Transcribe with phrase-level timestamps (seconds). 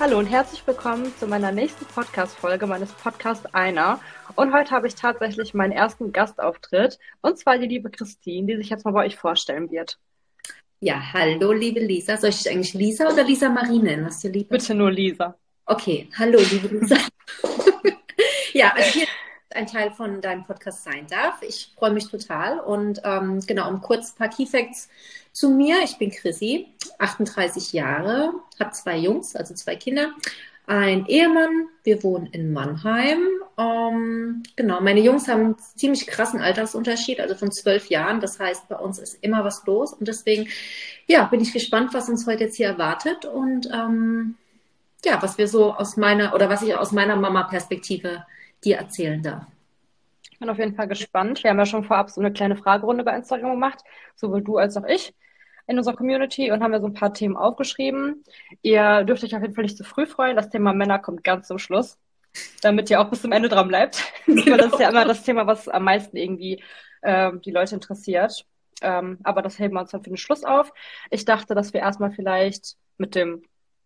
[0.00, 4.00] Hallo und herzlich willkommen zu meiner nächsten Podcast-Folge meines Podcasts Einer.
[4.34, 8.70] Und heute habe ich tatsächlich meinen ersten Gastauftritt und zwar die liebe Christine, die sich
[8.70, 9.98] jetzt mal bei euch vorstellen wird.
[10.80, 12.16] Ja, hallo liebe Lisa.
[12.16, 14.06] Soll ich dich eigentlich Lisa oder Lisa Marie nennen?
[14.06, 14.56] Was dir lieber?
[14.56, 15.36] Bitte nur Lisa.
[15.66, 16.96] Okay, hallo liebe Lisa.
[18.54, 19.06] ja, also hier
[19.54, 21.42] ein Teil von deinem Podcast sein darf.
[21.42, 22.60] Ich freue mich total.
[22.60, 24.88] Und ähm, genau, um kurz ein paar Key Facts
[25.32, 25.82] zu mir.
[25.84, 26.68] Ich bin Chrissy,
[26.98, 30.12] 38 Jahre, habe zwei Jungs, also zwei Kinder,
[30.66, 31.68] ein Ehemann.
[31.82, 33.18] Wir wohnen in Mannheim.
[33.58, 38.20] Ähm, genau, meine Jungs haben einen ziemlich krassen Altersunterschied, also von zwölf Jahren.
[38.20, 39.92] Das heißt, bei uns ist immer was los.
[39.92, 40.48] Und deswegen,
[41.06, 44.36] ja, bin ich gespannt, was uns heute jetzt hier erwartet und ähm,
[45.04, 48.24] ja, was wir so aus meiner oder was ich aus meiner Mama-Perspektive
[48.64, 49.46] dir erzählen darf.
[50.30, 51.42] Ich bin auf jeden Fall gespannt.
[51.42, 53.80] Wir haben ja schon vorab so eine kleine Fragerunde bei Instagram gemacht,
[54.16, 55.14] sowohl du als auch ich
[55.66, 58.24] in unserer Community und haben ja so ein paar Themen aufgeschrieben.
[58.62, 60.36] Ihr dürft euch auf jeden Fall nicht zu früh freuen.
[60.36, 61.98] Das Thema Männer kommt ganz zum Schluss,
[62.62, 64.02] damit ihr auch bis zum Ende dran bleibt.
[64.26, 64.56] Genau.
[64.56, 66.62] das ist ja immer das Thema, was am meisten irgendwie
[67.02, 68.44] äh, die Leute interessiert.
[68.82, 70.72] Ähm, aber das heben wir uns dann für den Schluss auf.
[71.10, 73.42] Ich dachte, dass wir erstmal vielleicht mit dem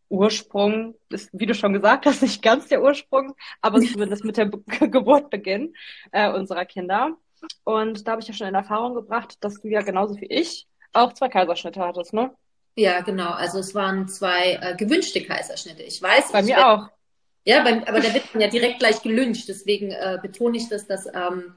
[0.08, 4.46] Ursprung, ist, wie du schon gesagt hast, nicht ganz der Ursprung, aber zumindest mit der
[4.46, 5.74] Be Geburt beginnen
[6.12, 7.16] äh, unserer Kinder.
[7.64, 10.66] Und da habe ich ja schon in Erfahrung gebracht, dass du ja genauso wie ich
[10.92, 12.30] auch zwei Kaiserschnitte hattest, ne?
[12.76, 13.30] Ja, genau.
[13.30, 15.82] Also es waren zwei äh, gewünschte Kaiserschnitte.
[15.82, 16.32] Ich weiß.
[16.32, 16.88] Bei ich mir werd, auch.
[17.44, 19.48] Ja, beim, aber da wird man ja direkt gleich gelünscht.
[19.48, 21.54] Deswegen äh, betone ich das, dass ähm,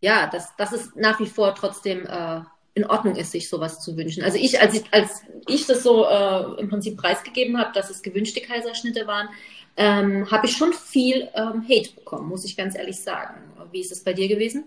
[0.00, 2.40] ja, dass, dass es nach wie vor trotzdem äh,
[2.74, 4.24] in Ordnung ist, sich sowas zu wünschen.
[4.24, 8.02] Also ich, als ich, als ich das so äh, im Prinzip preisgegeben habe, dass es
[8.02, 9.28] gewünschte Kaiserschnitte waren,
[9.76, 13.34] ähm, habe ich schon viel ähm, Hate bekommen, muss ich ganz ehrlich sagen.
[13.72, 14.64] Wie ist es bei dir gewesen?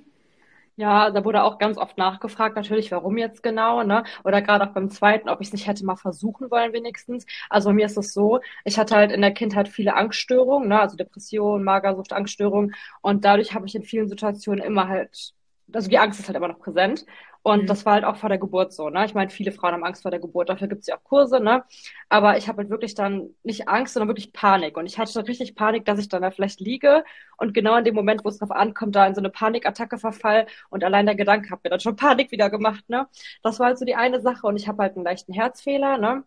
[0.79, 4.03] Ja, da wurde auch ganz oft nachgefragt, natürlich, warum jetzt genau, ne?
[4.23, 7.25] Oder gerade auch beim zweiten, ob ich es nicht hätte mal versuchen wollen, wenigstens.
[7.49, 10.79] Also bei mir ist es so, ich hatte halt in der Kindheit viele Angststörungen, ne?
[10.79, 12.75] Also Depression, Magersucht, Angststörungen.
[13.01, 15.33] Und dadurch habe ich in vielen Situationen immer halt,
[15.73, 17.05] also die Angst ist halt immer noch präsent.
[17.43, 17.67] Und mhm.
[17.67, 19.05] das war halt auch vor der Geburt so, ne?
[19.05, 21.39] Ich meine, viele Frauen haben Angst vor der Geburt, dafür gibt es ja auch Kurse,
[21.39, 21.63] ne?
[22.09, 24.75] Aber ich habe halt wirklich dann nicht Angst, sondern wirklich Panik.
[24.77, 27.03] Und ich hatte dann richtig Panik, dass ich dann da vielleicht liege
[27.37, 30.47] und genau in dem Moment, wo es drauf ankommt, da in so eine Panikattacke verfall
[30.69, 33.07] und allein der Gedanke hat mir dann schon Panik wieder gemacht, ne?
[33.43, 36.23] Das war halt so die eine Sache und ich habe halt einen leichten Herzfehler, ne?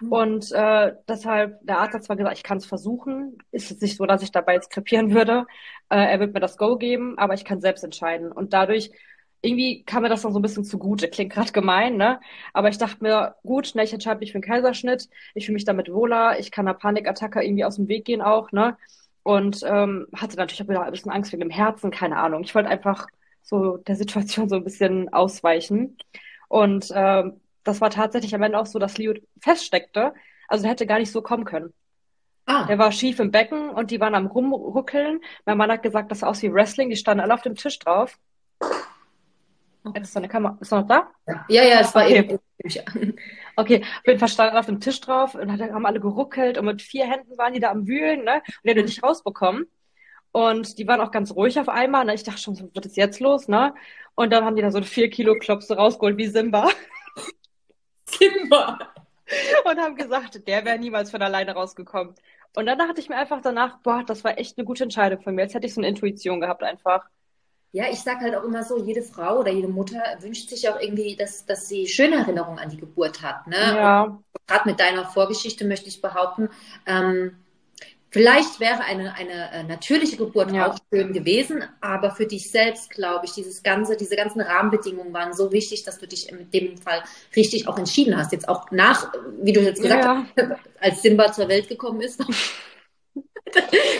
[0.00, 0.12] Mhm.
[0.12, 3.96] Und äh, deshalb, der Arzt hat zwar gesagt, ich kann es versuchen, ist jetzt nicht
[3.96, 5.46] so, dass ich dabei jetzt krepieren würde.
[5.88, 8.32] Äh, er wird mir das Go geben, aber ich kann selbst entscheiden.
[8.32, 8.90] Und dadurch
[9.42, 11.08] irgendwie kam mir das dann so ein bisschen zugute.
[11.08, 12.20] Klingt gerade gemein, ne?
[12.52, 15.08] Aber ich dachte mir, gut, ne, ich entscheide mich für einen Kaiserschnitt.
[15.34, 16.38] Ich fühle mich damit wohler.
[16.38, 18.76] Ich kann einer Panikattacke irgendwie aus dem Weg gehen auch, ne?
[19.22, 22.42] Und ähm, hatte natürlich auch wieder ein bisschen Angst wegen dem Herzen, keine Ahnung.
[22.42, 23.06] Ich wollte einfach
[23.42, 25.96] so der Situation so ein bisschen ausweichen.
[26.48, 30.14] Und ähm, das war tatsächlich am Ende auch so, dass Leo feststeckte.
[30.48, 31.72] Also der hätte gar nicht so kommen können.
[32.46, 32.64] Ah.
[32.66, 35.20] Der war schief im Becken und die waren am Rumruckeln.
[35.44, 36.90] Mein Mann hat gesagt, das sah aus wie Wrestling.
[36.90, 38.18] Die standen alle auf dem Tisch drauf.
[39.84, 40.00] Okay.
[40.00, 41.10] Ist deine Kamera ist noch da?
[41.48, 42.18] Ja, ja, es war okay.
[42.18, 42.38] eben.
[43.56, 46.80] Okay, auf jeden Fall standen auf dem Tisch drauf und haben alle geruckelt und mit
[46.80, 48.36] vier Händen waren die da am Wühlen, ne?
[48.36, 49.66] Und die haben nicht rausbekommen.
[50.32, 52.04] Und die waren auch ganz ruhig auf einmal.
[52.04, 52.14] Ne?
[52.14, 53.74] Ich dachte schon, was ist jetzt los, ne?
[54.14, 56.68] Und dann haben die da so vier Kilo Klopse rausgeholt wie Simba.
[58.18, 58.78] Simba!
[59.64, 62.14] Und haben gesagt, der wäre niemals von alleine rausgekommen.
[62.56, 65.34] Und dann dachte ich mir einfach danach, boah, das war echt eine gute Entscheidung von
[65.34, 65.42] mir.
[65.42, 67.06] Jetzt hätte ich so eine Intuition gehabt einfach.
[67.72, 70.80] Ja, ich sage halt auch immer so, jede Frau oder jede Mutter wünscht sich auch
[70.80, 73.46] irgendwie, dass, dass sie schöne Erinnerungen an die Geburt hat.
[73.46, 73.56] Ne?
[73.56, 74.18] Ja.
[74.48, 76.48] Gerade mit deiner Vorgeschichte möchte ich behaupten,
[76.86, 77.36] ähm,
[78.10, 80.68] vielleicht wäre eine, eine äh, natürliche Geburt ja.
[80.68, 85.32] auch schön gewesen, aber für dich selbst, glaube ich, dieses ganze, diese ganzen Rahmenbedingungen waren
[85.32, 87.02] so wichtig, dass du dich in dem Fall
[87.34, 88.32] richtig auch entschieden hast.
[88.32, 90.26] Jetzt auch nach, wie du jetzt gesagt ja.
[90.36, 92.20] hast, als Simba zur Welt gekommen ist.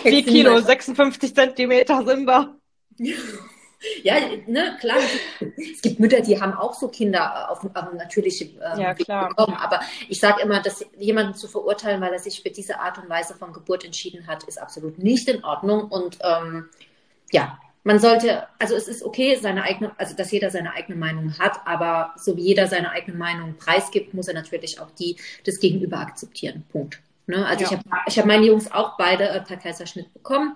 [0.03, 2.55] 4 Kilo, 56 Zentimeter Simba.
[4.03, 4.15] Ja,
[4.47, 4.97] ne, klar.
[5.57, 9.29] Es gibt Mütter, die haben auch so Kinder auf, auf natürliche ähm, ja, klar.
[9.29, 9.55] bekommen.
[9.55, 13.09] Aber ich sage immer, dass jemanden zu verurteilen, weil er sich für diese Art und
[13.09, 15.85] Weise von Geburt entschieden hat, ist absolut nicht in Ordnung.
[15.85, 16.69] Und ähm,
[17.31, 21.37] ja, man sollte, also es ist okay, seine eigene, also dass jeder seine eigene Meinung
[21.39, 25.59] hat, aber so wie jeder seine eigene Meinung preisgibt, muss er natürlich auch die des
[25.59, 26.63] Gegenüber akzeptieren.
[26.71, 26.99] Punkt.
[27.25, 27.45] Ne?
[27.45, 27.71] Also ja.
[27.71, 30.55] ich habe ich hab meine Jungs auch beide äh, per Kaiserschnitt bekommen.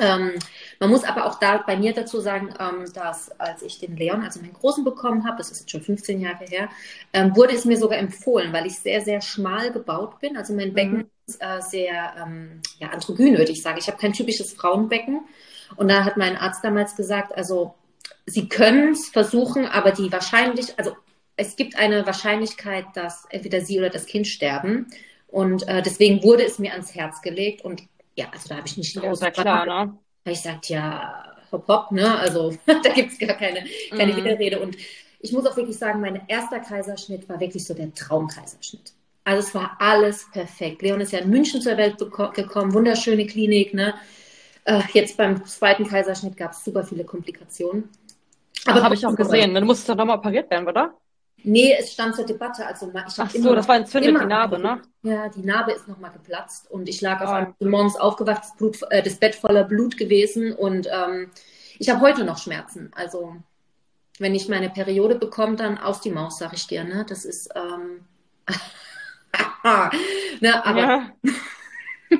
[0.00, 0.32] Ähm,
[0.80, 4.22] man muss aber auch da bei mir dazu sagen, ähm, dass als ich den Leon,
[4.22, 6.68] also meinen Großen bekommen habe, das ist jetzt schon 15 Jahre her,
[7.12, 10.36] ähm, wurde es mir sogar empfohlen, weil ich sehr, sehr schmal gebaut bin.
[10.36, 11.10] Also mein Becken mhm.
[11.26, 13.78] ist äh, sehr ähm, ja, androgyn, würde ich sagen.
[13.78, 15.20] Ich habe kein typisches Frauenbecken.
[15.76, 17.74] Und da hat mein Arzt damals gesagt, also
[18.26, 20.96] Sie können es versuchen, aber die wahrscheinlich, also
[21.36, 24.86] es gibt eine Wahrscheinlichkeit, dass entweder Sie oder das Kind sterben.
[25.28, 27.64] Und äh, deswegen wurde es mir ans Herz gelegt.
[27.64, 27.82] Und
[28.16, 29.98] ja, also da habe ich nicht ist ja klar, ne?
[30.26, 32.18] Ich sagte, ja, hopp, hopp, ne?
[32.18, 34.16] Also da gibt es gar keine, keine mhm.
[34.16, 34.60] Widerrede.
[34.60, 34.76] Und
[35.20, 38.92] ich muss auch wirklich sagen, mein erster Kaiserschnitt war wirklich so der Traumkaiserschnitt.
[39.24, 40.82] Also es war alles perfekt.
[40.82, 43.72] Leon ist ja in München zur Welt gekommen, wunderschöne Klinik.
[43.72, 43.94] Ne?
[44.64, 47.88] Äh, jetzt beim zweiten Kaiserschnitt gab es super viele Komplikationen.
[48.66, 49.54] Aber habe ich auch gesehen.
[49.54, 50.94] Dann musste doch nochmal operiert werden, oder?
[51.46, 52.66] Nee, es stand zur Debatte.
[52.66, 54.80] Also ich Ach so, das war entzündet, die Narbe, ne?
[55.02, 57.32] Ja, die Narbe ist nochmal geplatzt und ich lag auf oh.
[57.32, 61.30] einem morgens aufgewacht, das, Blut, äh, das Bett voller Blut gewesen und ähm,
[61.78, 62.90] ich habe heute noch Schmerzen.
[62.96, 63.36] Also
[64.18, 66.82] wenn ich meine Periode bekomme, dann aus die Maus, sag ich dir.
[66.82, 67.04] Ne?
[67.06, 68.06] Das ist ähm,
[70.40, 71.10] ne, aber ja.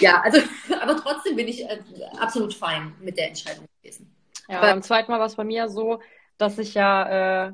[0.00, 0.20] ja.
[0.22, 0.40] also
[0.80, 1.78] aber trotzdem bin ich äh,
[2.18, 4.12] absolut fein mit der Entscheidung gewesen.
[4.48, 6.00] Ja, aber beim zweiten Mal war es bei mir so,
[6.36, 7.52] dass ich ja äh,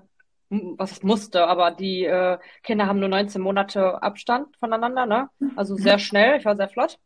[0.76, 5.30] was musste, aber die äh, Kinder haben nur 19 Monate Abstand voneinander, ne?
[5.56, 6.98] Also sehr schnell, ich war sehr flott.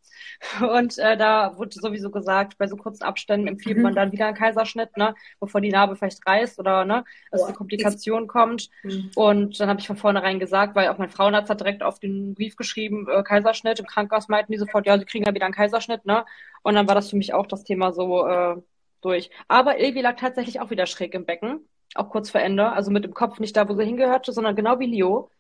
[0.61, 3.97] Und äh, da wurde sowieso gesagt, bei so kurzen Abständen empfiehlt man mhm.
[3.97, 5.15] dann wieder einen Kaiserschnitt, ne?
[5.39, 8.69] Bevor die Narbe vielleicht reißt oder ne, dass oh, eine Komplikation kommt.
[8.83, 9.11] Mhm.
[9.15, 12.35] Und dann habe ich von vornherein gesagt, weil auch mein Frauenarzt hat direkt auf den
[12.35, 13.79] Brief geschrieben, äh, Kaiserschnitt.
[13.79, 16.25] Im Krankenhaus meinten die sofort, ja, sie kriegen ja wieder einen Kaiserschnitt, ne?
[16.63, 18.57] Und dann war das für mich auch das Thema so äh,
[19.03, 19.31] durch.
[19.47, 21.61] Aber Ilvi lag tatsächlich auch wieder schräg im Becken
[21.95, 24.79] auch kurz vor Ende, also mit dem Kopf nicht da, wo sie hingehörte, sondern genau
[24.79, 25.31] wie Leo.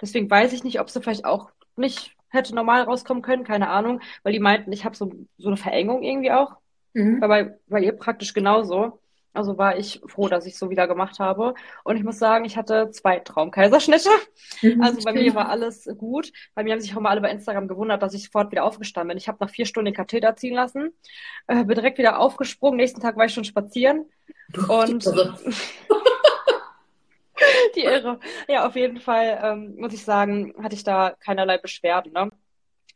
[0.00, 4.00] Deswegen weiß ich nicht, ob sie vielleicht auch nicht hätte normal rauskommen können, keine Ahnung,
[4.22, 6.56] weil die meinten, ich habe so, so eine Verengung irgendwie auch.
[6.92, 7.20] Mhm.
[7.20, 9.00] Bei, bei ihr praktisch genauso.
[9.38, 11.54] Also war ich froh, dass ich so wieder gemacht habe.
[11.84, 14.08] Und ich muss sagen, ich hatte zwei Traumkaiserschnitte.
[14.62, 16.32] Mhm, also bei mir war alles gut.
[16.56, 19.10] Bei mir haben sich auch mal alle bei Instagram gewundert, dass ich sofort wieder aufgestanden
[19.10, 19.16] bin.
[19.16, 20.92] Ich habe nach vier Stunden den Katheter ziehen lassen,
[21.46, 22.78] äh, bin direkt wieder aufgesprungen.
[22.78, 24.06] Nächsten Tag war ich schon spazieren.
[24.68, 25.06] Und
[27.76, 28.18] die Irre.
[28.48, 32.12] Ja, auf jeden Fall ähm, muss ich sagen, hatte ich da keinerlei Beschwerden.
[32.12, 32.32] Ne?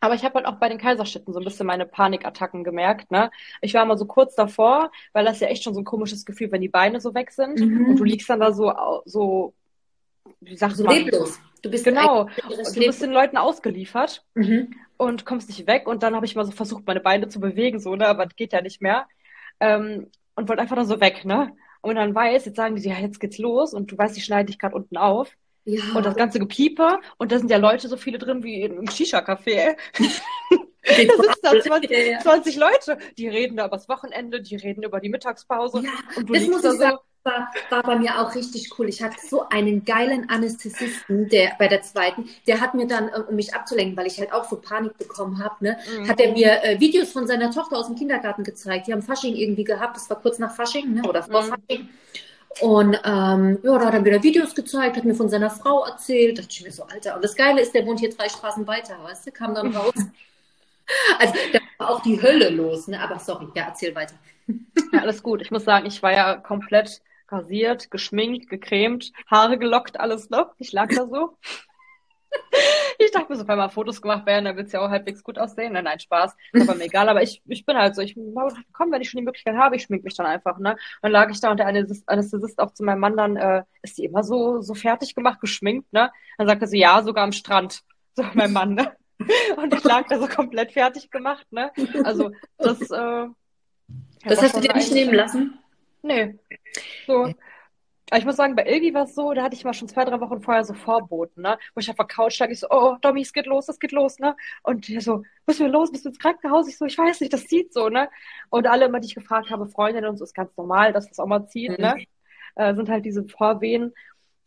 [0.02, 3.12] Aber ich habe halt auch bei den Kaiserschnitten so ein bisschen meine Panikattacken gemerkt.
[3.12, 3.30] Ne?
[3.60, 6.50] Ich war mal so kurz davor, weil das ja echt schon so ein komisches Gefühl,
[6.50, 7.86] wenn die Beine so weg sind mhm.
[7.86, 9.54] und du liegst dann da so, so
[10.40, 10.96] wie so man?
[10.96, 11.38] leblos.
[11.62, 12.24] Du bist genau.
[12.48, 14.74] Du bist den Leuten ausgeliefert mhm.
[14.96, 15.86] und kommst nicht weg.
[15.86, 18.34] Und dann habe ich mal so versucht, meine Beine zu bewegen, so, ne, aber das
[18.34, 19.06] geht ja nicht mehr.
[19.60, 21.52] Ähm, und wollte einfach dann so weg, ne?
[21.80, 24.48] Und dann weiß, jetzt sagen die, ja, jetzt geht's los und du weißt, die schneiden
[24.48, 25.36] dich gerade unten auf.
[25.64, 25.82] Ja.
[25.94, 29.76] Und das ganze Gepiepe und da sind ja Leute so viele drin wie im Shisha-Café.
[30.82, 35.00] da sitzen da 20, 20, Leute, die reden da über das Wochenende, die reden über
[35.00, 36.78] die Mittagspause ja, und du liegst da so.
[36.78, 38.88] Sagen war, war bei mir auch richtig cool.
[38.88, 43.20] Ich hatte so einen geilen Anästhesisten, der bei der zweiten, der hat mir dann, äh,
[43.28, 46.08] um mich abzulenken, weil ich halt auch so Panik bekommen habe, ne, mhm.
[46.08, 48.86] hat er mir äh, Videos von seiner Tochter aus dem Kindergarten gezeigt.
[48.86, 51.48] Die haben Fasching irgendwie gehabt, das war kurz nach Fasching, ne, oder vor mhm.
[51.48, 51.88] Fasching.
[52.60, 56.38] Und ähm, ja, da hat er wieder Videos gezeigt, hat mir von seiner Frau erzählt.
[56.38, 57.16] Da dachte ich mir so, Alter.
[57.16, 59.94] Und das Geile ist, der wohnt hier drei Straßen weiter, weißt du, kam dann raus.
[61.18, 63.00] also da war auch die Hölle los, ne?
[63.00, 64.14] Aber sorry, ja, erzähl weiter.
[64.92, 65.40] Ja, alles gut.
[65.40, 70.48] Ich muss sagen, ich war ja komplett rasiert, geschminkt, gecremt, Haare gelockt, alles noch.
[70.48, 70.54] Ne?
[70.58, 71.38] Ich lag da so.
[73.04, 75.22] Ich dachte mir so, wenn mal Fotos gemacht werden, dann wird es ja auch halbwegs
[75.22, 75.72] gut aussehen.
[75.72, 76.36] Nein, nein, Spaß.
[76.54, 77.08] Aber mir egal.
[77.08, 78.16] Aber ich, ich bin halt so, ich
[78.72, 80.76] komm, wenn ich schon die Möglichkeit habe, ich schmink mich dann einfach, ne?
[81.02, 84.04] Dann lag ich da und der Anästhesist auch zu meinem Mann dann, äh, ist die
[84.04, 86.10] immer so, so fertig gemacht, geschminkt, ne?
[86.38, 87.82] Dann sagte sie, ja, sogar am Strand.
[88.14, 88.94] So, mein Mann, ne?
[89.56, 91.70] Und ich lag da so komplett fertig gemacht, ne?
[92.04, 93.26] Also, das, äh,
[94.24, 95.58] das hast du dir nicht nehmen lassen?
[96.02, 96.38] Nee.
[97.06, 97.32] So.
[98.12, 100.04] Aber ich muss sagen, bei Ilgi war es so, da hatte ich mal schon zwei,
[100.04, 101.58] drei Wochen vorher so Vorboten, ne?
[101.74, 103.90] Wo ich auf der Couch lag, ich so, oh, Domi, es geht los, es geht
[103.90, 104.36] los, ne?
[104.62, 106.68] Und der so, müssen wir los, bist du ins Krankenhaus?
[106.68, 108.10] Ich so, ich weiß nicht, das zieht so, ne?
[108.50, 111.20] Und alle immer, die ich gefragt habe, Freundinnen und so, ist ganz normal, dass das
[111.20, 111.94] auch mal zieht, ne?
[111.94, 112.00] mhm.
[112.00, 112.06] ne?
[112.56, 113.94] Äh, sind halt diese Vorwehen.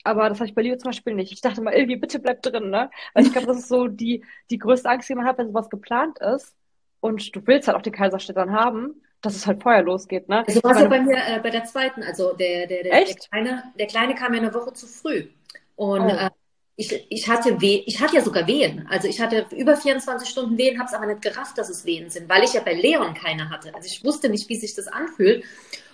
[0.04, 1.32] Aber das habe ich bei Leo zum Beispiel nicht.
[1.32, 2.92] Ich dachte mal, Ilgi, bitte bleib drin, ne?
[3.16, 5.72] Weil ich glaube, das ist so die, die größte Angst, die man hat, wenn sowas
[5.72, 6.56] geplant ist.
[7.00, 10.30] Und du willst halt auch die Kaiserschnitt dann haben dass es halt vorher losgeht.
[10.30, 10.46] Ne?
[10.48, 12.04] Also war es ja bei mir äh, bei der zweiten.
[12.04, 15.28] Also der, der, der, der, Kleine, der Kleine kam ja eine Woche zu früh.
[15.76, 16.10] Und oh.
[16.10, 16.30] äh,
[16.78, 18.86] ich, ich, hatte Weh, ich hatte ja sogar Wehen.
[18.90, 22.10] Also ich hatte über 24 Stunden Wehen, habe es aber nicht gerafft, dass es Wehen
[22.10, 23.74] sind, weil ich ja bei Leon keine hatte.
[23.74, 25.46] Also ich wusste nicht, wie sich das anfühlt.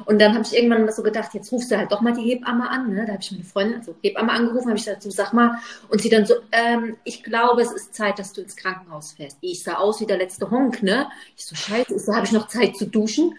[0.05, 2.69] Und dann habe ich irgendwann so gedacht, jetzt rufst du halt doch mal die Hebamme
[2.69, 2.93] an.
[2.93, 3.05] Ne?
[3.05, 5.59] Da habe ich meine Freundin, also Hebamme angerufen, habe ich gesagt, so sag mal.
[5.89, 9.37] Und sie dann so, ähm, ich glaube, es ist Zeit, dass du ins Krankenhaus fährst.
[9.41, 11.07] Ich sah aus wie der letzte Honk, ne?
[11.37, 13.35] Ich so, scheiße, so, habe ich noch Zeit zu duschen?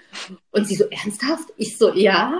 [0.50, 1.52] Und sie so, ernsthaft?
[1.56, 2.32] Ich so, ja.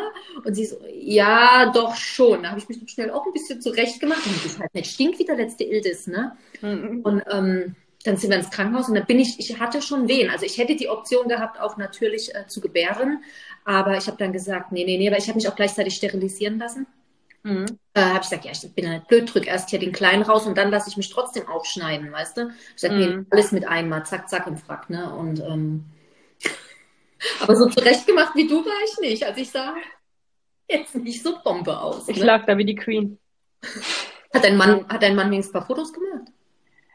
[0.44, 2.42] Und sie so, ja, doch schon.
[2.42, 4.26] Da habe ich mich schnell auch ein bisschen zurecht gemacht.
[4.26, 6.36] Und ich halt nicht stinkt wie der letzte Ildis, ne?
[6.60, 7.00] Mhm.
[7.02, 10.30] Und ähm, dann sind wir ins Krankenhaus und dann bin ich, ich hatte schon Wehen.
[10.30, 13.22] Also ich hätte die Option gehabt, auch natürlich äh, zu gebären.
[13.64, 16.58] Aber ich habe dann gesagt, nee, nee, nee, weil ich habe mich auch gleichzeitig sterilisieren
[16.58, 16.86] lassen.
[17.44, 17.66] Mhm.
[17.94, 20.46] Äh, habe ich gesagt, ja, ich bin nicht blöd, drück erst hier den Kleinen raus
[20.46, 22.52] und dann lasse ich mich trotzdem aufschneiden, weißt du?
[22.74, 23.00] Ich sage, mhm.
[23.00, 25.12] nee, alles mit einmal, zack, zack im Frack, ne?
[25.14, 25.84] Und ähm,
[27.40, 29.24] aber so zurechtgemacht wie du war ich nicht.
[29.24, 29.74] Also ich sah
[30.68, 32.08] jetzt nicht so Bombe aus.
[32.08, 32.24] Ich ne?
[32.24, 33.18] lag da wie die Queen.
[34.32, 36.32] Hat dein Mann, hat dein Mann wenigstens ein paar Fotos gemacht?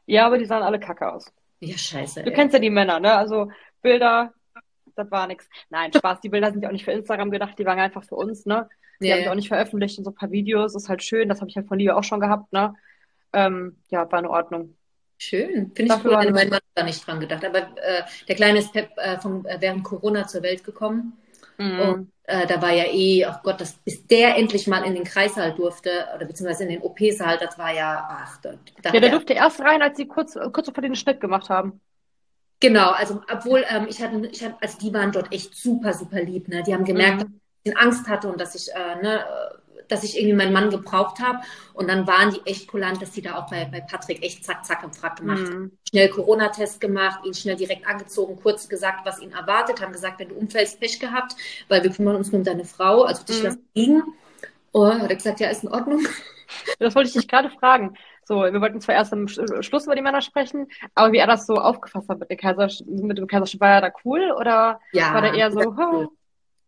[0.07, 1.31] Ja, aber die sahen alle kacke aus.
[1.59, 2.23] Ja, scheiße.
[2.23, 2.35] Du ey.
[2.35, 3.13] kennst ja die Männer, ne?
[3.13, 4.33] Also Bilder,
[4.95, 5.47] das war nix.
[5.69, 8.15] Nein, Spaß, die Bilder sind ja auch nicht für Instagram gedacht, die waren einfach für
[8.15, 8.67] uns, ne?
[8.99, 10.75] Die ja, habe ich auch nicht veröffentlicht in so ein paar Videos.
[10.75, 12.73] Ist halt schön, das habe ich halt von Liebe auch schon gehabt, ne?
[13.33, 14.75] Ähm, ja, war in Ordnung.
[15.17, 15.71] Schön.
[15.75, 17.43] Finde ich cool, mein Mann da nicht dran gedacht.
[17.43, 21.17] Aber äh, der Kleine ist Pep, äh, von, äh, während Corona zur Welt gekommen.
[21.57, 21.79] Mhm.
[21.79, 25.03] Und äh, da war ja eh, ach Gott, das, bis der endlich mal in den
[25.03, 29.11] Kreissaal durfte, oder beziehungsweise in den OP-Saal, das war ja, ach, da, da Ja, der
[29.11, 31.81] durfte erst rein, als sie kurz, kurz vor den Schnitt gemacht haben.
[32.59, 36.21] Genau, also obwohl ähm, ich hatte, ich hatte, also die waren dort echt super, super
[36.23, 36.63] lieb, ne?
[36.63, 37.39] Die haben gemerkt, mhm.
[37.63, 39.23] dass ich Angst hatte und dass ich, äh, ne,
[39.87, 41.39] dass ich irgendwie meinen Mann gebraucht habe.
[41.73, 44.65] Und dann waren die echt kulant, dass die da auch bei, bei Patrick echt zack,
[44.65, 45.71] zack im Frack gemacht mhm.
[45.89, 50.29] Schnell Corona-Test gemacht, ihn schnell direkt angezogen, kurz gesagt, was ihn erwartet, haben gesagt, wenn
[50.29, 51.35] du umfällst, Pech gehabt,
[51.67, 53.45] weil wir kümmern uns nur um deine Frau, also dich mhm.
[53.45, 54.03] lassen liegen.
[54.73, 56.05] Oh, hat er gesagt, ja, ist in Ordnung.
[56.79, 57.97] Das wollte ich dich gerade fragen.
[58.23, 61.45] So, wir wollten zwar erst am Schluss über die Männer sprechen, aber wie er das
[61.45, 65.13] so aufgefasst hat mit, dem Kaiserschnitt, mit dem Kaiserschnitt, war er da cool oder ja,
[65.13, 66.07] war der eher so, oh,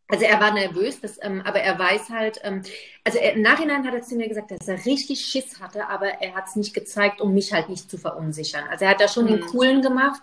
[0.10, 2.64] also er war nervös, das, ähm, aber er weiß halt, ähm,
[3.04, 6.08] also er, im Nachhinein hat er zu mir gesagt, dass er richtig Schiss hatte, aber
[6.08, 8.64] er hat es nicht gezeigt, um mich halt nicht zu verunsichern.
[8.72, 9.30] Also er hat da schon mhm.
[9.30, 10.22] den Coolen gemacht,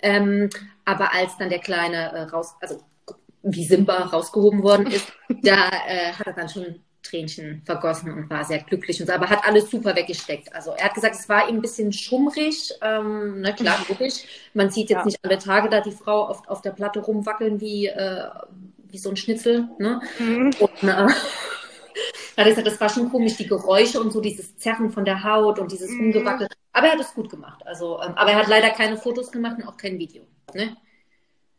[0.00, 0.48] ähm,
[0.86, 2.80] aber als dann der Kleine äh, raus, also
[3.42, 5.12] wie Simba rausgehoben worden ist,
[5.42, 9.28] da äh, hat er dann schon Tränchen vergossen und war sehr glücklich und so, aber
[9.28, 10.52] hat alles super weggesteckt.
[10.54, 14.24] Also er hat gesagt, es war ihm ein bisschen schummrig, ähm, ne, klar, logisch.
[14.54, 15.04] Man sieht jetzt ja.
[15.04, 18.28] nicht alle Tage da die Frau auf, auf der Platte rumwackeln wie, äh,
[18.90, 19.68] wie so ein Schnitzel.
[19.78, 20.00] Ne?
[20.18, 20.50] Mhm.
[20.58, 21.08] Und, äh,
[22.36, 25.24] hat er gesagt, das war schon komisch, die Geräusche und so, dieses Zerren von der
[25.24, 26.06] Haut und dieses mhm.
[26.06, 26.48] Umgewackel.
[26.72, 27.66] Aber er hat es gut gemacht.
[27.66, 30.24] Also, ähm, aber er hat leider keine Fotos gemacht und auch kein Video.
[30.54, 30.76] Ne?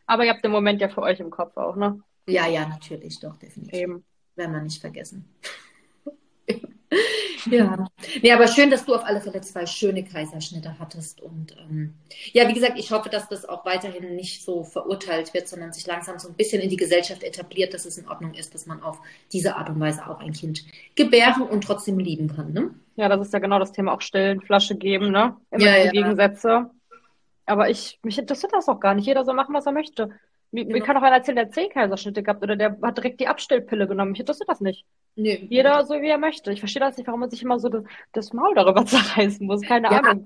[0.05, 1.99] Aber ihr habt den Moment ja für euch im Kopf auch, ne?
[2.27, 3.79] Ja, ja, natürlich, doch, definitiv.
[3.79, 4.05] Eben.
[4.35, 5.27] Werden wir nicht vergessen.
[7.49, 7.87] Ja.
[8.21, 11.21] Nee, aber schön, dass du auf alle Fälle zwei schöne Kaiserschnitte hattest.
[11.21, 11.93] Und ähm,
[12.33, 15.85] ja, wie gesagt, ich hoffe, dass das auch weiterhin nicht so verurteilt wird, sondern sich
[15.87, 18.81] langsam so ein bisschen in die Gesellschaft etabliert, dass es in Ordnung ist, dass man
[18.83, 18.99] auf
[19.31, 20.63] diese Art und Weise auch ein Kind
[20.95, 22.53] gebären und trotzdem lieben kann.
[22.53, 22.71] Ne?
[22.95, 25.35] Ja, das ist ja genau das Thema auch stillen, Flasche geben, ne?
[25.51, 25.91] Immer ja, ja.
[25.91, 26.71] Gegensätze.
[27.45, 29.05] Aber ich, mich interessiert das auch gar nicht.
[29.05, 30.09] Jeder soll machen, was er möchte.
[30.57, 30.79] Mir, genau.
[30.79, 33.87] mir kann auch einer erzählen, der zehn Kaiserschnitte gehabt oder der hat direkt die Abstellpille
[33.87, 34.13] genommen.
[34.13, 34.87] Mich interessiert das nicht.
[35.15, 35.29] Nö.
[35.29, 36.51] Jeder so, wie er möchte.
[36.51, 39.61] Ich verstehe das nicht, warum man sich immer so das, das Maul darüber zerreißen muss.
[39.61, 40.25] Keine ja, Ahnung.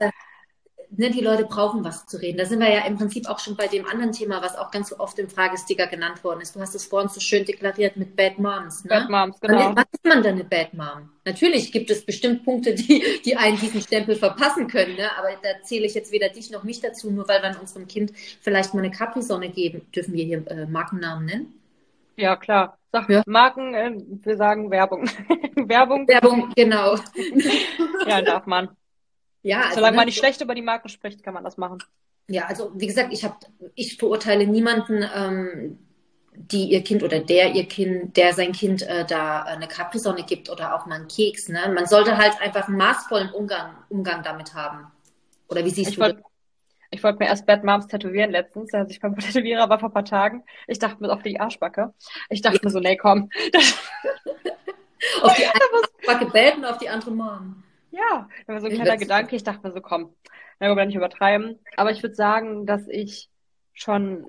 [0.98, 2.38] Ne, die Leute brauchen was zu reden.
[2.38, 4.90] Da sind wir ja im Prinzip auch schon bei dem anderen Thema, was auch ganz
[4.90, 6.54] so oft im Fragesticker genannt worden ist.
[6.54, 8.84] Du hast es vorhin so schön deklariert mit Bad Moms.
[8.84, 8.90] Ne?
[8.90, 9.74] Bad Moms, genau.
[9.74, 11.10] Was ist man denn eine Bad Mom?
[11.24, 15.10] Natürlich gibt es bestimmt Punkte, die, die einen diesen Stempel verpassen können, ne?
[15.18, 18.12] aber da zähle ich jetzt weder dich noch mich dazu, nur weil wir unserem Kind
[18.42, 19.84] vielleicht mal eine Capri-Sonne geben.
[19.96, 21.54] Dürfen wir hier äh, Markennamen nennen?
[22.18, 22.78] Ja, klar.
[22.92, 23.24] Sag ja.
[23.26, 23.92] Marken, äh,
[24.24, 25.06] wir sagen Werbung.
[25.56, 26.06] Werbung.
[26.08, 26.98] Werbung, genau.
[28.06, 28.70] ja, darf man.
[29.44, 31.80] Ja, also, Solange man nicht schlecht über die Marken spricht, kann man das machen.
[32.28, 33.36] Ja, also wie gesagt, ich habe,
[33.76, 35.80] ich verurteile niemanden, ähm,
[36.34, 40.50] die ihr Kind oder der ihr Kind, der sein Kind äh, da eine Capri-Sonne gibt
[40.50, 41.50] oder auch mal einen Keks.
[41.50, 41.72] Ne?
[41.74, 44.88] Man sollte halt einfach einen maßvollen Umgang, Umgang damit haben.
[45.50, 46.16] Oder wie siehst ich du das?
[46.94, 49.94] Ich wollte mir erst Bad Moms tätowieren letztens, als ich beim Tätowierer war vor ein
[49.94, 50.44] paar Tagen.
[50.68, 51.94] Ich dachte mir auf die Arschbacke.
[52.30, 53.30] Ich dachte mir so, nee, komm.
[55.22, 57.64] auf die Arschbacke Bad und auf die andere Mom.
[57.92, 59.36] Ja, da war so ein kleiner Gedanke.
[59.36, 60.16] Ich dachte mir so, komm,
[60.60, 61.60] wir nicht übertreiben.
[61.76, 63.30] Aber ich würde sagen, dass ich
[63.74, 64.28] schon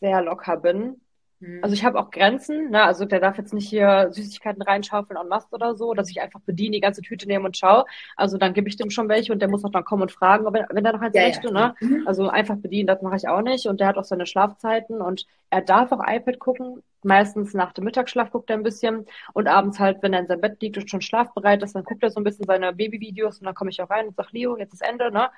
[0.00, 1.00] sehr locker bin.
[1.40, 1.60] Mhm.
[1.62, 2.82] Also ich habe auch Grenzen, ne?
[2.82, 6.40] Also der darf jetzt nicht hier Süßigkeiten reinschaufeln und Mast oder so, dass ich einfach
[6.40, 7.84] bediene, die ganze Tüte nehme und schaue.
[8.16, 10.46] Also dann gebe ich dem schon welche und der muss auch dann kommen und fragen,
[10.52, 11.52] wenn, wenn er noch eins ja, möchte, ja.
[11.52, 11.74] ne?
[11.80, 12.06] Mhm.
[12.06, 13.66] Also einfach bedienen, das mache ich auch nicht.
[13.66, 16.82] Und der hat auch seine Schlafzeiten und er darf auch iPad gucken.
[17.06, 20.40] Meistens nach dem Mittagsschlaf guckt er ein bisschen und abends halt, wenn er in seinem
[20.40, 23.44] Bett liegt und schon schlafbereit ist, dann guckt er so ein bisschen seine Babyvideos und
[23.46, 25.30] dann komme ich auch rein und sage, Leo, jetzt ist Ende, ne?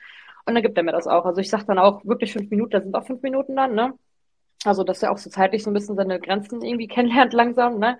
[0.46, 1.26] Und dann gibt er mir das auch.
[1.26, 3.92] Also ich sage dann auch wirklich fünf Minuten, das sind auch fünf Minuten dann, ne?
[4.64, 7.98] Also, dass er auch so zeitlich so ein bisschen seine Grenzen irgendwie kennenlernt langsam, ne?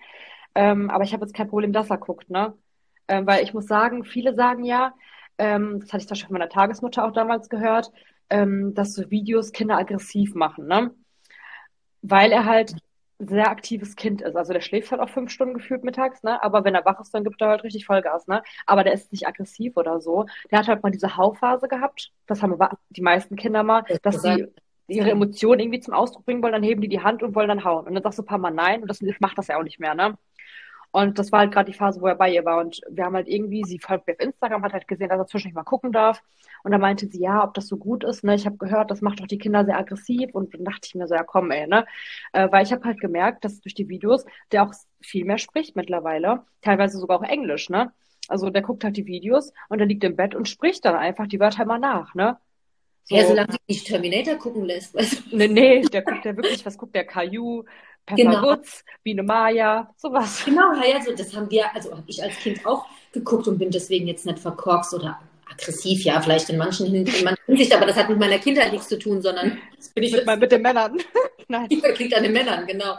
[0.55, 2.55] Ähm, aber ich habe jetzt kein Problem, dass er guckt, ne?
[3.09, 4.95] Ähm, weil ich muss sagen, viele sagen ja,
[5.37, 7.93] ähm, das hatte ich da schon von meiner Tagesmutter auch damals gehört,
[8.31, 10.91] ähm, dass so Videos Kinder aggressiv machen, ne?
[12.03, 12.75] Weil er halt
[13.19, 14.37] sehr aktives Kind ist.
[14.37, 16.43] Also der schläft halt auch fünf Stunden gefühlt mittags, ne?
[16.43, 18.43] Aber wenn er wach ist, dann gibt er halt richtig Vollgas, ne?
[18.67, 20.27] Aber der ist nicht aggressiv oder so.
[20.51, 22.13] Der hat halt mal diese Hauphase gehabt.
[22.27, 22.57] Das haben
[22.91, 24.47] die meisten Kinder mal, dass sie
[24.87, 27.65] ihre Emotionen irgendwie zum Ausdruck bringen wollen, dann heben die die Hand und wollen dann
[27.65, 27.87] hauen.
[27.87, 29.81] Und dann sagst du ein paar Mal nein und das macht das ja auch nicht
[29.81, 30.17] mehr, ne?
[30.91, 32.59] Und das war halt gerade die Phase, wo er bei ihr war.
[32.59, 35.27] Und wir haben halt irgendwie, sie folgt mir auf Instagram, hat halt gesehen, dass er
[35.27, 36.23] zwischendurch mal gucken darf.
[36.65, 38.25] Und da meinte sie, ja, ob das so gut ist.
[38.25, 38.35] Ne?
[38.35, 40.31] Ich habe gehört, das macht doch die Kinder sehr aggressiv.
[40.33, 41.85] Und dann dachte ich mir so, ja komm, ey, ne?
[42.33, 45.77] Äh, weil ich habe halt gemerkt, dass durch die Videos der auch viel mehr spricht
[45.77, 46.45] mittlerweile.
[46.63, 47.93] Teilweise sogar auch Englisch, ne?
[48.29, 51.27] Also der guckt halt die Videos und der liegt im Bett und spricht dann einfach
[51.27, 52.39] die Wörter mal nach, ne?
[53.05, 53.17] So.
[53.17, 54.95] Ja, solange sie nicht Terminator gucken lässt.
[54.95, 55.37] Weißt du?
[55.37, 57.65] Nee, nee, der guckt ja wirklich, was guckt der Caillou,
[58.17, 58.43] genau.
[58.43, 60.45] Woods, Biene Maya, sowas.
[60.45, 63.71] Genau, ja, so, das haben wir, also habe ich als Kind auch geguckt und bin
[63.71, 65.19] deswegen jetzt nicht verkorkst oder
[65.51, 68.89] aggressiv, ja, vielleicht in manchen, in manchen Hinsicht, aber das hat mit meiner Kindheit nichts
[68.89, 69.59] zu tun, sondern
[69.95, 70.99] bin ich mit, mit den Männern.
[71.49, 71.69] Nein.
[71.69, 72.97] Liegt an den Männern, genau.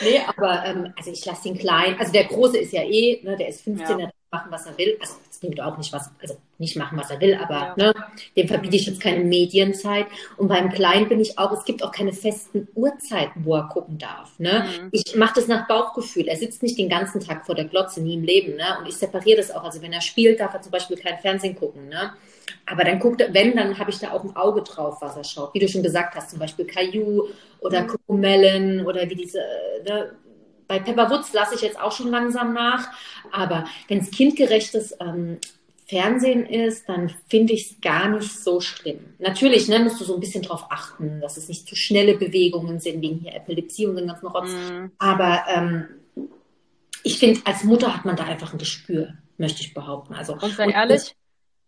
[0.00, 1.96] Nee, aber ähm, also ich lasse ihn klein.
[1.98, 4.06] Also der Große ist ja eh, ne, der ist 15, ja.
[4.06, 4.96] der machen, was er will.
[5.00, 7.92] Also das klingt auch nicht was, also nicht machen, was er will, aber ja.
[7.92, 7.94] ne,
[8.36, 10.06] dem verbiete ich jetzt keine Medienzeit.
[10.36, 13.98] Und beim Kleinen bin ich auch, es gibt auch keine festen Uhrzeiten, wo er gucken
[13.98, 14.38] darf.
[14.38, 14.66] Ne?
[14.66, 14.88] Mhm.
[14.92, 16.26] Ich mache das nach Bauchgefühl.
[16.28, 18.56] Er sitzt nicht den ganzen Tag vor der Glotze, nie im Leben.
[18.56, 18.64] Ne?
[18.78, 19.64] Und ich separiere das auch.
[19.64, 21.88] Also wenn er spielt, darf er zum Beispiel kein Fernsehen gucken.
[21.88, 22.12] Ne?
[22.66, 25.24] Aber dann guckt er, wenn, dann habe ich da auch ein Auge drauf, was er
[25.24, 25.54] schaut.
[25.54, 27.28] Wie du schon gesagt hast, zum Beispiel Caillou
[27.60, 27.86] oder mhm.
[27.88, 29.40] Kokomellen oder wie diese,
[29.84, 30.12] ne?
[30.66, 32.88] Bei Pepper Woods lasse ich jetzt auch schon langsam nach.
[33.32, 35.38] Aber wenn es kindgerechtes ähm,
[35.86, 39.00] Fernsehen ist, dann finde ich es gar nicht so schlimm.
[39.18, 42.80] Natürlich ne, musst du so ein bisschen drauf achten, dass es nicht zu schnelle Bewegungen
[42.80, 44.50] sind, wegen hier Epilepsie und den ganzen Rotz.
[44.50, 44.92] Mhm.
[44.98, 45.88] Aber ähm,
[47.02, 50.14] ich finde, als Mutter hat man da einfach ein Gespür, möchte ich behaupten.
[50.14, 51.14] Also, und sei ehrlich,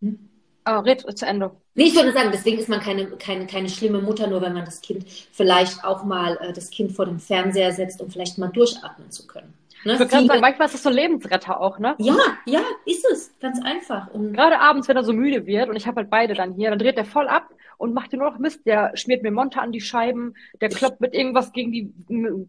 [0.01, 0.26] hm?
[0.69, 1.51] Oh, red zu Ende.
[1.75, 4.65] Nee, ich würde sagen, deswegen ist man keine, keine, keine schlimme Mutter, nur wenn man
[4.65, 8.49] das Kind vielleicht auch mal äh, das Kind vor den Fernseher setzt, um vielleicht mal
[8.49, 9.53] durchatmen zu können.
[9.85, 9.93] Ne?
[9.93, 11.95] Ich sagen, manchmal ist das so ein Lebensretter auch, ne?
[11.99, 13.31] Ja, ja, ist es.
[13.39, 14.07] Ganz einfach.
[14.11, 16.69] Und Gerade abends, wenn er so müde wird und ich habe halt beide dann hier,
[16.69, 17.47] dann dreht er voll ab
[17.77, 18.65] und macht dir nur noch Mist.
[18.65, 21.93] Der schmiert mir Monte an die Scheiben, der kloppt mit irgendwas gegen die,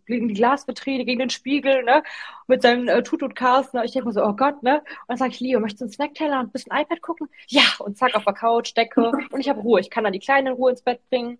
[0.06, 2.02] gegen die Glasbetriebe, gegen den Spiegel, ne?
[2.46, 3.74] Mit seinem äh, Tutut-Cast.
[3.74, 3.84] Ne?
[3.84, 4.78] Ich denke mir so, oh Gott, ne?
[4.78, 7.28] Und dann sage ich, Leo, möchtest du einen Snackteller und ein bisschen iPad gucken?
[7.48, 9.80] Ja, und zack, auf der Couch, Decke und ich habe Ruhe.
[9.80, 11.38] Ich kann dann die Kleine in Ruhe ins Bett bringen.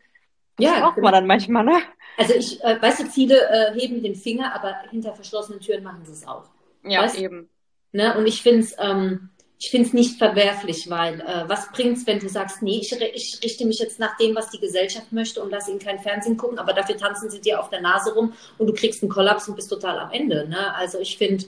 [0.56, 1.78] Das ja, braucht man dann manchmal, ne?
[2.16, 6.04] Also ich, äh, weißt du, viele äh, heben den Finger, aber hinter verschlossenen Türen machen
[6.04, 6.44] sie es auch.
[6.82, 7.18] Ja, weißt?
[7.18, 7.48] eben.
[7.92, 8.16] Ne?
[8.18, 12.20] Und ich finde es ähm, ich finde es nicht verwerflich, weil äh, was bringt's, wenn
[12.20, 15.50] du sagst, nee, ich, ich, richte mich jetzt nach dem, was die Gesellschaft möchte und
[15.50, 18.68] lass ihnen kein Fernsehen gucken, aber dafür tanzen sie dir auf der Nase rum und
[18.68, 20.48] du kriegst einen Kollaps und bist total am Ende.
[20.48, 20.74] Ne?
[20.74, 21.44] Also ich finde,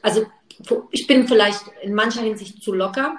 [0.00, 0.24] also
[0.90, 3.16] ich bin vielleicht in mancher Hinsicht zu locker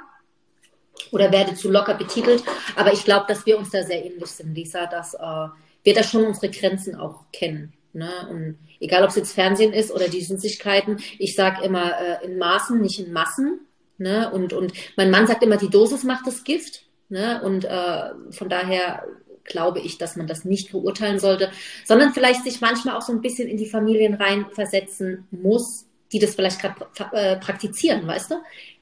[1.12, 2.44] oder werde zu locker betitelt,
[2.76, 5.48] aber ich glaube, dass wir uns da sehr ähnlich sind, Lisa, dass äh,
[5.84, 7.74] wir da schon unsere Grenzen auch kennen.
[7.94, 8.10] Ne?
[8.30, 12.40] Und egal, ob es jetzt Fernsehen ist oder die Süßigkeiten, ich sage immer äh, in
[12.40, 13.60] Maßen, nicht in Massen.
[13.98, 14.32] Ne?
[14.32, 16.84] Und, und mein Mann sagt immer, die Dosis macht das Gift.
[17.10, 17.42] Ne?
[17.44, 19.04] Und äh, von daher
[19.46, 21.52] glaube ich, dass man das nicht verurteilen sollte,
[21.86, 26.36] sondern vielleicht sich manchmal auch so ein bisschen in die Familien reinversetzen muss, die das
[26.36, 26.76] vielleicht gerade
[27.14, 28.36] äh, praktizieren, weißt du?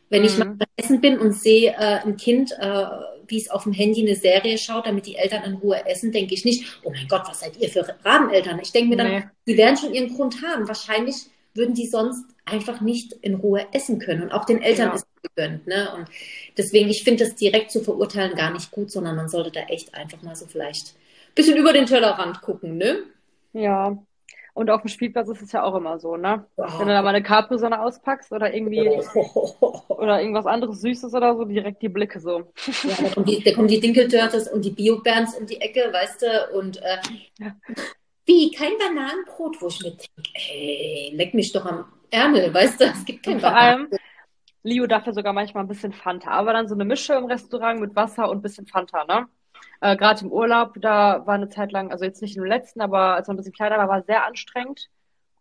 [0.10, 0.28] Wenn mhm.
[0.28, 2.86] ich mal essen bin und sehe äh, ein Kind, äh,
[3.28, 6.34] wie es auf dem Handy eine Serie schaut, damit die Eltern in Ruhe essen, denke
[6.34, 8.60] ich nicht, oh mein Gott, was seid ihr für Rabeneltern?
[8.62, 9.24] Ich denke mir dann, nee.
[9.48, 10.68] die werden schon ihren Grund haben.
[10.68, 11.16] Wahrscheinlich
[11.54, 14.24] würden die sonst einfach nicht in Ruhe essen können.
[14.24, 14.96] Und auch den Eltern ja.
[14.96, 15.68] ist gegönnt.
[15.68, 15.90] Ne?
[15.96, 16.08] Und
[16.58, 19.96] deswegen, ich finde das direkt zu verurteilen gar nicht gut, sondern man sollte da echt
[19.96, 23.04] einfach mal so vielleicht ein bisschen über den Tellerrand gucken, ne?
[23.54, 23.98] Ja.
[24.56, 26.46] Und auf dem Spielplatz ist es ja auch immer so, ne?
[26.58, 26.64] Oh.
[26.78, 28.88] Wenn du da mal eine Capri-Sonne auspackst oder irgendwie
[29.88, 32.52] oder irgendwas anderes Süßes oder so, direkt die Blicke so.
[32.84, 36.22] Ja, da kommen die, da kommen die Dinkeltörtes und die Bio-Berns um die Ecke, weißt
[36.22, 36.98] du, und äh,
[37.40, 37.56] ja.
[38.26, 42.86] Wie, kein Bananenbrot, wo ich mir denke, ey, leck mich doch am Ärmel, weißt du,
[42.86, 43.90] es gibt kein Vor allem,
[44.64, 47.82] Leo darf ja sogar manchmal ein bisschen Fanta, aber dann so eine Mische im Restaurant
[47.82, 49.28] mit Wasser und ein bisschen Fanta, ne?
[49.82, 53.16] Äh, Gerade im Urlaub, da war eine Zeit lang, also jetzt nicht im letzten, aber
[53.16, 54.90] als er ein bisschen kleiner war, war sehr anstrengend.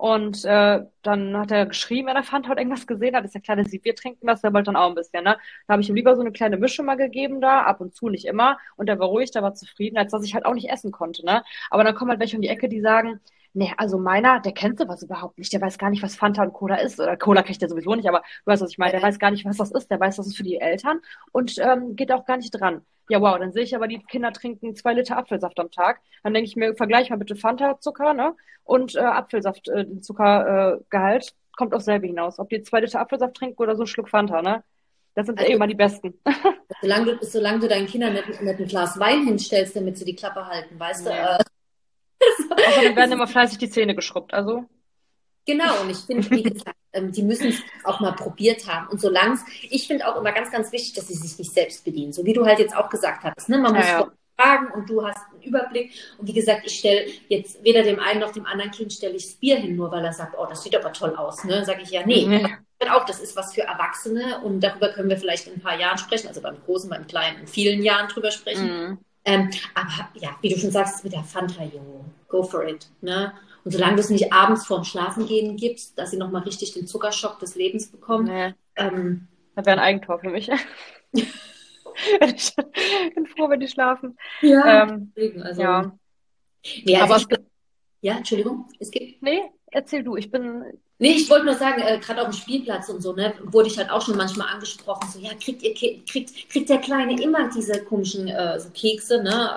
[0.02, 3.56] Und äh, dann hat er geschrieben, er Fanta hat irgendwas gesehen hat, ist ja klar,
[3.56, 5.36] dass sie Bier trinken lassen, der wollte dann auch ein bisschen, ne?
[5.68, 8.08] Da habe ich ihm lieber so eine kleine Mische mal gegeben da, ab und zu,
[8.08, 8.58] nicht immer.
[8.74, 11.24] Und der war ruhig, der war zufrieden, als dass ich halt auch nicht essen konnte,
[11.24, 11.44] ne?
[11.70, 13.20] Aber dann kommen halt welche um die Ecke, die sagen,
[13.54, 15.52] nee, also meiner, der kennt sowas überhaupt nicht.
[15.52, 17.00] Der weiß gar nicht, was Fanta und Cola ist.
[17.00, 18.92] Oder Cola kriegt er sowieso nicht, aber du weißt, was ich meine.
[18.92, 19.90] Der weiß gar nicht, was das ist.
[19.90, 21.00] Der weiß, das ist für die Eltern
[21.32, 24.32] und ähm, geht auch gar nicht dran ja wow, dann sehe ich aber, die Kinder
[24.32, 26.00] trinken zwei Liter Apfelsaft am Tag.
[26.22, 28.34] Dann denke ich mir, vergleich mal bitte Fanta-Zucker ne?
[28.64, 32.38] und äh, Apfelsaft, äh, Zuckergehalt, äh, kommt auf selbe hinaus.
[32.38, 34.64] Ob die zwei Liter Apfelsaft trinken oder so einen Schluck Fanta, ne?
[35.14, 36.14] Das sind also, eh immer die Besten.
[36.80, 40.16] solange, du, solange du deinen Kindern nicht, nicht ein Glas Wein hinstellst, damit sie die
[40.16, 41.36] Klappe halten, weißt ja.
[41.36, 41.42] du?
[41.42, 41.44] Äh,
[42.50, 44.64] also dann werden immer fleißig die Zähne geschrubbt, also.
[45.44, 48.88] Genau, und ich finde, wie gesagt, ähm, die müssen es auch mal probiert haben.
[48.88, 49.38] Und solange
[49.70, 52.12] ich finde auch immer ganz, ganz wichtig, dass sie sich nicht selbst bedienen.
[52.12, 53.48] So wie du halt jetzt auch gesagt hast.
[53.48, 53.58] Ne?
[53.58, 54.12] Man ja, muss ja.
[54.36, 55.92] tragen und du hast einen Überblick.
[56.18, 59.26] Und wie gesagt, ich stelle jetzt weder dem einen noch dem anderen Kind stelle ich
[59.26, 61.42] das Bier hin, nur weil er sagt, oh, das sieht aber toll aus.
[61.42, 61.64] Ne?
[61.64, 62.26] Sage ich ja, nee.
[62.26, 62.46] nee.
[62.90, 65.98] Auch das ist was für Erwachsene und darüber können wir vielleicht in ein paar Jahren
[65.98, 68.66] sprechen, also beim Großen, beim Kleinen, in vielen Jahren drüber sprechen.
[68.66, 68.98] Mhm.
[69.24, 72.88] Ähm, aber ja, wie du schon sagst, mit der Fanta, yo, go for it.
[73.00, 73.32] Ne?
[73.64, 77.38] Und solange du es nicht abends vorm Schlafengehen gibst, dass sie nochmal richtig den Zuckerschock
[77.38, 78.24] des Lebens bekommen.
[78.24, 78.54] Nee.
[78.76, 80.50] Ähm, das wäre ein Eigentor für mich.
[81.12, 82.54] ich
[83.14, 84.16] bin froh, wenn die schlafen.
[84.40, 85.98] Ja, ähm, also, ja.
[86.84, 87.46] Nee, also aber bin,
[88.00, 89.22] ja, Entschuldigung, es gibt.
[89.22, 90.64] Nee, erzähl du, ich bin.
[91.02, 93.76] Nee, ich wollte nur sagen, äh, gerade auf dem Spielplatz und so, ne, wurde ich
[93.76, 97.82] halt auch schon manchmal angesprochen, so, ja, kriegt ihr kriegt, kriegt der Kleine immer diese
[97.82, 99.50] komischen äh, so Kekse, ne?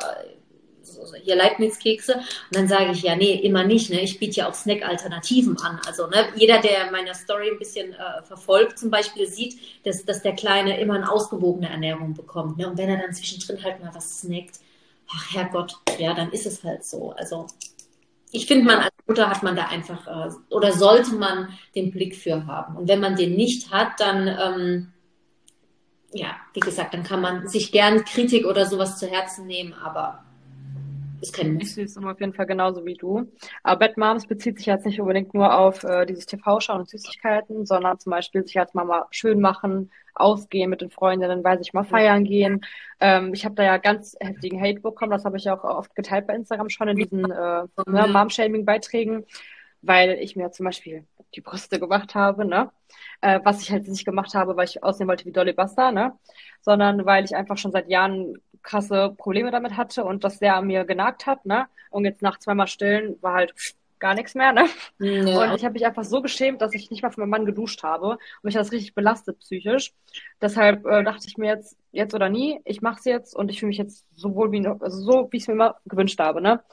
[0.99, 2.15] also hier Leibniz-Kekse.
[2.15, 3.91] Und dann sage ich, ja, nee, immer nicht.
[3.91, 4.01] Ne?
[4.01, 5.79] Ich biete ja auch Snack-Alternativen an.
[5.85, 10.23] Also ne, jeder, der meine Story ein bisschen äh, verfolgt, zum Beispiel sieht, dass, dass
[10.23, 12.57] der Kleine immer eine ausgewogene Ernährung bekommt.
[12.57, 12.67] Ne?
[12.67, 14.61] Und wenn er dann zwischendrin halt mal was snackt,
[15.13, 17.11] ach Herrgott, ja, dann ist es halt so.
[17.11, 17.45] Also
[18.31, 22.15] ich finde, man als Mutter hat man da einfach äh, oder sollte man den Blick
[22.15, 22.75] für haben.
[22.75, 24.91] Und wenn man den nicht hat, dann ähm,
[26.15, 30.23] ja, wie gesagt, dann kann man sich gern Kritik oder sowas zu Herzen nehmen, aber
[31.21, 31.63] ist kein Muss.
[31.63, 33.31] Ich sehe es auf jeden Fall genauso wie du.
[33.63, 37.65] Aber Bad Moms bezieht sich jetzt nicht unbedingt nur auf äh, dieses TV-Schauen und Süßigkeiten,
[37.65, 41.83] sondern zum Beispiel sich als Mama schön machen, ausgehen mit den Freundinnen, weiß ich mal
[41.83, 42.65] feiern gehen.
[42.99, 45.95] Ähm, ich habe da ja ganz heftigen Hate bekommen, das habe ich ja auch oft
[45.95, 49.25] geteilt bei Instagram schon in diesen äh, ne, Mom-Shaming-Beiträgen,
[49.81, 52.71] weil ich mir zum Beispiel die Brüste gemacht habe, ne?
[53.21, 56.13] Äh, was ich halt nicht gemacht habe, weil ich aussehen wollte wie Dolly Buster, ne?
[56.61, 60.67] Sondern weil ich einfach schon seit Jahren krasse Probleme damit hatte und das sehr an
[60.67, 61.67] mir genagt hat, ne?
[61.89, 63.53] Und jetzt nach zweimal Stillen war halt
[63.99, 64.67] gar nichts mehr, ne?
[64.99, 65.43] Ja.
[65.43, 67.83] Und ich habe mich einfach so geschämt, dass ich nicht mal für meinen Mann geduscht
[67.83, 69.93] habe und mich hat das richtig belastet psychisch.
[70.41, 73.59] Deshalb äh, dachte ich mir jetzt, jetzt oder nie, ich mache es jetzt und ich
[73.59, 76.41] fühle mich jetzt so wohl wie, also so, wie ich es mir immer gewünscht habe,
[76.41, 76.63] ne?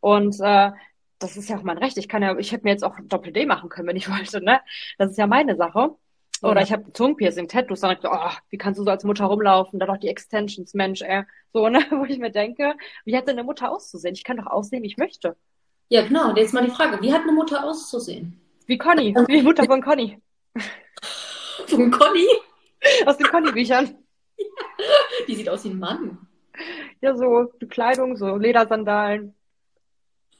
[0.00, 0.70] Und äh,
[1.18, 1.98] das ist ja auch mein Recht.
[1.98, 4.60] Ich kann ja, ich hätte mir jetzt auch Doppel-D machen können, wenn ich wollte, ne?
[4.98, 5.94] Das ist ja meine Sache.
[6.42, 9.78] Oder ich habe Zungenpiercing, Tattoos, dann ich, oh, wie kannst du so als Mutter rumlaufen?
[9.78, 11.24] Da doch die Extensions, Mensch, ey.
[11.52, 14.14] So, ne, wo ich mir denke, wie hat denn eine Mutter auszusehen?
[14.14, 15.36] Ich kann doch aussehen, wie ich möchte.
[15.90, 16.30] Ja, genau.
[16.30, 18.40] Und jetzt mal die Frage, wie hat eine Mutter auszusehen?
[18.66, 20.18] Wie Conny, wie die Mutter von Conny.
[21.66, 22.26] Von Conny?
[23.04, 23.98] Aus den Conny-Büchern.
[25.28, 26.26] Die sieht aus wie ein Mann.
[27.02, 29.34] Ja, so die Kleidung, so Ledersandalen.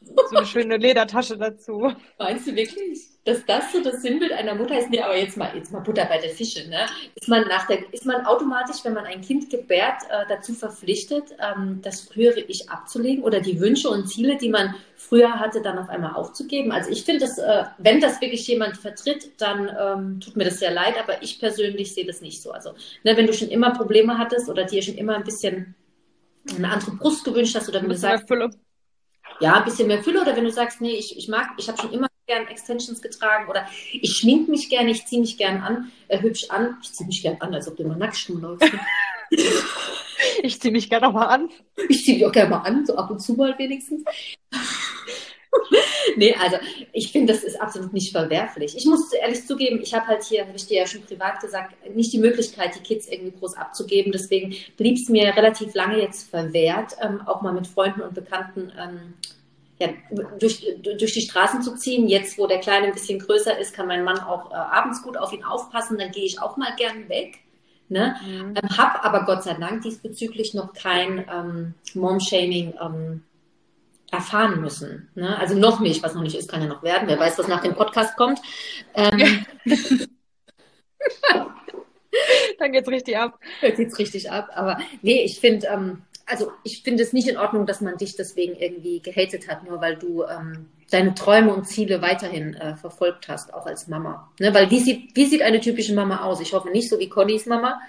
[0.03, 1.93] So eine schöne Ledertasche dazu.
[2.19, 3.11] Meinst du wirklich?
[3.25, 4.89] dass das so das Sinnbild einer Mutter ist.
[4.91, 6.69] Nee, aber jetzt mal, jetzt mal Butter bei der Fische.
[6.69, 6.87] Ne?
[7.15, 11.25] Ist, man nach der, ist man automatisch, wenn man ein Kind gebärt, äh, dazu verpflichtet,
[11.39, 15.79] ähm, das frühere Ich abzulegen oder die Wünsche und Ziele, die man früher hatte, dann
[15.79, 16.73] auf einmal aufzugeben?
[16.73, 20.71] Also ich finde, äh, wenn das wirklich jemand vertritt, dann ähm, tut mir das sehr
[20.71, 22.53] leid, aber ich persönlich sehe das nicht so.
[22.53, 22.71] Also
[23.05, 25.75] ne, wenn du schon immer Probleme hattest oder dir schon immer ein bisschen
[26.57, 28.51] eine andere Brust gewünscht hast oder wenn du sagst, Fülle.
[29.41, 31.81] Ja, ein bisschen mehr Fülle oder wenn du sagst, nee, ich, ich mag, ich habe
[31.81, 35.91] schon immer gern Extensions getragen oder ich schmink mich gern, ich ziehe mich gern an,
[36.09, 36.77] äh, hübsch an.
[36.83, 38.71] Ich ziehe mich gern an, als ob du immer nackt läufst.
[40.43, 41.49] ich ziehe mich gerne auch mal an.
[41.89, 44.05] Ich ziehe mich auch gerne mal an, so ab und zu mal wenigstens.
[46.17, 46.57] nee, also
[46.93, 48.77] ich finde, das ist absolut nicht verwerflich.
[48.77, 51.75] Ich muss ehrlich zugeben, ich habe halt hier, habe ich dir ja schon privat gesagt,
[51.95, 54.13] nicht die Möglichkeit, die Kids irgendwie groß abzugeben.
[54.13, 58.73] Deswegen blieb es mir relativ lange jetzt verwehrt, ähm, auch mal mit Freunden und Bekannten
[58.79, 59.15] ähm,
[59.81, 59.89] ja,
[60.39, 62.07] durch, durch die Straßen zu ziehen.
[62.07, 65.17] Jetzt, wo der Kleine ein bisschen größer ist, kann mein Mann auch äh, abends gut
[65.17, 65.99] auf ihn aufpassen.
[65.99, 67.39] Dann gehe ich auch mal gern weg.
[67.89, 68.15] Ne?
[68.25, 68.55] Mhm.
[68.57, 73.23] Ähm, hab aber Gott sei Dank diesbezüglich noch kein ähm, Mom-Shaming ähm,
[74.11, 75.09] erfahren müssen.
[75.15, 75.39] Ne?
[75.39, 77.09] Also noch nicht, was noch nicht ist, kann ja noch werden.
[77.09, 78.41] Wer weiß, was nach dem Podcast kommt.
[78.95, 79.45] Ähm,
[82.59, 83.39] Dann geht's richtig ab.
[83.61, 84.51] Dann geht's richtig ab.
[84.55, 88.17] Aber nee, ich finde, ähm, also ich finde es nicht in Ordnung, dass man dich
[88.17, 93.29] deswegen irgendwie gehatet hat, nur weil du ähm, deine Träume und Ziele weiterhin äh, verfolgt
[93.29, 94.31] hast, auch als Mama.
[94.39, 94.53] Ne?
[94.53, 96.41] Weil wie sieht, wie sieht eine typische Mama aus?
[96.41, 97.81] Ich hoffe nicht so wie Connys Mama.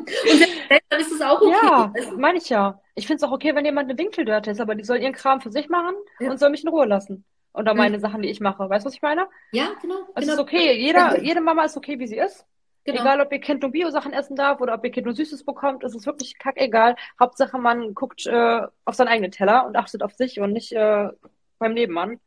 [0.00, 1.54] Und dann ist es auch okay.
[1.62, 2.80] Ja, meine ich ja.
[2.94, 5.40] Ich finde es auch okay, wenn jemand eine Winkeldörte ist, aber die soll ihren Kram
[5.40, 6.30] für sich machen ja.
[6.30, 7.24] und soll mich in Ruhe lassen.
[7.52, 8.00] Oder meine mhm.
[8.00, 8.68] Sachen, die ich mache.
[8.68, 9.28] Weißt du, was ich meine?
[9.52, 9.94] Ja, genau.
[10.14, 10.34] Es genau.
[10.34, 10.76] ist okay.
[10.76, 12.44] Jeder, jede Mama ist okay, wie sie ist.
[12.84, 13.00] Genau.
[13.00, 15.84] Egal, ob ihr Kind nur Bio-Sachen essen darf oder ob ihr Kind nur Süßes bekommt,
[15.84, 16.96] ist es wirklich kackegal.
[17.18, 21.08] Hauptsache, man guckt äh, auf seinen eigenen Teller und achtet auf sich und nicht äh,
[21.58, 22.20] beim Nebenmann.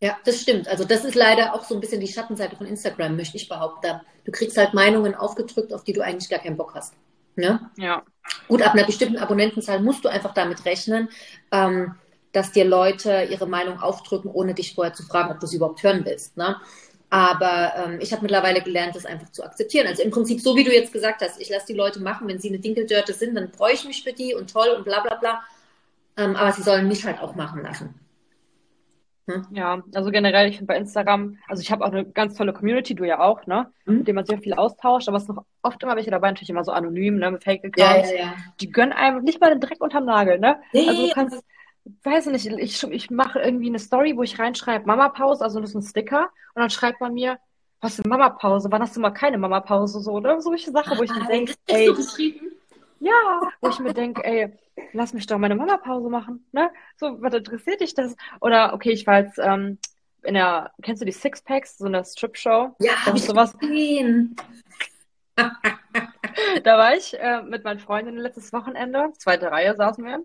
[0.00, 0.66] Ja, das stimmt.
[0.66, 4.00] Also das ist leider auch so ein bisschen die Schattenseite von Instagram, möchte ich behaupten.
[4.24, 6.94] Du kriegst halt Meinungen aufgedrückt, auf die du eigentlich gar keinen Bock hast.
[7.36, 7.70] Ne?
[7.76, 8.02] Ja.
[8.48, 11.08] Gut, ab einer bestimmten Abonnentenzahl musst du einfach damit rechnen,
[11.52, 11.94] ähm,
[12.32, 15.82] dass dir Leute ihre Meinung aufdrücken, ohne dich vorher zu fragen, ob du sie überhaupt
[15.82, 16.36] hören willst.
[16.36, 16.56] Ne?
[17.10, 19.86] Aber ähm, ich habe mittlerweile gelernt, das einfach zu akzeptieren.
[19.86, 22.38] Also im Prinzip so, wie du jetzt gesagt hast, ich lasse die Leute machen, wenn
[22.38, 25.16] sie eine Dinkeldörte sind, dann freue ich mich für die und toll und bla bla
[25.16, 25.42] bla.
[26.16, 27.94] Ähm, aber sie sollen mich halt auch machen lassen.
[29.30, 29.46] Hm?
[29.52, 32.94] Ja, also generell, ich finde bei Instagram, also ich habe auch eine ganz tolle Community,
[32.94, 33.70] du ja auch, ne?
[33.84, 33.98] Mhm.
[33.98, 36.50] Mit dem man sehr viel austauscht, aber es sind noch oft immer welche dabei, natürlich
[36.50, 37.30] immer so anonym, ne?
[37.30, 38.10] Mit Fake-Accounts.
[38.10, 38.34] Ja, ja, ja.
[38.60, 40.60] Die gönnen einem nicht mal den Dreck unterm Nagel, ne?
[40.72, 41.44] Nee, also du kannst,
[42.02, 45.70] weiß ich nicht, ich, ich mache irgendwie eine Story, wo ich reinschreibe Mama-Pause, also das
[45.70, 47.38] ist ein Sticker, und dann schreibt man mir,
[47.80, 48.68] hast du Mama-Pause?
[48.70, 50.00] Wann hast du mal keine Mama-Pause?
[50.00, 50.40] So, oder?
[50.40, 51.90] Solche Sachen, wo ich mir ah, denke, ey.
[53.00, 54.52] Ja, wo ich mir denke, ey,
[54.92, 56.70] lass mich doch meine Mama-Pause machen, ne?
[56.96, 58.14] So, was interessiert dich das?
[58.40, 59.78] Oder, okay, ich war jetzt, ähm,
[60.22, 62.76] in der, kennst du die Sixpacks, so eine Strip-Show?
[62.78, 63.56] Ja, hab ich sowas.
[63.58, 64.36] Gesehen.
[65.36, 70.22] da war ich äh, mit meinen Freundinnen letztes Wochenende, zweite Reihe saßen wir.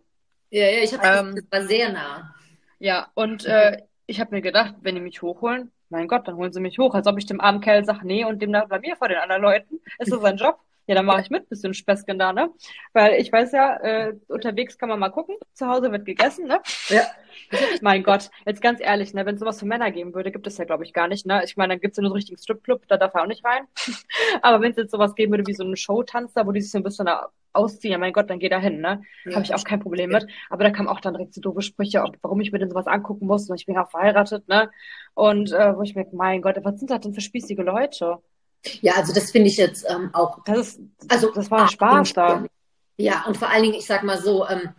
[0.49, 2.35] Ja, ja, ich habe ähm, das war sehr nah.
[2.79, 6.51] Ja, und äh, ich habe mir gedacht, wenn die mich hochholen, mein Gott, dann holen
[6.51, 8.79] sie mich hoch, als ob ich dem armen Kerl sage, nee, und dem da bei
[8.79, 9.79] mir vor den anderen Leuten.
[9.97, 10.59] Ist das sein Job?
[10.87, 12.49] Ja, dann mache ich mit, bisschen Späßchen da, ne?
[12.93, 16.61] Weil ich weiß ja, äh, unterwegs kann man mal gucken, zu Hause wird gegessen, ne?
[16.89, 17.03] Ja.
[17.81, 20.57] mein Gott, jetzt ganz ehrlich, ne, wenn es sowas für Männer geben würde, gibt es
[20.57, 21.43] ja, glaube ich, gar nicht, ne?
[21.43, 23.43] Ich meine, dann gibt es ja nur so richtigen Stripclub, da darf er auch nicht
[23.43, 23.63] rein.
[24.41, 26.71] Aber wenn es jetzt sowas geben würde wie so einen Showtanz da, wo die sich
[26.71, 27.07] so ein bisschen
[27.53, 29.01] ausziehen, ja mein Gott, dann geh da hin, ne?
[29.25, 30.27] Ja, Habe ich auch kein Problem mit.
[30.49, 32.87] Aber da kam auch dann direkt so doofe Sprüche, ob, warum ich mir denn sowas
[32.87, 33.49] angucken muss.
[33.49, 34.69] Und ich bin ja auch verheiratet, ne?
[35.13, 38.19] Und äh, wo ich mir, mein Gott, was sind das denn für spießige Leute?
[38.81, 40.43] Ja, also das finde ich jetzt ähm, auch.
[40.45, 42.45] Das ist, also das war ein Spaß da.
[42.97, 44.69] Ja, und vor allen Dingen, ich sag mal so, ähm,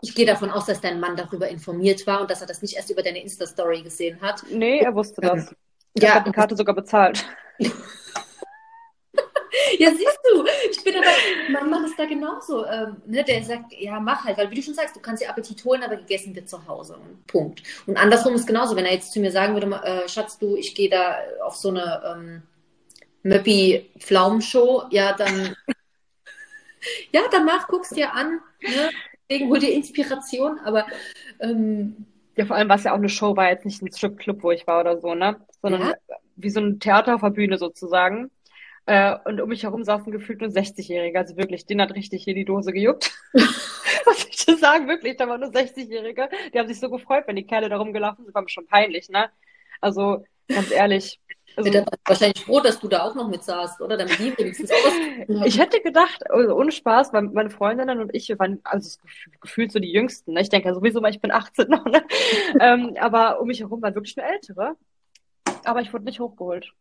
[0.00, 2.76] ich gehe davon aus, dass dein Mann darüber informiert war und dass er das nicht
[2.76, 4.44] erst über deine Insta-Story gesehen hat.
[4.50, 5.54] Nee, er wusste das.
[5.94, 6.14] Ich ja.
[6.14, 7.24] habe die Karte sogar bezahlt.
[7.58, 7.70] ja,
[9.90, 11.06] siehst du, ich bin aber,
[11.50, 12.64] mein Mann ist da genauso.
[12.66, 15.28] Ähm, ne, der sagt, ja, mach halt, weil wie du schon sagst, du kannst dir
[15.28, 16.96] Appetit holen, aber gegessen wird zu Hause.
[17.26, 17.62] Punkt.
[17.86, 20.74] Und andersrum ist genauso, wenn er jetzt zu mir sagen würde, äh, Schatz, du, ich
[20.76, 22.42] gehe da auf so eine ähm,
[23.28, 25.54] Möppi Pflaumenshow, ja, dann,
[27.12, 28.90] ja, dann mach, guck's dir an, ne?
[29.28, 30.86] Deswegen hol dir Inspiration, aber
[31.40, 34.42] ähm, ja, vor allem war es ja auch eine Show, war jetzt nicht ein Stripclub,
[34.42, 35.36] wo ich war oder so, ne?
[35.60, 35.94] Sondern ja?
[36.36, 38.30] wie so ein Theater auf der Bühne sozusagen.
[38.86, 41.18] Äh, und um mich herum saßen gefühlt nur 60-Jährige.
[41.18, 43.12] Also wirklich, den hat richtig hier die Dose gejuckt.
[43.34, 46.30] Was ich zu sagen, wirklich, da waren nur 60-Jährige.
[46.54, 49.10] Die haben sich so gefreut, wenn die Kerle da rumgelaufen sind, war mir schon peinlich,
[49.10, 49.28] ne?
[49.80, 51.20] Also, ganz ehrlich,
[51.56, 53.96] also, war wahrscheinlich froh, dass du da auch noch mit saßt, oder?
[53.96, 58.28] Damit die wenigstens auch Ich hätte gedacht, also ohne Spaß, weil meine Freundinnen und ich,
[58.28, 58.98] wir waren also
[59.40, 60.34] gefühlt so die Jüngsten.
[60.34, 60.42] Ne?
[60.42, 61.84] Ich denke ja sowieso mal, ich bin 18 noch.
[61.84, 62.04] Ne?
[62.60, 64.76] ähm, aber um mich herum waren wirklich nur Ältere.
[65.64, 66.72] Aber ich wurde nicht hochgeholt.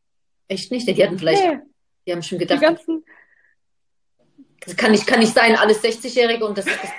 [0.47, 0.87] Echt nicht?
[0.87, 1.59] Die hatten vielleicht, nee.
[2.05, 3.05] die haben schon gedacht, die ganzen,
[4.61, 6.91] das kann nicht, kann nicht sein, alles 60-Jährige und das, das,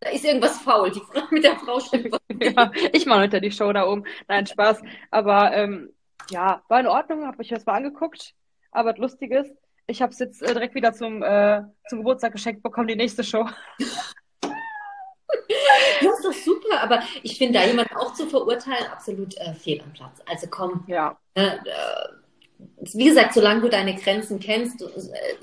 [0.00, 0.90] da ist irgendwas faul.
[0.90, 2.16] Die Frau mit der Frau stimmt.
[2.40, 4.04] ja, ich mache hinter die Show da oben.
[4.28, 4.82] Nein, Spaß.
[5.10, 5.93] Aber ähm,
[6.30, 8.34] ja, war in Ordnung, habe ich das mal angeguckt.
[8.70, 9.54] Aber das Lustige ist,
[9.86, 13.24] ich habe es jetzt äh, direkt wieder zum, äh, zum Geburtstag geschenkt bekommen, die nächste
[13.24, 13.48] Show.
[16.00, 19.80] Das ist doch super, aber ich finde, da jemanden auch zu verurteilen, absolut äh, fehl
[19.82, 20.20] am Platz.
[20.26, 21.18] Also komm, ja.
[21.34, 21.58] Äh,
[22.78, 24.86] wie gesagt, solange du deine Grenzen kennst, äh,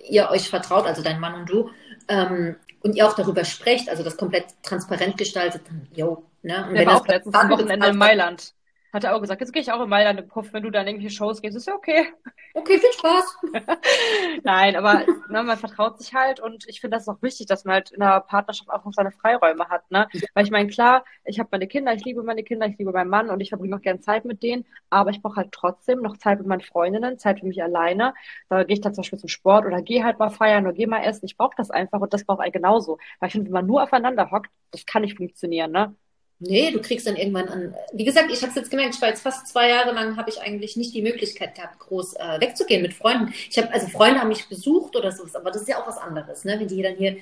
[0.10, 1.70] ihr euch vertraut, also dein Mann und du,
[2.08, 6.66] ähm, und ihr auch darüber sprecht, also das komplett transparent gestaltet, dann, yo, ne?
[6.68, 8.54] Und wenn das auch letztes Wochenende in Mailand
[8.94, 10.88] hat er auch gesagt, jetzt gehe ich auch in Mailand im Puff, wenn du dann
[10.88, 12.08] irgendwelche Shows gehst, ist ja okay.
[12.54, 13.38] Okay, viel Spaß.
[14.44, 17.64] Nein, aber ne, man vertraut sich halt und ich finde das ist auch wichtig, dass
[17.64, 19.90] man halt in einer Partnerschaft auch noch seine Freiräume hat.
[19.90, 20.08] Ne?
[20.12, 20.22] Ja.
[20.34, 23.10] Weil ich meine, klar, ich habe meine Kinder, ich liebe meine Kinder, ich liebe meinen
[23.10, 26.18] Mann und ich verbringe auch gerne Zeit mit denen, aber ich brauche halt trotzdem noch
[26.18, 28.14] Zeit mit meinen Freundinnen, Zeit für mich alleine.
[28.50, 30.88] Da gehe ich dann zum Beispiel zum Sport oder gehe halt mal feiern oder gehe
[30.88, 31.26] mal essen.
[31.26, 32.98] Ich brauche das einfach und das braucht einen genauso.
[33.20, 35.96] Weil ich finde, wenn man nur aufeinander hockt, das kann nicht funktionieren, ne?
[36.44, 37.76] Nee, du kriegst dann irgendwann an.
[37.94, 40.32] Wie gesagt, ich habe es jetzt gemerkt, ich war jetzt fast zwei Jahre lang, habe
[40.32, 43.32] ich eigentlich nicht die Möglichkeit gehabt, groß äh, wegzugehen mit Freunden.
[43.48, 46.00] Ich habe, also Freunde haben mich besucht oder sowas, aber das ist ja auch was
[46.00, 46.60] anderes, ne?
[46.60, 47.18] Wenn die dann hier,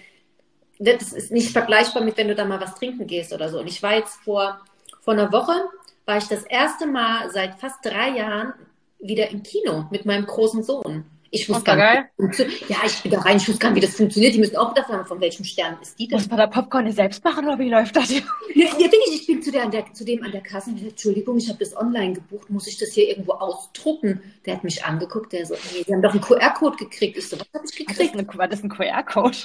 [0.80, 3.60] das ist nicht vergleichbar mit, wenn du da mal was trinken gehst oder so.
[3.60, 4.62] Und ich war jetzt vor,
[5.02, 5.66] vor einer Woche,
[6.06, 8.54] war ich das erste Mal seit fast drei Jahren
[9.00, 11.04] wieder im Kino mit meinem großen Sohn.
[11.32, 12.40] Ich wusste gar nicht,
[12.70, 14.34] ja, ich bin da rein, ich wusste gar nicht, wie das funktioniert.
[14.34, 16.18] Die müssen auch gedacht haben, von welchem Stern ist die denn?
[16.18, 18.24] Muss man da Popcorn nicht selbst machen oder wie läuft das hier?
[18.56, 19.22] Ja, ja bin ich.
[19.22, 21.60] Ich bin zu, der, der, zu dem an der Kasse und gesagt, Entschuldigung, ich habe
[21.60, 24.22] das online gebucht, muss ich das hier irgendwo ausdrucken?
[24.46, 27.18] Der hat mich angeguckt, der so, nee, die haben doch einen QR-Code gekriegt.
[27.18, 28.38] Ich so, was habe ich gekriegt?
[28.38, 29.38] War das ein QR-Code?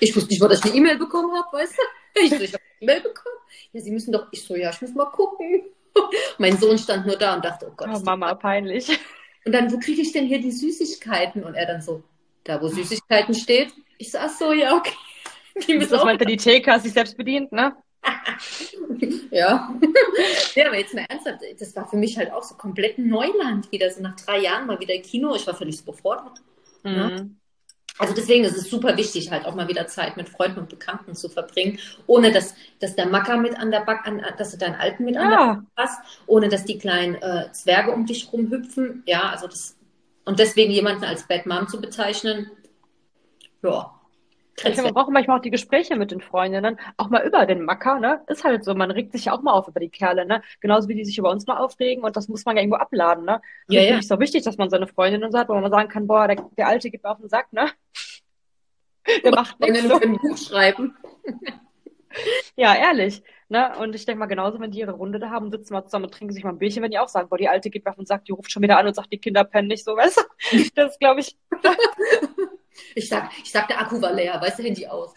[0.00, 2.20] Ich wusste nicht, wo ich eine E-Mail bekommen habe, weißt du?
[2.20, 3.36] Ich so, ich habe eine E-Mail bekommen.
[3.72, 5.62] Ja, sie müssen doch, ich so, ja, ich muss mal gucken.
[6.38, 7.88] mein Sohn stand nur da und dachte, oh Gott.
[7.92, 8.98] Oh, Mama, peinlich.
[9.44, 11.42] Und dann, wo kriege ich denn hier die Süßigkeiten?
[11.42, 12.02] Und er dann so,
[12.44, 13.72] da wo Süßigkeiten steht.
[13.98, 14.92] Ich so, ach so, ja, okay.
[15.68, 17.76] Die das meinte die Theke, sich selbst bedient, ne?
[19.30, 19.74] ja.
[20.54, 23.90] ja, aber jetzt mal ernsthaft, das war für mich halt auch so komplett Neuland wieder,
[23.90, 25.34] so nach drei Jahren mal wieder Kino.
[25.34, 26.40] Ich war völlig überfordert.
[26.84, 26.90] Mhm.
[26.90, 27.30] Ne?
[27.98, 31.14] Also deswegen ist es super wichtig, halt auch mal wieder Zeit mit Freunden und Bekannten
[31.14, 34.76] zu verbringen, ohne dass, dass der Macker mit an der Back, an, dass du deinen
[34.76, 35.20] Alten mit ja.
[35.20, 39.02] an der Back hast, ohne dass die kleinen äh, Zwerge um dich rumhüpfen.
[39.06, 39.76] Ja, also das
[40.24, 42.50] und deswegen jemanden als Bad Mom zu bezeichnen,
[43.62, 43.92] ja,
[44.56, 47.62] ich finde, man braucht manchmal auch die Gespräche mit den Freundinnen, auch mal über den
[47.64, 48.20] Macker, ne?
[48.26, 50.42] Ist halt so, man regt sich ja auch mal auf über die Kerle, ne?
[50.60, 53.24] Genauso wie die sich über uns mal aufregen und das muss man ja irgendwo abladen,
[53.24, 53.40] ne?
[53.68, 53.98] Ja, ja.
[53.98, 56.36] Ich so wichtig, dass man seine Freundinnen so hat, wo man sagen kann, boah, der,
[56.56, 57.70] der Alte geht mir auf den Sack, ne?
[59.24, 59.82] Der macht nichts.
[59.82, 60.00] So.
[60.00, 60.96] ein Buch schreiben.
[62.56, 63.22] ja, ehrlich.
[63.48, 63.76] Ne?
[63.78, 66.14] Und ich denke mal, genauso, wenn die ihre Runde da haben, sitzen mal zusammen und
[66.14, 68.06] trinken sich mal ein Bierchen, wenn die auch sagen, boah, die Alte geht auf den
[68.06, 70.62] Sack, die ruft schon wieder an und sagt, die Kinder pennen nicht so, weißt du?
[70.74, 71.36] Das glaube ich.
[72.94, 75.14] Ich sag, ich sag, der Akku war leer, weißt du, Handy aus.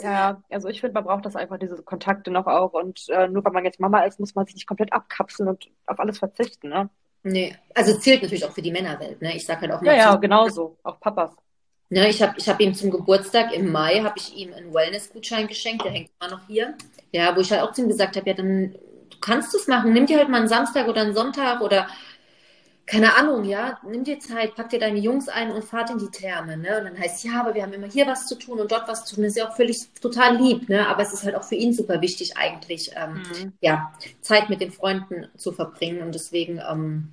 [0.00, 2.72] Ja, also ich finde, man braucht das einfach, diese Kontakte noch auch.
[2.72, 5.68] Und äh, nur weil man jetzt Mama ist, muss man sich nicht komplett abkapseln und
[5.86, 6.90] auf alles verzichten, ne?
[7.22, 9.34] Nee, also zählt natürlich auch für die Männerwelt, ne?
[9.34, 9.96] Ich sag halt auch mal.
[9.96, 10.78] Ja, ja, genauso.
[10.82, 11.34] Auch Papas.
[11.88, 15.46] Ne, ich habe ich hab ihm zum Geburtstag im Mai habe ich ihm einen Wellness-Gutschein
[15.46, 16.74] geschenkt, der hängt immer noch hier.
[17.12, 19.92] Ja, wo ich halt auch zu ihm gesagt habe, ja, dann du kannst es machen,
[19.92, 21.86] nimm dir halt mal einen Samstag oder einen Sonntag oder
[22.86, 26.10] keine Ahnung, ja, nimm dir Zeit, pack dir deine Jungs ein und fahrt in die
[26.10, 26.78] Therme, ne?
[26.78, 29.04] Und dann heißt ja, aber wir haben immer hier was zu tun und dort was
[29.04, 29.24] zu tun.
[29.24, 30.86] Das ist ja auch völlig total lieb, ne?
[30.86, 33.52] Aber es ist halt auch für ihn super wichtig, eigentlich, ähm, mhm.
[33.60, 36.00] ja, Zeit mit den Freunden zu verbringen.
[36.00, 37.08] Und deswegen ähm,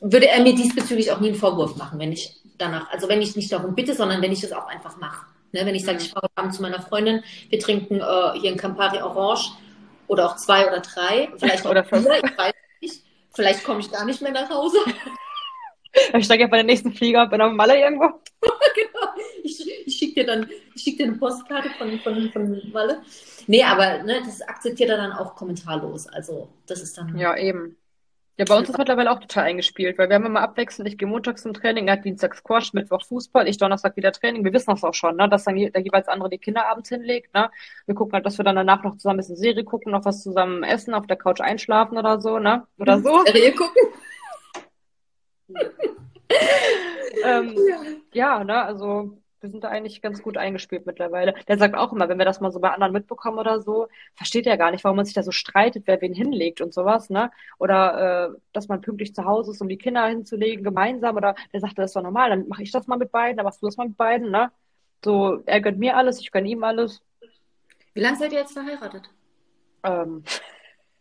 [0.00, 3.36] würde er mir diesbezüglich auch nie einen Vorwurf machen, wenn ich danach, also wenn ich
[3.36, 5.26] nicht darum bitte, sondern wenn ich es auch einfach mache.
[5.52, 5.64] Ne?
[5.64, 6.04] Wenn ich sage, mhm.
[6.04, 9.52] ich fahre abends zu meiner Freundin, wir trinken äh, hier ein Campari Orange
[10.06, 13.02] oder auch zwei oder drei, vielleicht oder fünf, ich weiß nicht.
[13.34, 14.78] Vielleicht komme ich gar nicht mehr nach Hause.
[16.12, 18.04] Ich steige ja bei den nächsten Flieger und bin auf Malle irgendwo.
[18.42, 19.14] genau.
[19.42, 23.00] Ich, ich schicke dir dann ich schick dir eine Postkarte von, von, von Malle.
[23.46, 26.06] Nee, aber ne, das akzeptiert er dann auch kommentarlos.
[26.06, 27.16] Also das ist dann.
[27.16, 27.76] Ja, eben.
[28.38, 31.08] Ja, bei uns ist mittlerweile auch total eingespielt, weil wir haben immer abwechselnd, ich gehe
[31.08, 34.44] montags zum Training, er hat Dienstag Squash, Mittwoch Fußball, ich Donnerstag wieder Training.
[34.44, 37.32] Wir wissen das auch schon, ne, dass dann der jeweils andere die Kinder abends hinlegt.
[37.32, 37.50] Ne?
[37.86, 40.22] Wir gucken halt, dass wir dann danach noch zusammen ein bisschen Serie gucken, noch was
[40.22, 42.66] zusammen essen, auf der Couch einschlafen oder so, ne?
[42.78, 43.24] Oder so.
[43.24, 43.82] Serie gucken?
[47.24, 47.54] ähm,
[48.12, 48.38] ja.
[48.38, 51.34] ja, ne, also wir sind da eigentlich ganz gut eingespielt mittlerweile.
[51.48, 54.46] Der sagt auch immer, wenn wir das mal so bei anderen mitbekommen oder so, versteht
[54.46, 57.30] er gar nicht, warum man sich da so streitet, wer wen hinlegt und sowas, ne?
[57.58, 61.16] Oder äh, dass man pünktlich zu Hause ist, um die Kinder hinzulegen, gemeinsam.
[61.16, 63.44] Oder der sagt, das ist doch normal, dann mache ich das mal mit beiden, dann
[63.44, 64.50] machst du das mal mit beiden, ne?
[65.04, 67.02] So, er gönnt mir alles, ich gönn ihm alles.
[67.94, 69.08] Wie lange seid ihr jetzt verheiratet?
[69.82, 70.24] Ähm.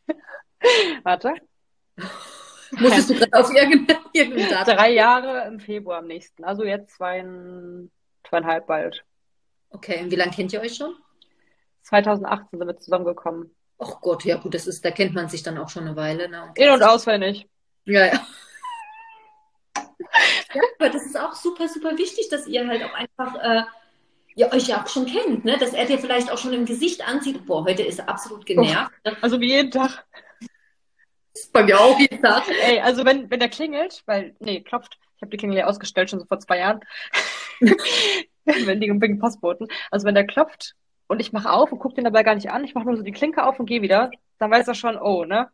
[1.04, 1.34] Warte.
[2.80, 4.08] Musstest du gerade auf irgendeinem
[4.50, 4.76] Datum?
[4.76, 6.44] Drei Jahre im Februar am nächsten.
[6.44, 7.24] Also jetzt zwei,
[8.30, 9.04] zweieinhalb bald.
[9.70, 10.96] Okay, und wie lange kennt ihr euch schon?
[11.84, 13.56] 2018 sind wir zusammengekommen.
[13.78, 16.30] Ach Gott, ja gut, das ist, da kennt man sich dann auch schon eine Weile.
[16.30, 16.52] Ne?
[16.56, 17.48] In- und auswendig.
[17.86, 18.28] Ja, ja.
[19.76, 23.64] ja, aber das ist auch super, super wichtig, dass ihr halt auch einfach äh,
[24.36, 25.58] ja, euch ja auch schon kennt, ne?
[25.58, 28.92] Dass er dir vielleicht auch schon im Gesicht anzieht, boah, heute ist er absolut genervt.
[29.06, 30.06] Oh, also wie jeden Tag.
[31.34, 32.44] Das ist bei mir auch jeden Tag.
[32.64, 36.10] Ey, also wenn, wenn der klingelt, weil, nee, klopft, ich habe die Klingel ja ausgestellt,
[36.10, 36.82] schon so vor zwei Jahren.
[38.46, 39.68] wenn die wegen Postboten.
[39.92, 40.76] Also wenn der klopft
[41.08, 43.04] und ich mache auf und gucke den dabei gar nicht an, ich mache nur so
[43.04, 45.50] die Klinke auf und gehe wieder, dann weiß er schon, oh, ne?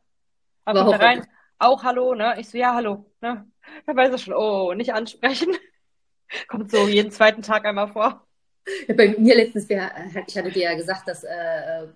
[0.66, 1.28] Aber kommt rein,
[1.60, 2.36] auch hallo, ne?
[2.40, 3.46] Ich so, ja, hallo, ne?
[3.86, 5.56] Dann weiß er schon, oh, nicht ansprechen.
[6.48, 8.26] Kommt so jeden zweiten Tag einmal vor.
[8.88, 11.88] Bei mir letztens, ich hatte dir ja gesagt, dass äh,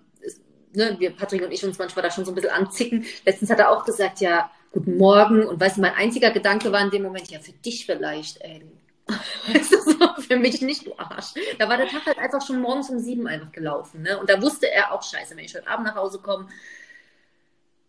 [0.76, 3.04] ne, wir, Patrick und ich, uns manchmal da schon so ein bisschen anzicken.
[3.24, 5.46] Letztens hat er auch gesagt, ja, guten Morgen.
[5.46, 8.62] Und weißt du, mein einziger Gedanke war in dem Moment, ja, für dich vielleicht, ey.
[9.06, 11.34] Weißt du, so, für mich nicht, du Arsch.
[11.58, 14.02] Da war der Tag halt einfach schon morgens um sieben einfach gelaufen.
[14.02, 14.18] Ne?
[14.18, 16.48] Und da wusste er auch, scheiße, wenn ich heute Abend nach Hause komme,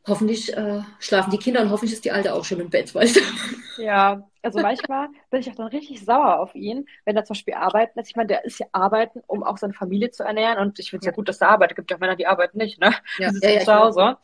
[0.07, 3.17] hoffentlich äh, schlafen die Kinder und hoffentlich ist die Alte auch schon im Bett, weißt
[3.17, 3.21] du?
[3.81, 7.53] Ja, also manchmal bin ich auch dann richtig sauer auf ihn, wenn er zum Beispiel
[7.53, 8.09] arbeiten ist.
[8.09, 11.01] Ich meine, der ist ja arbeiten, um auch seine Familie zu ernähren und ich finde
[11.01, 11.75] es ja gut, dass er arbeitet.
[11.75, 12.93] Gibt ja auch Männer, die arbeiten nicht, ne?
[13.19, 14.17] Ja, die ja, ja, zu Hause.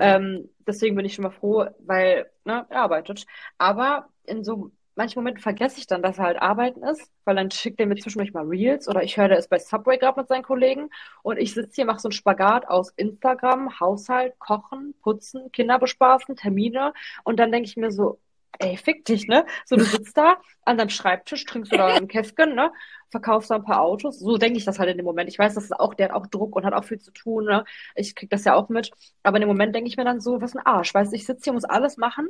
[0.00, 3.26] Ähm, deswegen bin ich schon mal froh, weil ne, er arbeitet.
[3.58, 7.50] Aber in so manchen Momenten vergesse ich dann, dass er halt arbeiten ist, weil dann
[7.50, 10.28] schickt er mir zwischendurch mal Reels oder ich höre, der ist bei Subway gerade mit
[10.28, 10.90] seinen Kollegen
[11.22, 16.36] und ich sitze hier, mache so einen Spagat aus Instagram, Haushalt, Kochen, Putzen, Kinder bespaßen,
[16.36, 16.92] Termine
[17.24, 18.18] und dann denke ich mir so,
[18.58, 19.46] ey, fick dich, ne?
[19.64, 22.72] So, du sitzt da an deinem Schreibtisch, trinkst du da ein Käfken, ne?
[23.08, 24.18] Verkaufst da ein paar Autos.
[24.18, 25.30] So denke ich das halt in dem Moment.
[25.30, 27.44] Ich weiß, das ist auch, der hat auch Druck und hat auch viel zu tun,
[27.44, 27.64] ne?
[27.94, 28.90] Ich krieg das ja auch mit.
[29.22, 31.26] Aber in dem Moment denke ich mir dann so, was ein Arsch, weißt du, ich
[31.26, 32.28] sitze hier, muss alles machen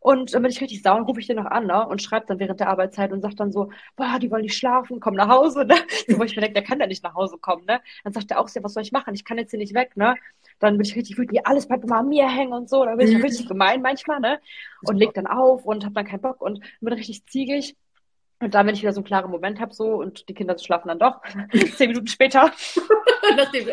[0.00, 1.86] Und dann bin ich richtig sauer und rufe ich den noch an, ne?
[1.86, 4.98] Und schreibe dann während der Arbeitszeit und sagt dann so, boah, die wollen nicht schlafen,
[4.98, 5.76] komm nach Hause, ne?
[6.08, 7.80] So, wo ich mir denke, der kann ja nicht nach Hause kommen, ne?
[8.02, 9.14] Dann sagt er auch so, was soll ich machen?
[9.14, 10.16] Ich kann jetzt hier nicht weg, ne?
[10.58, 12.84] Dann bin ich richtig wütend, ja, alles bleibt immer an mir hängen und so.
[12.84, 13.22] Dann bin ich mhm.
[13.22, 14.40] richtig gemein manchmal, ne?
[14.82, 17.76] Und leg dann auf und hab dann keinen Bock und bin richtig ziegig.
[18.40, 20.88] Und dann, wenn ich wieder so einen klaren Moment habe, so, und die Kinder schlafen
[20.88, 21.20] dann doch,
[21.76, 22.50] zehn Minuten später.
[23.36, 23.72] Nachdem du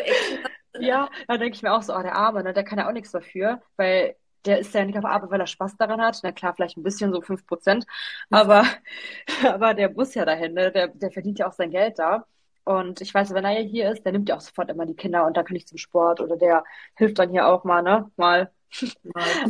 [0.80, 2.92] ja, dann denke ich mir auch so, oh, der Arme, ne, der kann ja auch
[2.92, 4.14] nichts dafür, weil
[4.44, 6.20] der ist ja nicht auf Arbeit, weil er Spaß daran hat.
[6.22, 7.86] Na klar, vielleicht ein bisschen, so fünf Prozent.
[8.30, 8.64] Aber,
[9.44, 10.70] aber der muss ja dahin, ne?
[10.72, 12.24] der, der verdient ja auch sein Geld da.
[12.64, 15.26] Und ich weiß, wenn er hier ist, der nimmt ja auch sofort immer die Kinder
[15.26, 16.64] und da kann ich zum Sport oder der
[16.96, 18.10] hilft dann hier auch mal, ne?
[18.16, 18.52] Mal.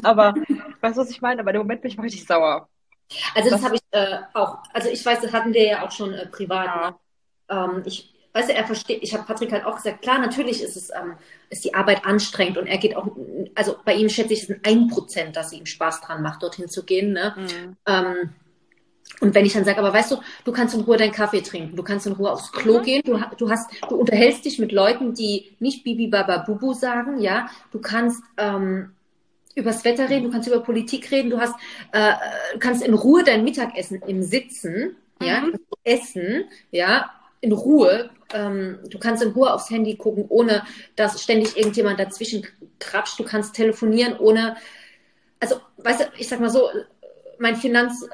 [0.04, 0.34] aber
[0.80, 1.40] weißt du, was ich meine?
[1.40, 2.68] Aber im Moment bin ich mal richtig sauer.
[3.34, 5.90] Also das, das habe ich äh, auch, also ich weiß, das hatten wir ja auch
[5.90, 6.66] schon äh, privat.
[6.66, 6.90] Ja.
[6.90, 7.74] Ne?
[7.74, 10.76] Ähm, ich, weißt du, er versteht, ich habe Patrick halt auch gesagt, klar, natürlich ist
[10.76, 11.14] es, ähm,
[11.50, 13.08] ist die Arbeit anstrengend und er geht auch,
[13.54, 16.68] also bei ihm schätze ich, es ist ein Prozent, dass ihm Spaß dran macht, dorthin
[16.68, 17.12] zu gehen.
[17.12, 17.34] Ne?
[17.36, 17.76] Mhm.
[17.86, 18.30] Ähm,
[19.20, 21.74] und wenn ich dann sage, aber weißt du, du kannst in Ruhe deinen Kaffee trinken,
[21.74, 22.82] du kannst in Ruhe aufs Klo mhm.
[22.84, 27.18] gehen, du, du hast, du unterhältst dich mit Leuten, die nicht Bibi Baba Bubu sagen,
[27.18, 28.90] ja, du kannst ähm,
[29.56, 31.54] übers Wetter reden, du kannst über Politik reden, du hast,
[31.90, 32.12] äh,
[32.52, 35.54] du kannst in Ruhe dein Mittagessen im Sitzen, ja, mhm.
[35.82, 37.10] essen, ja,
[37.40, 38.10] in Ruhe.
[38.32, 40.64] Ähm, du kannst in Ruhe aufs Handy gucken, ohne
[40.96, 42.46] dass ständig irgendjemand dazwischen
[42.78, 43.18] krapscht.
[43.18, 44.56] Du kannst telefonieren, ohne,
[45.40, 46.68] also, weißt du, ich sag mal so,
[47.38, 48.06] mein Finanz,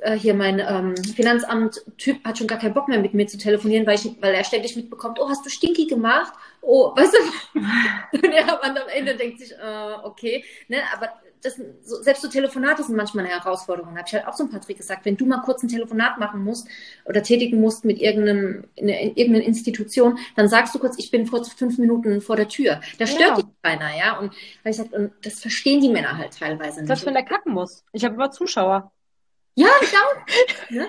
[0.00, 3.86] äh, hier mein ähm, Finanzamt-Typ hat schon gar keinen Bock mehr mit mir zu telefonieren,
[3.86, 6.32] weil, ich, weil er ständig mitbekommt, oh, hast du Stinky gemacht?
[6.62, 7.60] Oh, weißt du?
[8.12, 11.08] Und er am Ende denkt sich, äh, okay, ne, aber
[11.42, 13.96] das, so, selbst so Telefonate sind manchmal eine Herausforderung.
[13.96, 16.42] Habe ich halt auch so ein Patrick gesagt, wenn du mal kurz ein Telefonat machen
[16.42, 16.68] musst
[17.04, 21.26] oder tätigen musst mit irgendeinem, in, in irgendeiner Institution, dann sagst du kurz, ich bin
[21.26, 22.80] vor fünf Minuten vor der Tür.
[22.98, 23.36] Da stört ja.
[23.36, 24.18] dich keiner, ja.
[24.18, 26.90] Und, ich gesagt, und das verstehen die Männer halt teilweise nicht.
[26.90, 27.84] Das, wenn der kacken muss.
[27.92, 28.92] Ich habe immer Zuschauer.
[29.54, 30.70] Ja, ich auch.
[30.70, 30.88] ne?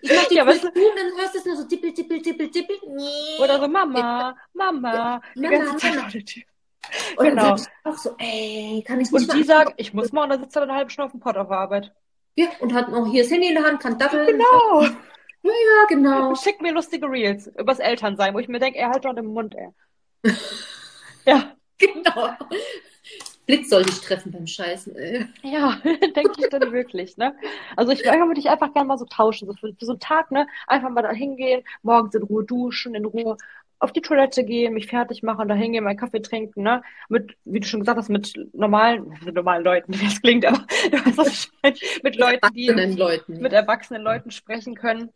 [0.00, 2.50] Ich mach die ja, weißt du, dann hörst du es nur so tippel, tippel, tippel,
[2.50, 2.76] tippel.
[2.88, 3.42] Nee.
[3.42, 5.20] Oder so Mama, Mama.
[5.34, 6.08] Mama, ganze Zeit Mama.
[7.16, 7.56] Und genau.
[7.56, 10.40] dann auch so, ey, kann ich nicht Und die sagen, ich muss mal, und dann
[10.40, 11.92] sitzt er eine halbe Stunde auf dem Pott auf der Arbeit.
[12.36, 14.26] Ja, und hat noch hier das Handy in der Hand, kann daddeln.
[14.26, 14.82] Genau.
[14.82, 16.34] Ja, ja, genau.
[16.36, 19.54] Schick mir lustige Reels übers Elternsein, wo ich mir denke, er halt doch den Mund,
[19.54, 20.32] ey.
[21.26, 21.52] ja.
[21.80, 22.30] Genau.
[23.46, 25.26] Blitz soll dich treffen beim Scheißen, ey.
[25.42, 27.34] Ja, denke ich dann wirklich, ne?
[27.76, 30.30] Also ich würde ich einfach gerne mal so tauschen, so für, für, so einen Tag,
[30.30, 30.46] ne?
[30.66, 33.38] Einfach mal da hingehen, morgens in Ruhe duschen, in Ruhe
[33.80, 36.82] auf die Toilette gehen, mich fertig machen, da hingehen, meinen Kaffee trinken, ne?
[37.08, 40.58] Mit, wie du schon gesagt hast, mit normalen, mit normalen Leuten, wie das klingt, aber
[42.02, 43.38] mit Leuten, die Leuten.
[43.40, 45.10] mit erwachsenen Leuten sprechen können.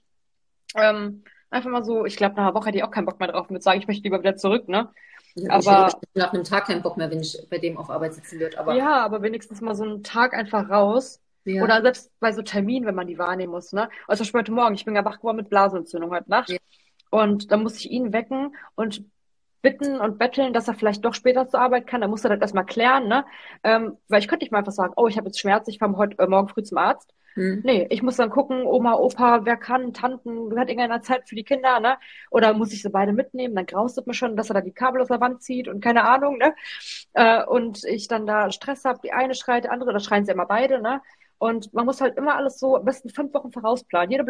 [0.77, 3.29] Ähm, einfach mal so, ich glaube, nach einer Woche hätte ich auch keinen Bock mehr
[3.29, 4.91] drauf und würde sagen, ich möchte lieber wieder zurück, ne?
[5.35, 7.91] Ja, aber ich hätte nach einem Tag keinen Bock mehr, wenn ich bei dem auf
[7.91, 8.59] Arbeit sitzen würde.
[8.59, 11.21] Aber ja, aber wenigstens mal so einen Tag einfach raus.
[11.45, 11.65] Ja.
[11.65, 13.89] Oder selbst bei so Terminen, wenn man die wahrnehmen muss, ne?
[14.07, 16.51] Also zum Beispiel heute Morgen, ich bin ja wach geworden mit Blasenentzündung heute Nacht.
[16.51, 16.59] Ja.
[17.13, 19.05] Und dann muss ich ihn wecken und
[19.61, 22.01] bitten und betteln, dass er vielleicht doch später zur Arbeit kann.
[22.01, 23.27] Da muss er das erstmal klären, ne?
[23.63, 25.97] Ähm, weil ich könnte nicht mal einfach sagen, oh, ich habe jetzt Schmerz, ich fahre
[25.99, 27.15] heute äh, morgen früh zum Arzt.
[27.35, 27.61] Hm.
[27.65, 31.35] Nee, ich muss dann gucken, Oma, Opa, wer kann, Tanten, wer hat irgendeiner Zeit für
[31.35, 31.99] die Kinder, ne?
[32.31, 33.55] Oder muss ich sie beide mitnehmen?
[33.55, 35.85] Dann graust es mir schon, dass er da die Kabel aus der Wand zieht und
[35.85, 36.55] keine Ahnung, ne?
[37.13, 40.33] Äh, und ich dann da Stress habe, die eine schreit, die andere, da schreien sie
[40.33, 41.03] immer beide, ne?
[41.37, 44.11] Und man muss halt immer alles so am besten fünf Wochen vorausplanen.
[44.11, 44.25] Jede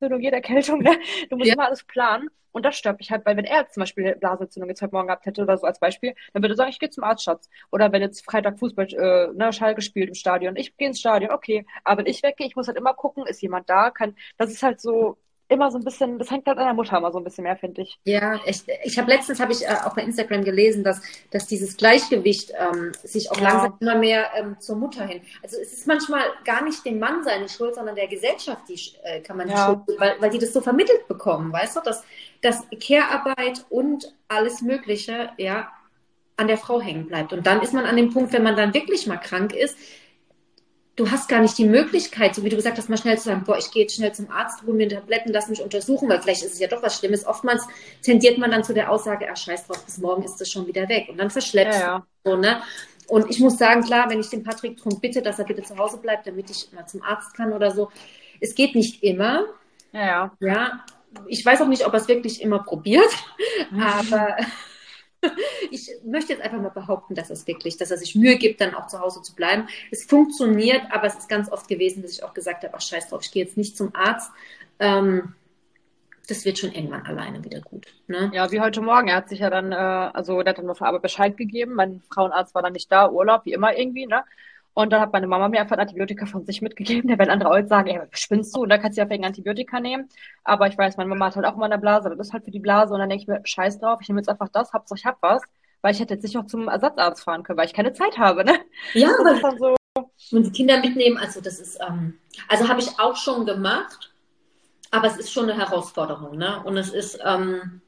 [0.00, 0.98] Blasenentzündung, jede Erkältung, ne?
[1.28, 1.54] Du musst ja.
[1.54, 2.28] immer alles planen.
[2.52, 4.92] Und das stört mich halt, weil wenn er jetzt zum Beispiel eine Blasenentzündung jetzt heute
[4.92, 7.22] Morgen gehabt hätte oder so als Beispiel, dann würde er sagen, ich gehe zum Arzt,
[7.22, 7.48] Schatz.
[7.70, 11.30] Oder wenn jetzt Freitag Fußball, äh, ne, Schall gespielt im Stadion, ich gehe ins Stadion,
[11.30, 11.64] okay.
[11.84, 14.64] Aber wenn ich weggehe, ich muss halt immer gucken, ist jemand da, kann, das ist
[14.64, 15.16] halt so,
[15.50, 17.56] immer so ein bisschen, das hängt halt an der Mutter immer so ein bisschen mehr,
[17.56, 17.98] finde ich.
[18.04, 21.76] Ja, ich, ich habe letztens habe ich äh, auch bei Instagram gelesen, dass, dass dieses
[21.76, 23.50] Gleichgewicht ähm, sich auch ja.
[23.50, 25.20] langsam immer mehr ähm, zur Mutter hin.
[25.42, 29.20] Also es ist manchmal gar nicht dem Mann seine Schuld, sondern der Gesellschaft, die äh,
[29.20, 29.66] kann man ja.
[29.66, 32.04] Schuld, weil, weil die das so vermittelt bekommen, weißt du, dass,
[32.42, 35.70] dass Care-Arbeit und alles Mögliche, ja,
[36.36, 37.34] an der Frau hängen bleibt.
[37.34, 39.76] Und dann ist man an dem Punkt, wenn man dann wirklich mal krank ist,
[40.96, 43.44] du hast gar nicht die Möglichkeit, so wie du gesagt hast, mal schnell zu sagen,
[43.44, 46.42] boah, ich gehe jetzt schnell zum Arzt, hol mir Tabletten, lass mich untersuchen, weil vielleicht
[46.42, 47.26] ist es ja doch was Schlimmes.
[47.26, 47.66] Oftmals
[48.02, 50.88] tendiert man dann zu der Aussage, ach scheiß drauf, bis morgen ist das schon wieder
[50.88, 51.08] weg.
[51.08, 52.06] Und dann verschleppst ja, ja.
[52.24, 52.30] du.
[52.30, 52.62] So, ne?
[53.08, 55.76] Und ich muss sagen, klar, wenn ich den Patrick darum bitte, dass er bitte zu
[55.76, 57.90] Hause bleibt, damit ich mal zum Arzt kann oder so,
[58.40, 59.46] es geht nicht immer.
[59.92, 60.30] Ja, ja.
[60.40, 60.84] ja
[61.26, 63.10] ich weiß auch nicht, ob er es wirklich immer probiert,
[63.80, 64.36] aber
[65.70, 68.74] ich möchte jetzt einfach mal behaupten, dass es wirklich, dass er sich Mühe gibt, dann
[68.74, 69.68] auch zu Hause zu bleiben.
[69.90, 73.08] Es funktioniert, aber es ist ganz oft gewesen, dass ich auch gesagt habe, ach scheiß
[73.08, 74.30] drauf, ich gehe jetzt nicht zum Arzt.
[74.78, 75.34] Ähm,
[76.28, 77.88] das wird schon irgendwann alleine wieder gut.
[78.06, 78.30] Ne?
[78.32, 79.08] Ja, wie heute Morgen.
[79.08, 81.74] Er hat sich ja dann, äh, also der hat dann auf der Arbeit Bescheid gegeben.
[81.74, 84.24] Mein Frauenarzt war dann nicht da, Urlaub, wie immer irgendwie, ne?
[84.80, 87.10] Und dann hat meine Mama mir einfach ein Antibiotika von sich mitgegeben.
[87.10, 88.62] Da werden andere heute sagen, ey, spinnst du?
[88.62, 90.08] Und dann kannst du ja wegen Antibiotika nehmen.
[90.42, 92.08] Aber ich weiß, meine Mama hat halt auch immer eine Blase.
[92.08, 92.94] Das ist halt für die Blase.
[92.94, 95.20] Und dann denke ich mir, scheiß drauf, ich nehme jetzt einfach das, Hauptsache ich hab
[95.20, 95.42] was.
[95.82, 98.42] Weil ich hätte jetzt nicht noch zum Ersatzarzt fahren können, weil ich keine Zeit habe,
[98.42, 98.58] ne?
[98.94, 99.76] Ja, aber so.
[100.32, 102.18] Und die Kinder mitnehmen, also das ist, ähm,
[102.48, 104.14] also habe ich auch schon gemacht,
[104.90, 106.62] aber es ist schon eine Herausforderung, ne?
[106.64, 107.82] Und es ist, ähm,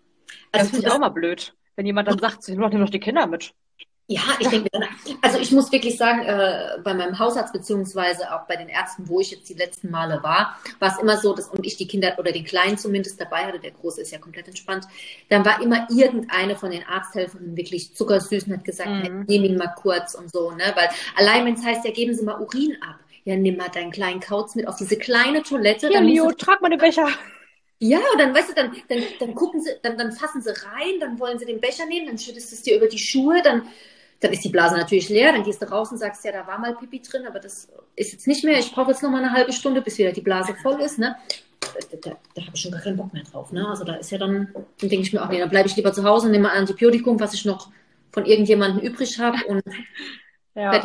[0.53, 3.01] also das finde ich auch mal blöd, wenn jemand dann sagt, sie nimm doch die
[3.01, 3.55] Kinder mit.
[4.13, 4.69] Ja, ich denke,
[5.23, 9.21] also ich muss wirklich sagen, äh, bei meinem Hausarzt beziehungsweise auch bei den Ärzten, wo
[9.21, 12.17] ich jetzt die letzten Male war, war es immer so, dass und ich die Kinder
[12.19, 14.87] oder den Kleinen zumindest dabei hatte, der Große ist ja komplett entspannt,
[15.31, 19.03] dann war immer irgendeine von den Arzthelferinnen wirklich zuckersüß und hat gesagt, mhm.
[19.03, 22.15] hey, nehm ihn mal kurz und so, ne, weil allein wenn es heißt, ja, geben
[22.15, 25.91] Sie mal Urin ab, ja, nimm mal deinen kleinen Kauz mit auf diese kleine Toilette.
[25.91, 27.09] Ja, Leo, trag mal den Becher.
[27.79, 31.19] Ja, dann weißt du, dann, dann, dann gucken sie, dann, dann fassen sie rein, dann
[31.19, 33.63] wollen sie den Becher nehmen, dann schüttest du es dir über die Schuhe, dann
[34.23, 36.59] dann ist die Blase natürlich leer, dann gehst du raus und sagst, ja, da war
[36.59, 38.59] mal Pipi drin, aber das ist jetzt nicht mehr.
[38.59, 40.99] Ich brauche jetzt noch mal eine halbe Stunde, bis wieder die Blase voll ist.
[40.99, 41.17] Ne?
[41.61, 43.51] Da, da, da habe ich schon gar keinen Bock mehr drauf.
[43.51, 43.67] Ne?
[43.69, 45.93] Also da ist ja dann, dann denke ich mir auch, nee, dann bleibe ich lieber
[45.93, 47.71] zu Hause und nehme ein Antibiotikum, was ich noch
[48.13, 49.65] von irgendjemandem übrig habe und
[50.55, 50.83] ja.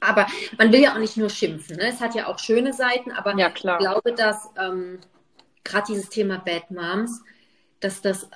[0.00, 0.26] Aber
[0.58, 1.76] man will ja auch nicht nur schimpfen.
[1.76, 1.88] Ne?
[1.88, 4.98] Es hat ja auch schöne Seiten, aber ja, ich glaube, dass ähm,
[5.64, 7.22] gerade dieses Thema Bad Moms,
[7.78, 8.28] dass das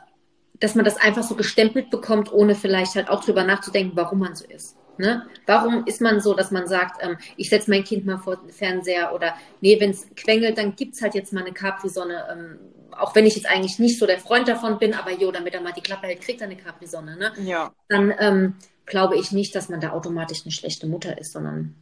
[0.60, 4.34] dass man das einfach so gestempelt bekommt, ohne vielleicht halt auch drüber nachzudenken, warum man
[4.34, 4.76] so ist.
[4.98, 5.26] Ne?
[5.44, 8.50] Warum ist man so, dass man sagt, ähm, ich setze mein Kind mal vor den
[8.50, 12.24] Fernseher oder nee, wenn es quengelt, dann gibt es halt jetzt mal eine Capri-Sonne.
[12.32, 12.58] Ähm,
[12.92, 15.60] auch wenn ich jetzt eigentlich nicht so der Freund davon bin, aber jo, damit er
[15.60, 17.16] mal die Klappe hält, kriegt er eine Capri-Sonne.
[17.16, 17.32] Ne?
[17.44, 17.72] Ja.
[17.88, 18.54] Dann ähm,
[18.86, 21.74] glaube ich nicht, dass man da automatisch eine schlechte Mutter ist, sondern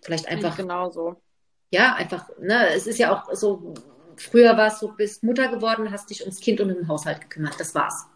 [0.00, 0.56] vielleicht einfach.
[0.56, 1.16] Genau so.
[1.70, 3.74] Ja, einfach, ne, es ist ja auch so,
[4.16, 7.20] früher war es so, bist Mutter geworden, hast dich ums Kind und um den Haushalt
[7.20, 7.58] gekümmert.
[7.58, 8.06] Das war's.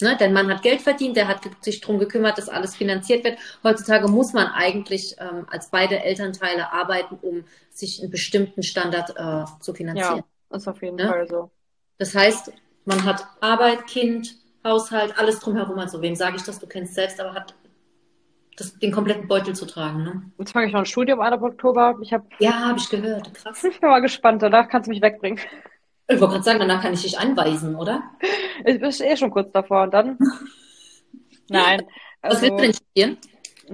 [0.00, 0.16] Ne?
[0.18, 3.38] Dein Mann hat Geld verdient, der hat sich darum gekümmert, dass alles finanziert wird.
[3.62, 9.44] Heutzutage muss man eigentlich ähm, als beide Elternteile arbeiten, um sich einen bestimmten Standard äh,
[9.60, 10.24] zu finanzieren.
[10.50, 11.08] Ja, ist auf jeden ne?
[11.08, 11.50] Fall so.
[11.98, 12.52] Das heißt,
[12.84, 14.34] man hat Arbeit, Kind,
[14.64, 15.78] Haushalt, alles drumherum.
[15.78, 16.58] Also wem sage ich das?
[16.58, 17.54] Du kennst selbst, aber hat
[18.56, 20.02] das, den kompletten Beutel zu tragen.
[20.02, 20.22] Ne?
[20.38, 21.96] Jetzt fange ich noch ein Studium an ab Oktober.
[22.02, 23.32] Ich hab, ja, habe ich gehört.
[23.34, 23.62] Krass.
[23.70, 24.42] Ich bin mal gespannt.
[24.42, 25.38] Danach kannst du mich wegbringen.
[26.06, 28.02] Ich wollte gerade sagen, danach kann ich dich anweisen, oder?
[28.66, 30.16] Ich bin eh schon kurz davor und dann.
[31.48, 31.82] Nein.
[32.22, 33.18] Also, Was willst du denn studieren?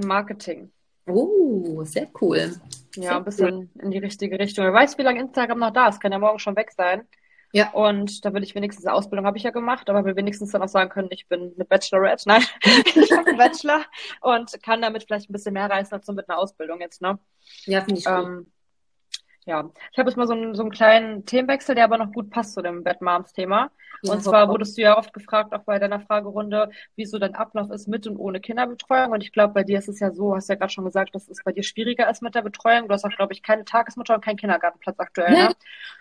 [0.04, 0.72] Marketing.
[1.06, 2.56] Oh, sehr cool.
[2.96, 3.82] Ja, sehr ein bisschen cool.
[3.82, 4.64] in die richtige Richtung.
[4.64, 6.00] Wer weiß, wie lange Instagram noch da ist.
[6.00, 7.06] Kann ja morgen schon weg sein.
[7.52, 7.70] Ja.
[7.70, 10.68] Und da will ich wenigstens, Ausbildung habe ich ja gemacht, aber will wenigstens dann auch
[10.68, 12.28] sagen können, ich bin eine Bachelorette.
[12.28, 12.44] Nein,
[12.94, 13.84] ich habe einen Bachelor
[14.20, 17.18] und kann damit vielleicht ein bisschen mehr reißen als so mit einer Ausbildung jetzt, ne?
[17.64, 18.46] Ja, finde ich ähm,
[19.50, 22.30] ja, ich habe jetzt mal so einen, so einen kleinen Themenwechsel, der aber noch gut
[22.30, 23.72] passt zu dem Bad Moms Thema.
[24.02, 27.34] Ja, und zwar wurdest du ja oft gefragt, auch bei deiner Fragerunde, wie so dein
[27.34, 29.10] Ablauf ist mit und ohne Kinderbetreuung.
[29.10, 31.28] Und ich glaube, bei dir ist es ja so, hast ja gerade schon gesagt, dass
[31.28, 32.86] es bei dir schwieriger ist mit der Betreuung.
[32.86, 35.32] Du hast auch, glaube ich, keine Tagesmutter und keinen Kindergartenplatz aktuell.
[35.32, 35.52] Ne?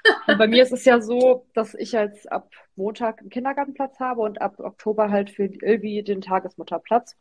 [0.27, 4.21] und bei mir ist es ja so, dass ich jetzt ab Montag einen Kindergartenplatz habe
[4.21, 7.17] und ab Oktober halt für Ilvi den Tagesmutterplatz.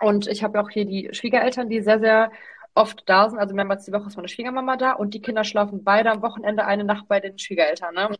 [0.00, 2.30] Und ich habe auch hier die Schwiegereltern, die sehr, sehr
[2.78, 3.38] oft da sind.
[3.38, 6.64] Also mehrmals die Woche ist meine Schwiegermama da und die Kinder schlafen beide am Wochenende
[6.64, 7.94] eine Nacht bei den Schwiegereltern.
[7.94, 8.16] Ne?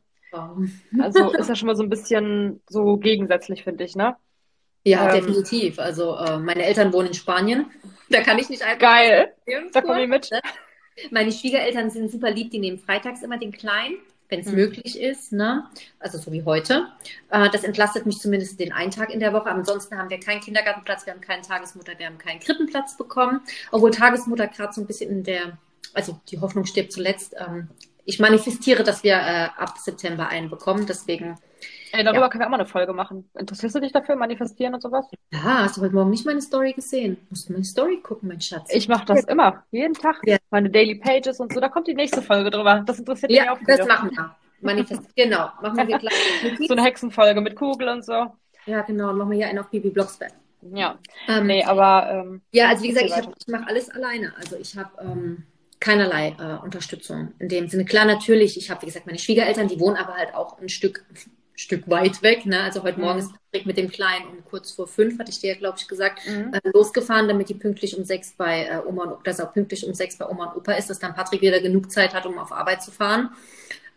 [1.00, 4.16] Also ist ja schon mal so ein bisschen so gegensätzlich, finde ich, ne?
[4.84, 5.78] Ja, ähm, definitiv.
[5.78, 7.66] Also äh, meine Eltern wohnen in Spanien.
[8.10, 8.78] Da kann ich nicht einfach.
[8.78, 9.34] Geil.
[9.72, 10.30] Da komme ich mit.
[10.30, 10.40] Ne?
[11.10, 13.96] Meine Schwiegereltern sind super lieb, die nehmen freitags immer den Kleinen
[14.28, 14.56] wenn es mhm.
[14.56, 15.64] möglich ist, ne?
[15.98, 16.88] also so wie heute.
[17.30, 19.46] Äh, das entlastet mich zumindest den einen Tag in der Woche.
[19.46, 23.90] Ansonsten haben wir keinen Kindergartenplatz, wir haben keinen Tagesmutter, wir haben keinen Krippenplatz bekommen, obwohl
[23.90, 25.58] Tagesmutter gerade so ein bisschen in der,
[25.94, 27.34] also die Hoffnung stirbt zuletzt.
[27.38, 27.68] Ähm,
[28.04, 31.36] ich manifestiere, dass wir äh, ab September einen bekommen, deswegen.
[31.92, 32.28] Ey, darüber ja.
[32.28, 33.30] können wir auch mal eine Folge machen.
[33.38, 35.06] Interessierst du dich dafür, manifestieren und sowas?
[35.32, 37.16] Ja, hast du heute Morgen nicht meine Story gesehen?
[37.30, 38.72] Musst du meine Story gucken, mein Schatz.
[38.72, 40.20] Ich mache das immer, jeden Tag.
[40.24, 40.36] Ja.
[40.50, 42.82] Meine Daily Pages und so, da kommt die nächste Folge drüber.
[42.86, 43.60] Das interessiert ja, mich auch.
[43.68, 44.36] Ja, das machen wir.
[44.60, 46.14] Manifest genau, machen wir gleich.
[46.66, 48.26] so eine Hexenfolge mit Kugel und so.
[48.66, 50.32] Ja, genau, machen wir hier einen auf Bibi Blocksberg.
[50.74, 52.10] Ja, ähm, nee, aber.
[52.10, 54.32] Ähm, ja, also wie gesagt, ich, ich mache alles alleine.
[54.36, 55.44] Also ich habe ähm,
[55.80, 57.84] keinerlei äh, Unterstützung in dem Sinne.
[57.84, 61.04] Klar, natürlich, ich habe, wie gesagt, meine Schwiegereltern, die wohnen aber halt auch ein Stück,
[61.58, 62.46] Stück weit weg.
[62.46, 62.62] Ne?
[62.62, 63.24] Also heute Morgen mhm.
[63.24, 65.88] ist Patrick mit dem Kleinen um kurz vor fünf, hatte ich dir ja, glaube ich,
[65.88, 66.52] gesagt, mhm.
[66.54, 69.92] äh, losgefahren, damit die pünktlich um sechs bei äh, Oma und dass er pünktlich um
[69.92, 72.52] sechs bei Oma und Opa ist, dass dann Patrick wieder genug Zeit hat, um auf
[72.52, 73.30] Arbeit zu fahren.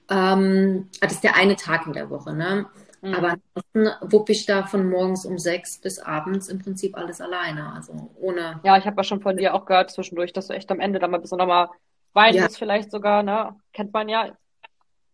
[0.09, 2.65] Ähm, das ist der eine Tag in der Woche, ne?
[3.03, 3.13] Mhm.
[3.13, 7.73] Aber ansonsten wupp ich da von morgens um sechs bis abends im Prinzip alles alleine.
[7.73, 8.59] Also ohne.
[8.63, 10.97] Ja, ich habe ja schon von dir auch gehört zwischendurch, dass du echt am Ende
[10.97, 11.69] dann mal ein bisschen nochmal
[12.13, 12.47] weinen ja.
[12.49, 13.55] vielleicht sogar, ne?
[13.71, 14.35] Kennt man ja.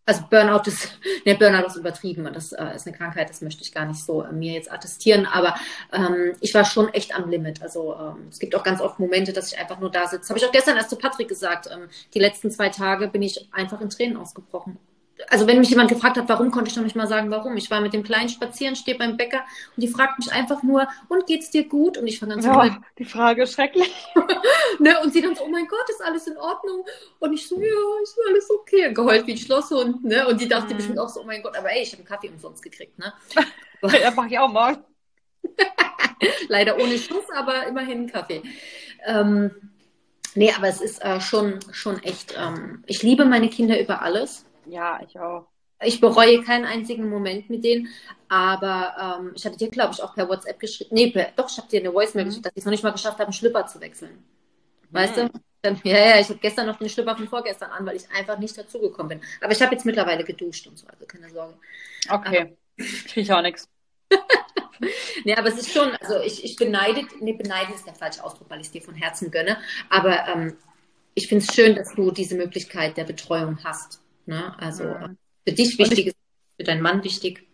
[0.08, 0.88] Also Burnout ist,
[1.26, 2.28] ne, Burnout ist übertrieben.
[2.32, 5.26] Das äh, ist eine Krankheit, das möchte ich gar nicht so äh, mir jetzt attestieren.
[5.26, 5.54] Aber
[5.92, 7.60] ähm, ich war schon echt am Limit.
[7.60, 10.30] Also ähm, es gibt auch ganz oft Momente, dass ich einfach nur da sitze.
[10.30, 11.68] Habe ich auch gestern erst zu Patrick gesagt.
[11.70, 14.78] Ähm, die letzten zwei Tage bin ich einfach in Tränen ausgebrochen
[15.26, 17.56] also wenn mich jemand gefragt hat, warum, konnte ich noch nicht mal sagen, warum.
[17.56, 19.40] Ich war mit dem Kleinen spazieren, stehe beim Bäcker
[19.76, 21.98] und die fragt mich einfach nur, und geht's dir gut?
[21.98, 23.92] Und ich fange an zu ja, Die Frage ist schrecklich.
[24.78, 25.00] ne?
[25.02, 26.84] Und sie dann so, oh mein Gott, ist alles in Ordnung?
[27.18, 27.66] Und ich so, ja,
[28.02, 28.92] ist alles okay.
[28.92, 30.26] Geheult wie ein Schlosshund, ne?
[30.28, 30.78] Und die dachte mhm.
[30.78, 33.12] bestimmt auch so, oh mein Gott, aber ey, ich habe einen Kaffee umsonst gekriegt, ne?
[34.00, 34.84] ja, mach ich auch morgen.
[36.48, 38.42] Leider ohne Schuss, aber immerhin einen Kaffee.
[39.06, 39.50] Ähm,
[40.34, 44.44] nee, aber es ist äh, schon, schon echt, ähm, ich liebe meine Kinder über alles.
[44.68, 45.46] Ja, ich auch.
[45.80, 47.88] Ich bereue keinen einzigen Moment mit denen,
[48.28, 50.90] aber ähm, ich hatte dir, glaube ich, auch per WhatsApp geschrieben.
[50.92, 52.28] Nee, per, doch, ich habe dir eine Voicemail mhm.
[52.30, 54.24] geschickt, dass ich es noch nicht mal geschafft habe, einen Schlüpper zu wechseln.
[54.90, 55.28] Weißt mhm.
[55.32, 55.40] du?
[55.62, 58.38] Dann, ja, ja, ich habe gestern noch den Schlüpper von vorgestern an, weil ich einfach
[58.38, 59.28] nicht dazugekommen bin.
[59.40, 61.54] Aber ich habe jetzt mittlerweile geduscht und so, also keine Sorge.
[62.08, 63.68] Okay, kriege ich auch nichts.
[65.24, 68.50] nee, aber es ist schon, also ich, ich beneide, nee, beneiden ist der falsche Ausdruck,
[68.50, 69.58] weil ich es dir von Herzen gönne.
[69.90, 70.56] Aber ähm,
[71.14, 74.00] ich finde es schön, dass du diese Möglichkeit der Betreuung hast.
[74.28, 74.54] Ne?
[74.58, 75.16] Also mhm.
[75.46, 76.16] für dich wichtig ich, ist,
[76.58, 77.48] für deinen Mann wichtig.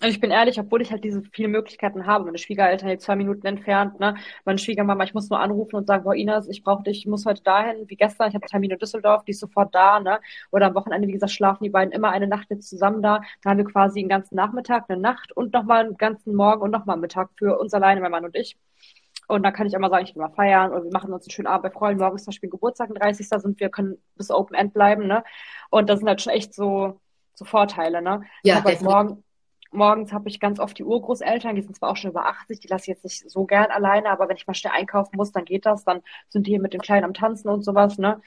[0.00, 3.16] Und ich bin ehrlich, obwohl ich halt diese vielen Möglichkeiten habe, meine Schwiegereltern jetzt zwei
[3.16, 6.84] Minuten entfernt, ne, meine Schwiegermama, ich muss nur anrufen und sagen, boah, Ines, ich brauche
[6.84, 9.74] dich, ich muss heute dahin, wie gestern, ich habe Termin in Düsseldorf, die ist sofort
[9.74, 10.20] da, ne,
[10.50, 13.50] oder am Wochenende, wie gesagt, schlafen die beiden immer eine Nacht jetzt zusammen da, da
[13.50, 16.94] haben wir quasi einen ganzen Nachmittag, eine Nacht und nochmal einen ganzen Morgen und nochmal
[16.94, 18.56] einen Mittag für uns alleine, mein Mann und ich.
[19.32, 21.30] Und da kann ich immer sagen, ich will mal feiern oder wir machen uns einen
[21.30, 22.02] schönen Abend bei Freunden.
[22.02, 23.26] Morgen ist zum Beispiel Geburtstag, ein 30.
[23.26, 25.24] sind wir können bis Open End bleiben, ne?
[25.70, 27.00] Und das sind halt schon echt so,
[27.32, 28.24] so Vorteile, ne?
[28.42, 29.24] Ja, aber morgen,
[29.70, 32.68] morgens habe ich ganz oft die Urgroßeltern, die sind zwar auch schon über 80, die
[32.68, 35.46] lasse ich jetzt nicht so gern alleine, aber wenn ich mal schnell einkaufen muss, dann
[35.46, 38.20] geht das, dann sind die hier mit dem Kleinen am Tanzen und sowas, ne?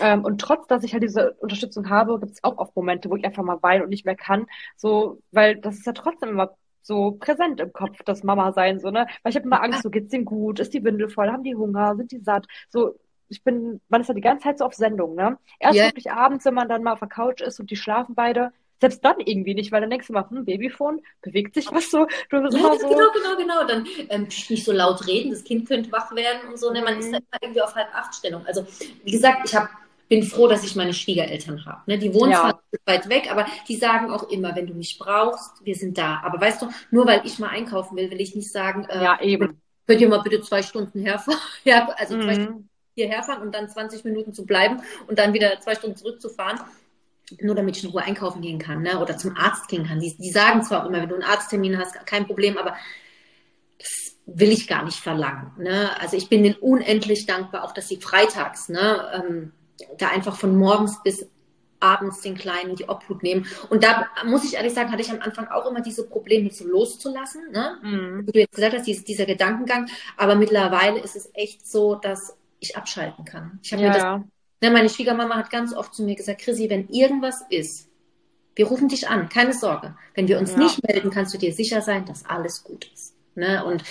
[0.00, 3.16] Ähm, und trotz, dass ich halt diese Unterstützung habe, gibt es auch oft Momente, wo
[3.16, 4.46] ich einfach mal weine und nicht mehr kann,
[4.76, 6.56] so, weil das ist ja trotzdem immer
[6.88, 9.06] so präsent im Kopf, das Mama sein, so, ne?
[9.22, 11.54] Weil ich habe immer Angst, so geht's denen gut, ist die Windel voll, haben die
[11.54, 14.74] Hunger, sind die satt, so, ich bin, man ist ja die ganze Zeit so auf
[14.74, 15.38] Sendung, ne?
[15.60, 15.86] Erst yeah.
[15.88, 19.04] wirklich abends, wenn man dann mal auf der Couch ist und die schlafen beide, selbst
[19.04, 22.06] dann irgendwie nicht, weil dann denkst du mal, hm, Babyphone, bewegt sich was so?
[22.30, 22.88] Du bist ja, so.
[22.88, 23.66] Genau, genau, genau.
[23.66, 26.72] Dann ähm, nicht so laut reden, das Kind könnte wach werden und so.
[26.72, 26.80] Ne?
[26.80, 27.00] Man mhm.
[27.00, 28.46] ist dann irgendwie auf halb acht Stellung.
[28.46, 28.66] Also,
[29.04, 29.68] wie gesagt, ich habe
[30.08, 31.82] bin froh, dass ich meine Schwiegereltern habe.
[31.86, 31.98] Ne?
[31.98, 32.40] Die wohnen ja.
[32.40, 36.20] zwar weit weg, aber die sagen auch immer, wenn du mich brauchst, wir sind da.
[36.24, 39.20] Aber weißt du, nur weil ich mal einkaufen will, will ich nicht sagen, äh, ja,
[39.20, 39.60] eben.
[39.86, 42.22] könnt ihr mal bitte zwei Stunden herfahren, ja, also mhm.
[42.22, 45.96] zwei Stunden hierher fahren und dann 20 Minuten zu bleiben und dann wieder zwei Stunden
[45.96, 46.60] zurückzufahren
[47.40, 49.00] nur damit ich in Ruhe einkaufen gehen kann ne?
[49.00, 50.00] oder zum Arzt gehen kann.
[50.00, 52.74] Die, die sagen zwar auch immer, wenn du einen Arzttermin hast, kein Problem, aber
[53.78, 55.52] das will ich gar nicht verlangen.
[55.58, 55.90] Ne?
[56.00, 59.52] Also ich bin denen unendlich dankbar, auch dass sie freitags ne, ähm,
[59.98, 61.26] da einfach von morgens bis
[61.80, 63.46] abends den Kleinen die Obhut nehmen.
[63.70, 66.66] Und da muss ich ehrlich sagen, hatte ich am Anfang auch immer diese Probleme, so
[66.66, 67.50] loszulassen.
[67.52, 67.78] Ne?
[67.82, 68.26] Mhm.
[68.26, 69.88] Wie du jetzt gesagt hast, dieses, dieser Gedankengang.
[70.16, 73.60] Aber mittlerweile ist es echt so, dass ich abschalten kann.
[73.62, 74.04] Ich habe ja, mir das,
[74.60, 77.88] ne, meine Schwiegermama hat ganz oft zu mir gesagt, Chrissy, wenn irgendwas ist,
[78.56, 79.94] wir rufen dich an, keine Sorge.
[80.14, 80.58] Wenn wir uns ja.
[80.58, 83.14] nicht melden, kannst du dir sicher sein, dass alles gut ist.
[83.36, 83.64] Ne?
[83.64, 83.84] Und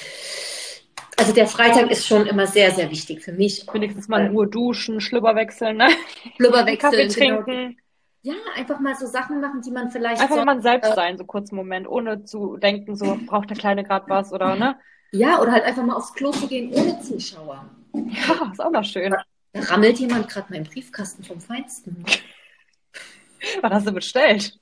[1.18, 3.66] also der Freitag ist schon immer sehr, sehr wichtig für mich.
[3.72, 5.90] Wenigstens mal in Ruhe duschen, Schlüpper wechseln, ne?
[6.38, 6.92] Schlüpper wechseln.
[6.92, 7.42] Kaffee genau.
[7.44, 7.78] trinken.
[8.22, 10.22] Ja, einfach mal so Sachen machen, die man vielleicht.
[10.22, 13.58] Einfach so, mal selbst sein, so kurz einen Moment, ohne zu denken, so braucht der
[13.58, 14.76] Kleine gerade was oder, ne?
[15.12, 17.66] Ja, oder halt einfach mal aufs Klo zu gehen ohne Zuschauer.
[17.94, 19.12] Ja, ist auch noch schön.
[19.54, 22.04] Da rammelt jemand gerade meinen Briefkasten vom Feinsten.
[23.62, 24.60] Was hast du bestellt?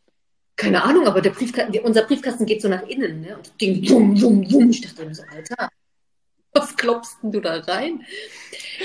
[0.55, 3.35] Keine Ahnung, aber der Briefkasten, unser Briefkasten geht so nach innen, ne?
[3.35, 4.69] Und Ding, wum, wum, wum.
[4.69, 5.69] Ich dachte mir so, Alter,
[6.55, 8.03] was klopfst du da rein?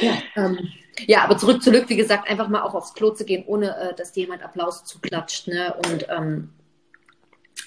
[0.01, 0.71] Ja, ähm,
[1.07, 3.95] ja, aber zurück zurück, wie gesagt, einfach mal auch aufs Klo zu gehen, ohne äh,
[3.95, 5.49] dass dir jemand Applaus zuklatscht.
[5.49, 5.75] Ne?
[5.87, 6.51] Und ähm,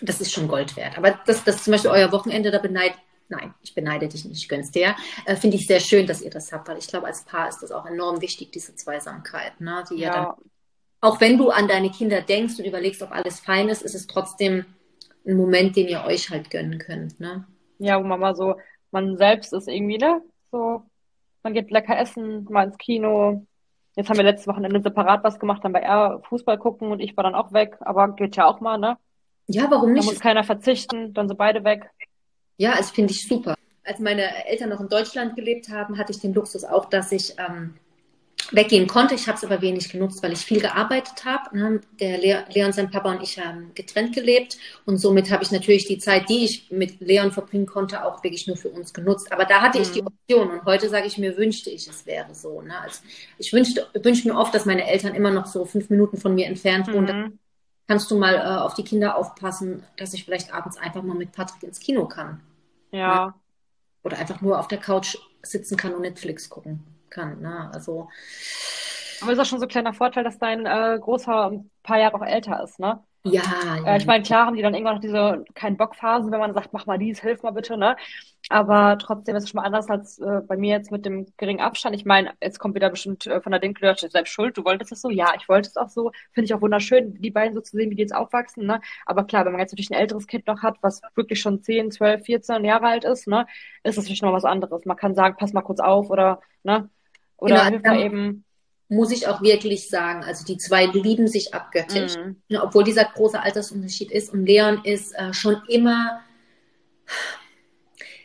[0.02, 0.98] das ist schon Gold wert.
[0.98, 2.98] Aber das, das zum Beispiel euer Wochenende, da beneidet,
[3.30, 4.96] nein, ich beneide dich nicht, ich gönn's dir.
[5.26, 7.60] Äh, Finde ich sehr schön, dass ihr das habt, weil ich glaube, als Paar ist
[7.60, 9.60] das auch enorm wichtig, diese Zweisamkeit.
[9.60, 9.84] Ne?
[9.90, 10.14] Die ja.
[10.14, 10.34] ja dann,
[11.02, 14.08] auch wenn du an deine Kinder denkst und überlegst, ob alles fein ist, ist es
[14.08, 14.66] trotzdem
[15.26, 17.20] ein Moment, den ihr euch halt gönnen könnt.
[17.20, 17.46] Ne?
[17.80, 18.56] Ja, wo Mama so
[18.94, 20.22] man selbst ist irgendwie, ne?
[20.52, 20.84] So,
[21.44, 23.46] man geht lecker essen, mal ins Kino.
[23.96, 27.16] Jetzt haben wir letztes Wochenende separat was gemacht, dann war er Fußball gucken und ich
[27.16, 28.98] war dann auch weg, aber geht ja auch mal, ne?
[29.48, 30.08] Ja, warum nicht?
[30.08, 31.90] Da muss keiner verzichten, dann sind beide weg.
[32.58, 33.56] Ja, das finde ich super.
[33.84, 37.36] Als meine Eltern noch in Deutschland gelebt haben, hatte ich den Luxus auch, dass ich
[37.38, 37.76] ähm,
[38.54, 39.16] weggehen konnte.
[39.16, 41.58] Ich habe es aber wenig genutzt, weil ich viel gearbeitet habe.
[41.58, 41.82] Ne?
[42.00, 45.98] Der Leon, sein Papa und ich haben getrennt gelebt und somit habe ich natürlich die
[45.98, 49.32] Zeit, die ich mit Leon verbringen konnte, auch wirklich nur für uns genutzt.
[49.32, 49.84] Aber da hatte mhm.
[49.84, 50.08] ich die mhm.
[50.08, 52.62] Option und heute sage ich mir, wünschte ich, es wäre so.
[52.62, 52.80] Ne?
[52.80, 53.02] Also
[53.38, 56.46] ich wünschte, wünsche mir oft, dass meine Eltern immer noch so fünf Minuten von mir
[56.46, 57.22] entfernt wohnen.
[57.22, 57.40] Mhm.
[57.88, 61.32] kannst du mal äh, auf die Kinder aufpassen, dass ich vielleicht abends einfach mal mit
[61.32, 62.40] Patrick ins Kino kann.
[62.92, 63.26] Ja.
[63.26, 63.34] Ne?
[64.04, 67.42] Oder einfach nur auf der Couch sitzen kann und Netflix gucken kann.
[67.42, 67.70] Ne?
[67.74, 68.10] Also.
[69.22, 72.16] Aber ist auch schon so ein kleiner Vorteil, dass dein äh, Großer ein paar Jahre
[72.16, 73.04] auch älter ist, ne?
[73.26, 73.94] Ja, ja.
[73.94, 76.74] Äh, ich meine, klar haben die dann irgendwann noch diese keinen Bock-Phasen, wenn man sagt,
[76.74, 77.96] mach mal dies, hilf mal bitte, ne?
[78.50, 81.62] Aber trotzdem ist es schon mal anders als äh, bei mir jetzt mit dem geringen
[81.62, 81.96] Abstand.
[81.96, 85.02] Ich meine, jetzt kommt wieder bestimmt äh, von der Dinkel, selbst schuld, du wolltest es
[85.02, 85.10] so.
[85.10, 86.12] Ja, ich wollte es auch so.
[86.34, 88.82] Finde ich auch wunderschön, die beiden so zu sehen, wie die jetzt aufwachsen, ne?
[89.06, 91.92] Aber klar, wenn man jetzt natürlich ein älteres Kind noch hat, was wirklich schon 10,
[91.92, 93.48] 12, 14 Jahre alt ist, ne?
[93.84, 94.84] Ist das natürlich noch was anderes.
[94.86, 96.90] Man kann sagen, pass mal kurz auf oder, ne?
[97.38, 98.46] Oder genau, eben
[98.90, 100.24] muss ich auch wirklich sagen.
[100.24, 102.16] Also die zwei lieben sich abgöttisch.
[102.16, 102.38] Mhm.
[102.62, 104.32] Obwohl dieser große Altersunterschied ist.
[104.32, 106.22] Und Leon ist äh, schon immer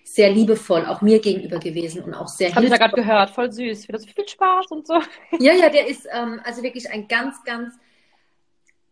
[0.04, 3.52] sehr liebevoll, auch mir gegenüber gewesen und auch sehr Habe ich ja gerade gehört, voll
[3.52, 3.86] süß.
[3.86, 5.00] Wieder so viel Spaß und so.
[5.38, 7.74] Ja, ja, der ist ähm, also wirklich ein ganz, ganz.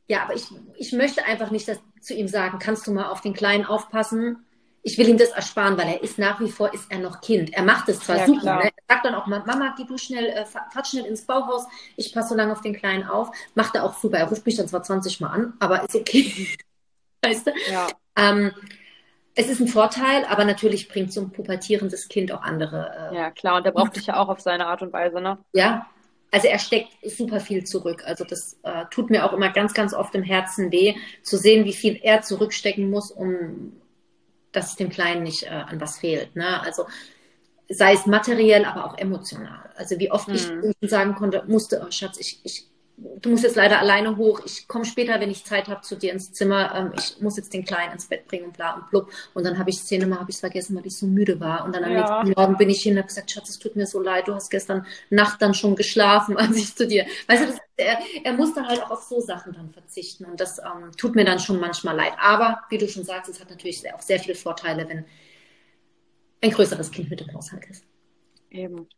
[0.06, 0.44] Ja, aber ich,
[0.76, 4.44] ich möchte einfach nicht dass, zu ihm sagen, kannst du mal auf den Kleinen aufpassen?
[4.87, 7.53] Ich will ihm das ersparen, weil er ist nach wie vor, ist er noch Kind.
[7.53, 8.64] Er macht es zwar ja, super, ne?
[8.66, 11.66] er sagt dann auch mal, Mama, geh du schnell, äh, fahr schnell ins Bauhaus,
[11.97, 13.32] ich passe so lange auf den Kleinen auf.
[13.57, 16.57] Macht er auch super, er ruft mich dann zwar 20 Mal an, aber ist okay.
[17.22, 17.51] weißt du?
[17.68, 17.89] Ja.
[18.14, 18.53] Ähm,
[19.34, 23.11] es ist ein Vorteil, aber natürlich bringt so ein pubertierendes Kind auch andere.
[23.11, 25.39] Äh, ja, klar, und der braucht dich ja auch auf seine Art und Weise, ne?
[25.53, 25.89] Ja,
[26.30, 28.05] also er steckt super viel zurück.
[28.07, 31.64] Also das äh, tut mir auch immer ganz, ganz oft im Herzen weh, zu sehen,
[31.64, 33.72] wie viel er zurückstecken muss, um
[34.57, 36.34] dass es dem Kleinen nicht äh, an was fehlt.
[36.34, 36.61] Ne?
[36.62, 36.86] Also
[37.68, 39.70] sei es materiell, aber auch emotional.
[39.76, 40.74] Also wie oft mhm.
[40.80, 42.66] ich sagen konnte, musste, oh Schatz, ich, ich
[42.97, 46.12] du musst jetzt leider alleine hoch, ich komme später, wenn ich Zeit habe, zu dir
[46.12, 49.11] ins Zimmer, ähm, ich muss jetzt den Kleinen ins Bett bringen und bla und blub.
[49.34, 51.64] Und dann habe ich Szene mal, habe ich es vergessen, weil ich so müde war.
[51.64, 52.22] Und dann am ja.
[52.22, 54.34] nächsten Morgen bin ich hin und habe gesagt, Schatz, es tut mir so leid, du
[54.34, 57.07] hast gestern Nacht dann schon geschlafen, als ich zu dir.
[57.26, 60.24] Weißt du, das, er, er muss dann halt auch auf so Sachen dann verzichten.
[60.24, 62.12] Und das ähm, tut mir dann schon manchmal leid.
[62.18, 65.05] Aber, wie du schon sagst, es hat natürlich auch sehr viele Vorteile, wenn
[66.42, 67.84] ein größeres Kind mit im Haushalt ist.
[68.51, 68.88] Eben.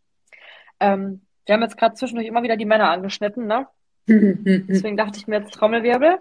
[0.78, 3.66] Ähm, wir haben jetzt gerade zwischendurch immer wieder die Männer angeschnitten, ne?
[4.08, 6.18] Deswegen dachte ich mir jetzt Trommelwirbel.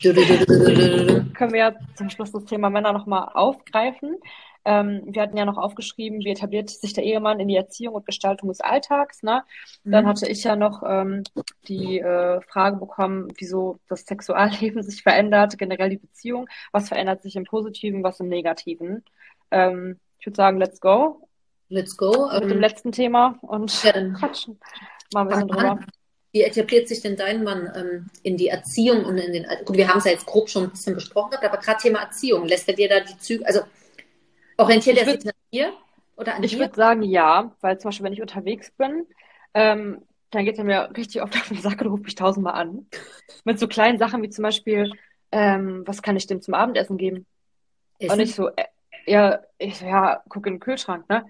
[0.00, 4.16] Können wir ja zum Schluss das Thema Männer nochmal aufgreifen.
[4.64, 8.06] Ähm, wir hatten ja noch aufgeschrieben, wie etabliert sich der Ehemann in die Erziehung und
[8.06, 9.22] Gestaltung des Alltags.
[9.22, 9.42] Ne?
[9.84, 10.08] Dann mhm.
[10.08, 11.22] hatte ich ja noch ähm,
[11.68, 16.48] die äh, Frage bekommen, wieso das Sexualleben sich verändert, generell die Beziehung.
[16.70, 19.04] Was verändert sich im Positiven, was im Negativen?
[19.50, 21.26] Ähm, ich würde sagen, let's go.
[21.70, 22.28] Let's go.
[22.32, 24.60] Mit dem ähm, letzten Thema und ja, quatschen.
[25.14, 25.78] Mal ein bisschen drüber.
[26.32, 29.88] Wie etabliert sich denn dein Mann ähm, in die Erziehung und in den, gut, wir
[29.88, 32.74] haben es ja jetzt grob schon ein bisschen besprochen, aber gerade Thema Erziehung, lässt er
[32.74, 33.60] dir da die Züge, also
[34.58, 35.72] orientiert er sich an dir
[36.16, 39.06] oder an Ich würde sagen, ja, weil zum Beispiel, wenn ich unterwegs bin,
[39.54, 42.86] ähm, dann geht er mir richtig oft auf den Sack und ruft mich tausendmal an.
[43.44, 44.92] Mit so kleinen Sachen wie zum Beispiel,
[45.32, 47.26] ähm, was kann ich dem zum Abendessen geben?
[47.98, 48.12] Essen?
[48.12, 48.64] Und ich so, äh,
[49.06, 51.24] ja, ich so, ja, guck in den Kühlschrank, ne?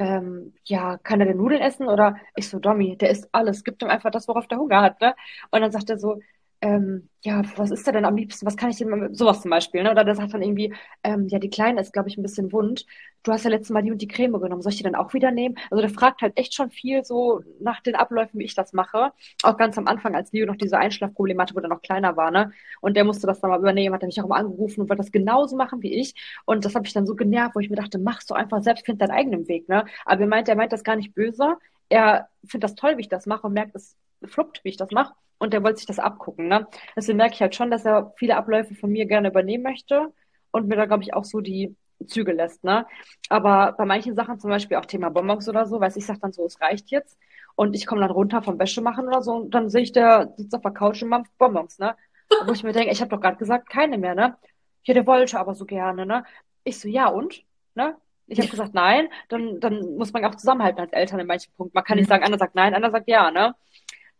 [0.00, 1.88] Ähm, ja, kann er denn Nudeln essen?
[1.88, 5.00] Oder ich so, Domi, der isst alles, gib ihm einfach das, worauf der Hunger hat,
[5.00, 5.14] ne?
[5.50, 6.20] Und dann sagt er so,
[6.62, 8.46] ähm, ja, was ist da denn am liebsten?
[8.46, 9.90] Was kann ich denn, sowas zum Beispiel, ne?
[9.90, 12.86] Oder der sagt dann irgendwie, ähm, ja, die Kleine ist, glaube ich, ein bisschen wund.
[13.22, 14.60] Du hast ja letztes Mal die und die Creme genommen.
[14.62, 15.56] Soll ich die dann auch wieder nehmen?
[15.70, 19.12] Also der fragt halt echt schon viel so nach den Abläufen, wie ich das mache.
[19.42, 22.30] Auch ganz am Anfang, als Leo noch diese Einschlafprobleme hatte, wo der noch kleiner war,
[22.30, 22.52] ne?
[22.80, 25.02] Und der musste das dann mal übernehmen, hat er mich auch immer angerufen und wollte
[25.02, 26.14] das genauso machen wie ich.
[26.44, 28.84] Und das habe ich dann so genervt, wo ich mir dachte, machst du einfach selbst,
[28.86, 29.86] find deinen eigenen Weg, ne?
[30.04, 31.56] Aber er meint, er meint das gar nicht böse.
[31.88, 34.90] Er findet das toll, wie ich das mache und merkt, es fluppt, wie ich das
[34.90, 36.46] mache und der wollte sich das abgucken.
[36.46, 36.68] Ne?
[36.94, 40.12] Deswegen merke ich halt schon, dass er viele Abläufe von mir gerne übernehmen möchte
[40.52, 41.74] und mir da, glaube ich, auch so die
[42.06, 42.62] Züge lässt.
[42.62, 42.86] Ne?
[43.28, 46.32] Aber bei manchen Sachen, zum Beispiel auch Thema Bonbons oder so, weiß ich, sage dann
[46.32, 47.18] so, es reicht jetzt.
[47.56, 50.32] Und ich komme dann runter vom Wäsche machen oder so und dann sehe ich, der
[50.36, 51.78] sitzt auf der Couch und macht Bonbons.
[51.78, 51.96] Ne?
[52.46, 54.14] Wo ich mir denke, ich habe doch gerade gesagt, keine mehr.
[54.14, 54.36] Ne?
[54.84, 56.04] Ja, der wollte aber so gerne.
[56.06, 56.24] Ne?
[56.64, 57.42] Ich so, ja und?
[57.74, 57.96] Ne?
[58.26, 61.76] Ich habe gesagt, nein, dann, dann muss man auch zusammenhalten als Eltern in manchen Punkten.
[61.76, 62.10] Man kann nicht mhm.
[62.10, 63.54] sagen, einer sagt nein, einer sagt ja, ne?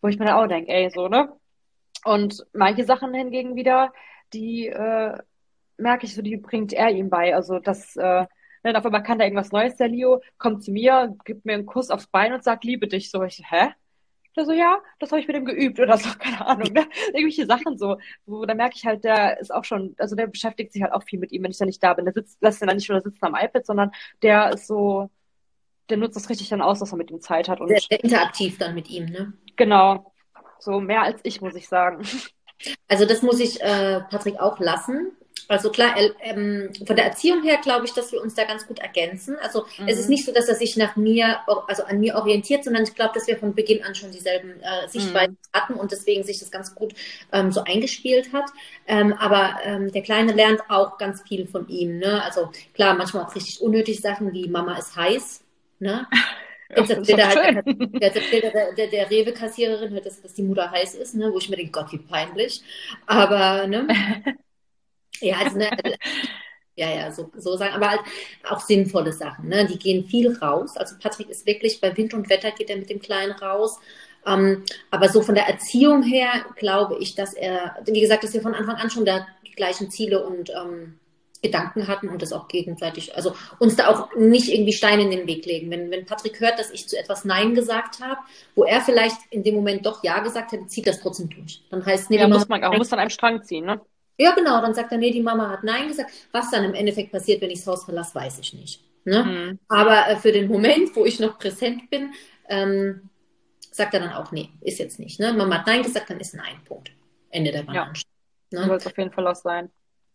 [0.01, 1.33] Wo ich mir dann auch denke, ey, so, ne?
[2.05, 3.93] Und manche Sachen hingegen wieder,
[4.33, 5.19] die äh,
[5.77, 7.35] merke ich so, die bringt er ihm bei.
[7.35, 8.27] Also das, äh,
[8.63, 11.67] dann auf einmal kann da irgendwas Neues, der Leo, kommt zu mir, gibt mir einen
[11.67, 13.11] Kuss aufs Bein und sagt, liebe dich.
[13.11, 13.71] So, ich hä?
[14.37, 16.73] Der so, ja, das habe ich mit ihm geübt oder so, keine Ahnung.
[16.73, 16.87] Ne?
[17.09, 20.73] Irgendwelche Sachen so, wo da merke ich halt, der ist auch schon, also der beschäftigt
[20.73, 22.05] sich halt auch viel mit ihm, wenn ich da nicht da bin.
[22.05, 23.91] Der sitzt, lässt ihn dann nicht nur sitzen am iPad, sondern
[24.23, 25.11] der ist so,
[25.91, 27.61] der nutzt das richtig dann aus, dass er mit ihm Zeit hat.
[27.61, 29.33] Und Sehr interaktiv dann mit ihm, ne?
[29.57, 30.13] Genau.
[30.59, 32.03] So mehr als ich, muss ich sagen.
[32.89, 35.13] Also das muss ich äh, Patrick auch lassen.
[35.51, 38.79] Also klar, ähm, von der Erziehung her glaube ich, dass wir uns da ganz gut
[38.79, 39.37] ergänzen.
[39.43, 39.89] Also mhm.
[39.89, 40.11] es ist mhm.
[40.11, 43.27] nicht so, dass er sich nach mir, also an mir orientiert, sondern ich glaube, dass
[43.27, 45.59] wir von Beginn an schon dieselben äh, Sichtweisen mhm.
[45.59, 46.95] hatten und deswegen sich das ganz gut
[47.33, 48.49] ähm, so eingespielt hat.
[48.87, 51.99] Ähm, aber ähm, der Kleine lernt auch ganz viel von ihm.
[51.99, 52.23] Ne?
[52.23, 55.43] Also klar, manchmal auch richtig unnötige Sachen wie Mama ist heiß.
[55.81, 56.07] Ne?
[56.77, 57.67] Jetzt erzählt er halt,
[58.01, 61.33] jetzt erzählt er der, der, der Rewe-Kassiererin, halt, dass, dass die Mutter heiß ist, ne?
[61.33, 62.63] wo ich mir denke, Gott, wie peinlich.
[63.07, 63.89] Aber, ne?
[65.21, 65.69] Ja, also, ne,
[66.77, 68.01] ja, ja, so, so sagen, aber halt
[68.49, 69.49] auch sinnvolle Sachen.
[69.49, 69.67] Ne?
[69.67, 70.77] Die gehen viel raus.
[70.79, 73.79] Also Patrick ist wirklich, bei Wind und Wetter geht er mit dem Kleinen raus.
[74.27, 78.43] Ähm, aber so von der Erziehung her glaube ich, dass er, wie gesagt, dass wir
[78.43, 81.00] von Anfang an schon da die gleichen Ziele und ähm,
[81.43, 85.27] Gedanken hatten und das auch gegenseitig, also uns da auch nicht irgendwie Steine in den
[85.27, 85.71] Weg legen.
[85.71, 88.21] Wenn, wenn Patrick hört, dass ich zu etwas Nein gesagt habe,
[88.55, 91.63] wo er vielleicht in dem Moment doch Ja gesagt hätte, zieht das trotzdem durch.
[91.71, 93.81] Dann heißt nee, ja, muss man auch, muss an einem Strang ziehen, ne?
[94.19, 94.61] Ja, genau.
[94.61, 96.11] Dann sagt er, nee, die Mama hat Nein gesagt.
[96.31, 98.85] Was dann im Endeffekt passiert, wenn ich das Haus verlasse, weiß ich nicht.
[99.05, 99.25] Ne?
[99.25, 99.59] Mhm.
[99.69, 102.13] Aber äh, für den Moment, wo ich noch präsent bin,
[102.51, 103.09] ähm,
[103.71, 105.21] sagt er dann auch, nee, ist jetzt nicht.
[105.21, 105.33] Ne?
[105.33, 106.61] Mama hat Nein gesagt, dann ist Nein.
[106.67, 106.91] Punkt.
[107.31, 107.95] Ende der Banane.
[108.53, 108.61] Ja.
[108.61, 108.67] Ne?
[108.67, 109.71] Soll es auf jeden Fall auch sein.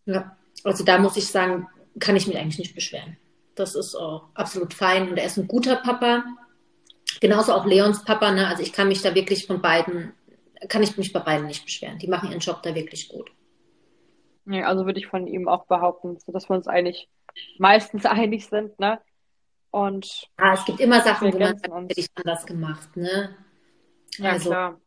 [0.06, 0.38] Ja.
[0.64, 1.68] Also da muss ich sagen,
[2.00, 3.18] kann ich mich eigentlich nicht beschweren.
[3.56, 6.24] Das ist oh, absolut fein und er ist ein guter Papa.
[7.22, 8.32] Genauso auch Leons Papa.
[8.32, 8.48] Ne?
[8.48, 10.14] Also ich kann mich da wirklich von beiden,
[10.68, 12.00] kann ich mich bei beiden nicht beschweren.
[12.00, 13.32] Die machen ihren Job da wirklich gut.
[14.46, 17.10] Nee, also würde ich von ihm auch behaupten, dass wir uns eigentlich
[17.58, 19.00] meistens einig sind, ne?
[19.72, 23.36] Und ah, es gibt immer Sachen, wo man hätte ich anders gemacht, ne?
[24.18, 24.80] Ja, also, klar.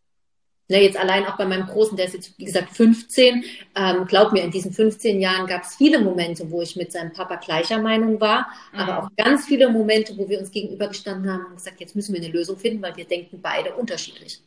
[0.70, 3.42] Ne, jetzt allein auch bei meinem Großen, der ist jetzt, wie gesagt, 15.
[3.74, 7.10] Ähm, glaub mir, in diesen 15 Jahren gab es viele Momente, wo ich mit seinem
[7.14, 8.78] Papa gleicher Meinung war, mhm.
[8.80, 12.20] aber auch ganz viele Momente, wo wir uns gegenübergestanden haben und gesagt, jetzt müssen wir
[12.20, 14.42] eine Lösung finden, weil wir denken beide unterschiedlich.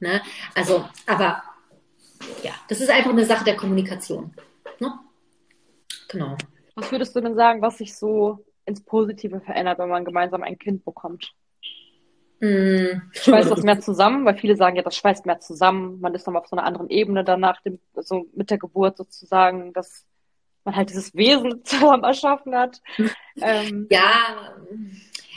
[0.00, 0.20] Ne?
[0.56, 1.44] Also, aber
[2.42, 4.34] ja, das ist einfach eine Sache der Kommunikation.
[4.80, 4.92] Ne?
[6.08, 6.36] Genau.
[6.74, 10.58] Was würdest du denn sagen, was sich so ins Positive verändert, wenn man gemeinsam ein
[10.58, 11.32] Kind bekommt?
[12.42, 13.00] Mm.
[13.12, 14.24] Schweißt das mehr zusammen?
[14.24, 16.00] Weil viele sagen ja, das schweißt mehr zusammen.
[16.00, 17.60] Man ist dann auf so einer anderen Ebene danach,
[17.96, 20.04] so mit der Geburt sozusagen, dass
[20.64, 22.80] man halt dieses Wesen zusammen erschaffen hat.
[23.40, 24.54] ähm, ja,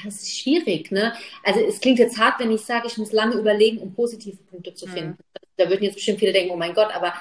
[0.04, 1.14] das ist schwierig, ne?
[1.44, 4.74] Also es klingt jetzt hart, wenn ich sage, ich muss lange überlegen, um positive Punkte
[4.74, 5.12] zu finden.
[5.12, 5.44] Mhm.
[5.58, 7.14] Da würden jetzt bestimmt viele denken, oh mein Gott, aber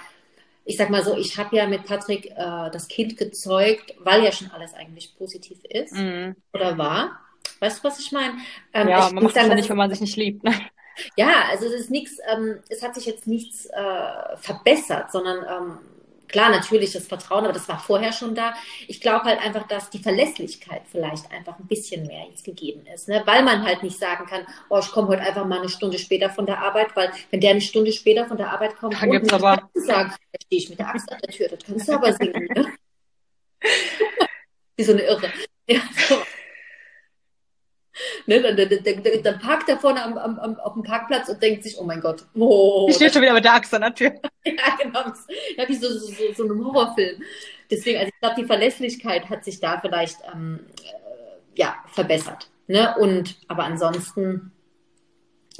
[0.64, 4.32] ich sag mal so, ich habe ja mit Patrick äh, das Kind gezeugt, weil ja
[4.32, 6.37] schon alles eigentlich positiv ist mhm.
[6.55, 7.20] oder war.
[7.61, 8.34] Weißt du, was ich meine?
[8.72, 10.45] Ähm, ja, man macht das nicht, wenn man sich nicht liebt.
[10.45, 10.53] Ne?
[11.16, 15.78] Ja, also es ist nichts, ähm, es hat sich jetzt nichts äh, verbessert, sondern ähm,
[16.28, 18.55] klar, natürlich das Vertrauen, aber das war vorher schon da.
[18.86, 23.09] Ich glaube halt einfach, dass die Verlässlichkeit vielleicht einfach ein bisschen mehr jetzt gegeben ist,
[23.09, 23.22] ne?
[23.24, 26.30] weil man halt nicht sagen kann, oh, ich komme heute einfach mal eine Stunde später
[26.30, 29.32] von der Arbeit, weil wenn der eine Stunde später von der Arbeit kommt, dann gibt's
[29.32, 32.12] aber sagen, da stehe ich mit der Axt an der Tür, das kannst du aber
[32.12, 32.49] singen.
[32.55, 32.72] Ne?
[34.76, 35.32] Wie so eine Irre.
[35.66, 36.16] Ja, so.
[38.27, 41.62] Ne, dann, dann, dann, dann, parkt er vorne am, am, auf dem Parkplatz und denkt
[41.62, 42.87] sich, oh mein Gott, oh.
[42.89, 44.14] Ich stehe schon wieder mit der Axt an der Tür.
[44.45, 45.01] ja, genau.
[45.57, 47.22] Ja, wie so, so, so, so einem Horrorfilm.
[47.70, 52.49] Deswegen, also ich glaube, die Verlässlichkeit hat sich da vielleicht ähm, äh, ja, verbessert.
[52.66, 52.95] Ne?
[52.99, 54.53] Und, aber ansonsten,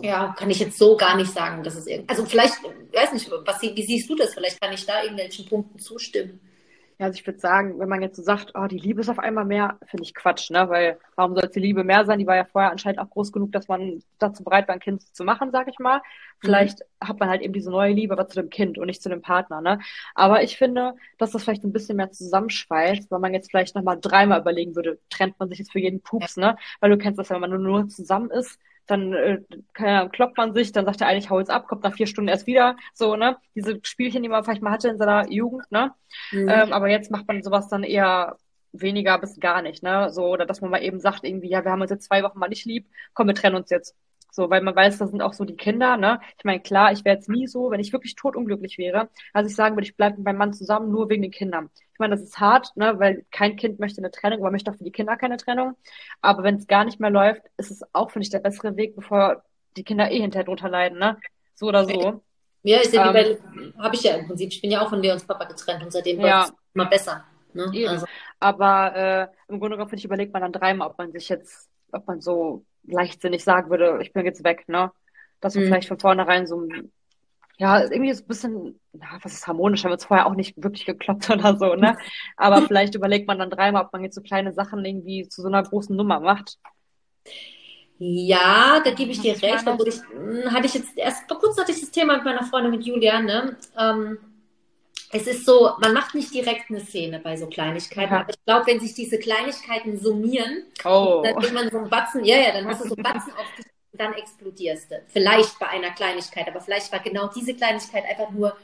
[0.01, 2.55] ja, kann ich jetzt so gar nicht sagen, dass es irgendwie, also vielleicht,
[2.93, 4.35] weiß nicht, was, wie siehst du das?
[4.35, 6.41] Vielleicht kann ich da irgendwelchen Punkten zustimmen.
[6.99, 9.19] Ja, also ich würde sagen, wenn man jetzt so sagt, oh, die Liebe ist auf
[9.19, 10.69] einmal mehr, finde ich Quatsch, ne?
[10.69, 12.21] Weil warum soll die Liebe mehr sein?
[12.21, 15.03] Die war ja vorher anscheinend auch groß genug, dass man dazu bereit war, ein Kind
[15.15, 16.03] zu machen, sag ich mal.
[16.41, 17.09] Vielleicht mhm.
[17.09, 19.23] hat man halt eben diese neue Liebe, aber zu dem Kind und nicht zu dem
[19.23, 19.81] Partner, ne?
[20.15, 23.99] Aber ich finde, dass das vielleicht ein bisschen mehr zusammenschweißt, weil man jetzt vielleicht nochmal
[24.01, 26.57] dreimal überlegen würde, trennt man sich jetzt für jeden Pups, ne?
[26.79, 29.41] Weil du kennst das wenn man nur zusammen ist, dann äh,
[29.73, 32.29] keine kloppt man sich, dann sagt er eigentlich, hau jetzt ab, kommt nach vier Stunden
[32.29, 33.37] erst wieder, so, ne?
[33.55, 35.93] Diese Spielchen, die man vielleicht mal hatte in seiner Jugend, ne?
[36.33, 36.49] Mhm.
[36.49, 38.37] Ähm, aber jetzt macht man sowas dann eher
[38.73, 40.11] weniger bis gar nicht, ne?
[40.11, 42.39] So, oder dass man mal eben sagt, irgendwie, ja, wir haben uns jetzt zwei Wochen
[42.39, 43.97] mal nicht lieb, komm, wir trennen uns jetzt.
[44.35, 46.19] So, weil man weiß, das sind auch so die Kinder, ne?
[46.37, 49.55] Ich meine, klar, ich wäre jetzt nie so, wenn ich wirklich totunglücklich wäre, als ich
[49.55, 51.71] sagen würde, ich bleibe mit meinem Mann zusammen, nur wegen den Kindern.
[51.93, 52.99] Ich meine, das ist hart, ne?
[52.99, 55.77] Weil kein Kind möchte eine Trennung, aber möchte auch für die Kinder keine Trennung.
[56.21, 58.97] Aber wenn es gar nicht mehr läuft, ist es auch, finde ich, der bessere Weg,
[58.97, 59.45] bevor
[59.77, 61.17] die Kinder eh hinterher drunter leiden, ne?
[61.55, 62.21] So oder so.
[62.65, 63.39] Ja, ist ja ähm,
[63.79, 64.49] habe ich ja im Prinzip.
[64.49, 66.27] Ich bin ja auch von Leons Papa getrennt und seitdem ja.
[66.27, 67.25] war es immer besser.
[67.53, 67.71] Ne?
[67.89, 68.07] Also.
[68.41, 71.71] Aber äh, im Grunde genommen, finde ich, überlegt man dann dreimal, ob man sich jetzt,
[71.93, 74.91] ob man so leichtsinnig sagen würde, ich bin jetzt weg, ne?
[75.41, 75.69] Dass man mhm.
[75.69, 76.67] vielleicht von vornherein so
[77.57, 80.61] ja, irgendwie ist ein bisschen, na, was ist harmonisch, haben wir uns vorher auch nicht
[80.63, 81.97] wirklich gekloppt oder so, ne?
[82.37, 85.49] Aber vielleicht überlegt man dann dreimal, ob man jetzt so kleine Sachen irgendwie zu so
[85.49, 86.59] einer großen Nummer macht.
[87.99, 89.67] Ja, da gebe ich dir recht.
[89.67, 92.43] Da ich, hm, hatte ich jetzt erst vor kurzem hatte ich das Thema mit meiner
[92.43, 93.57] Freundin mit Julia, ne?
[93.79, 94.19] Ähm,
[95.15, 98.21] es ist so, man macht nicht direkt eine Szene bei so Kleinigkeiten, ja.
[98.21, 101.23] aber ich glaube, wenn sich diese Kleinigkeiten summieren, oh.
[101.25, 103.47] dann wird man so einen Batzen, ja, ja, dann hast du so einen Batzen auf
[103.57, 105.01] dich und dann explodierst du.
[105.07, 108.57] Vielleicht bei einer Kleinigkeit, aber vielleicht war genau diese Kleinigkeit einfach nur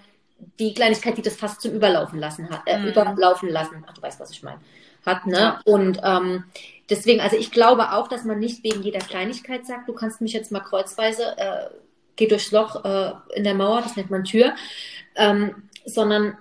[0.59, 2.88] die Kleinigkeit, die das fast zum Überlaufen lassen hat, äh, mhm.
[2.88, 3.84] überlaufen lassen.
[3.86, 4.61] Ach, du weißt, was ich meine.
[5.07, 5.61] Hat, ne?
[5.64, 6.44] Und ähm,
[6.90, 10.32] deswegen, also ich glaube auch, dass man nicht wegen jeder Kleinigkeit sagt, du kannst mich
[10.32, 11.70] jetzt mal kreuzweise, äh,
[12.16, 14.55] geh durchs Loch äh, in der Mauer, das nennt man Tür,
[15.14, 16.36] ähm, sondern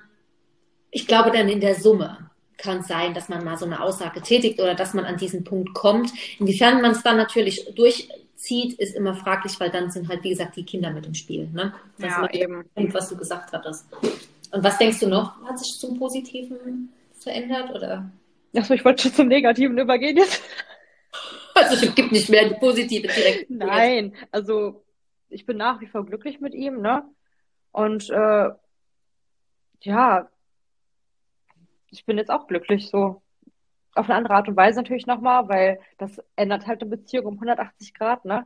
[0.92, 4.22] ich glaube dann in der Summe kann es sein, dass man mal so eine Aussage
[4.22, 6.12] tätigt oder dass man an diesen Punkt kommt.
[6.40, 10.58] Inwiefern man es dann natürlich durchzieht, ist immer fraglich, weil dann sind halt, wie gesagt,
[10.58, 11.48] die Kinder mit im Spiel.
[11.54, 11.74] Ne?
[11.98, 12.66] Das ja, eben.
[12.76, 13.86] Punkt, was du gesagt hattest.
[14.52, 15.42] Und was denkst du noch?
[15.46, 18.12] Hat sich zum Positiven verändert oder?
[18.56, 20.42] Achso, ich wollte schon zum Negativen übergehen jetzt.
[21.54, 23.50] Also es gibt nicht mehr die positive direkt.
[23.50, 24.84] Nein, also
[25.30, 27.04] ich bin nach wie vor glücklich mit ihm, ne?
[27.72, 28.50] Und äh,
[29.82, 30.30] ja,
[31.92, 33.22] ich bin jetzt auch glücklich, so
[33.96, 37.34] auf eine andere Art und Weise natürlich nochmal, weil das ändert halt eine Beziehung um
[37.36, 38.46] 180 Grad, ne?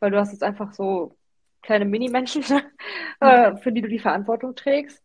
[0.00, 1.16] Weil du hast jetzt einfach so
[1.62, 2.42] kleine Mini-Menschen,
[3.20, 5.02] äh, für die du die Verantwortung trägst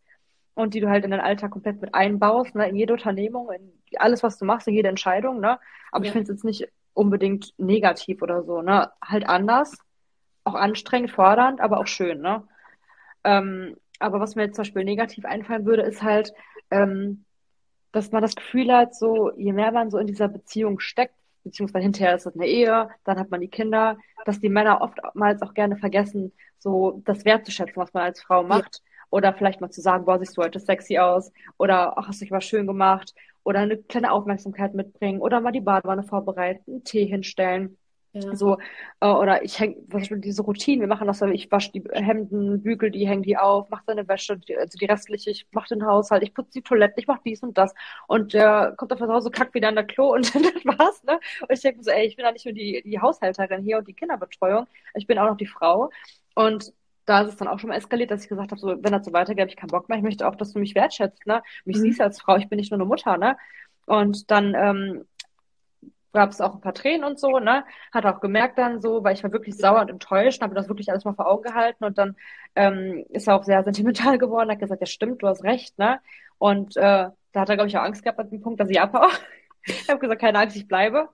[0.54, 2.68] und die du halt in deinen Alltag komplett mit einbaust, ne?
[2.68, 5.58] In jede Unternehmung, in alles, was du machst, in jede Entscheidung, ne?
[5.90, 6.08] Aber ja.
[6.08, 8.90] ich finde es jetzt nicht unbedingt negativ oder so, ne?
[9.04, 9.76] Halt anders,
[10.44, 12.46] auch anstrengend, fordernd, aber auch schön, ne?
[13.24, 16.32] Ähm, aber was mir jetzt zum Beispiel negativ einfallen würde, ist halt,
[16.70, 17.24] ähm,
[17.92, 21.82] dass man das Gefühl hat, so je mehr man so in dieser Beziehung steckt, beziehungsweise
[21.82, 25.54] hinterher ist es eine Ehe, dann hat man die Kinder, dass die Männer oftmals auch
[25.54, 28.76] gerne vergessen, so das wertzuschätzen, was man als Frau macht.
[28.76, 28.92] Ja.
[29.10, 31.32] Oder vielleicht mal zu sagen, boah, siehst du heute sexy aus.
[31.58, 33.14] Oder, ach, hast du dich was schön gemacht.
[33.44, 35.20] Oder eine kleine Aufmerksamkeit mitbringen.
[35.20, 37.76] Oder mal die Badewanne vorbereiten, einen Tee hinstellen.
[38.14, 38.36] Ja.
[38.36, 38.58] So,
[39.00, 42.62] äh, oder ich hänge, was ist diese Routine, wir machen das, ich wasche die Hemden,
[42.62, 45.86] bügel die, hänge die auf, mache seine Wäsche, die, also die restliche, ich mache den
[45.86, 47.72] Haushalt, ich putze die Toiletten, ich mache dies und das.
[48.08, 51.18] Und der kommt auf das Hause, kackt wieder in der Klo und das war's, ne?
[51.40, 53.88] Und ich denke so, ey, ich bin ja nicht nur die, die Haushälterin hier und
[53.88, 55.90] die Kinderbetreuung, ich bin auch noch die Frau.
[56.34, 56.72] Und
[57.06, 59.06] da ist es dann auch schon mal eskaliert, dass ich gesagt habe, so, wenn das
[59.06, 59.98] so weitergeht, habe ich keinen Bock mehr.
[59.98, 61.42] Ich möchte auch, dass du mich wertschätzt, ne?
[61.64, 61.82] Mich mhm.
[61.82, 63.36] siehst als Frau, ich bin nicht nur eine Mutter, ne?
[63.86, 65.04] Und dann ähm,
[66.12, 67.64] gab es auch ein paar Tränen und so, ne?
[67.92, 70.90] Hat auch gemerkt dann so, weil ich war wirklich sauer und enttäuscht, habe das wirklich
[70.90, 72.16] alles mal vor Augen gehalten und dann
[72.54, 76.00] ähm, ist er auch sehr sentimental geworden, hat gesagt, ja stimmt, du hast recht, ne?
[76.38, 78.80] Und äh, da hat er, glaube ich, auch Angst gehabt an dem Punkt, dass ich
[78.80, 79.08] abhaue.
[79.64, 81.08] ich habe gesagt, keine Angst, ich bleibe.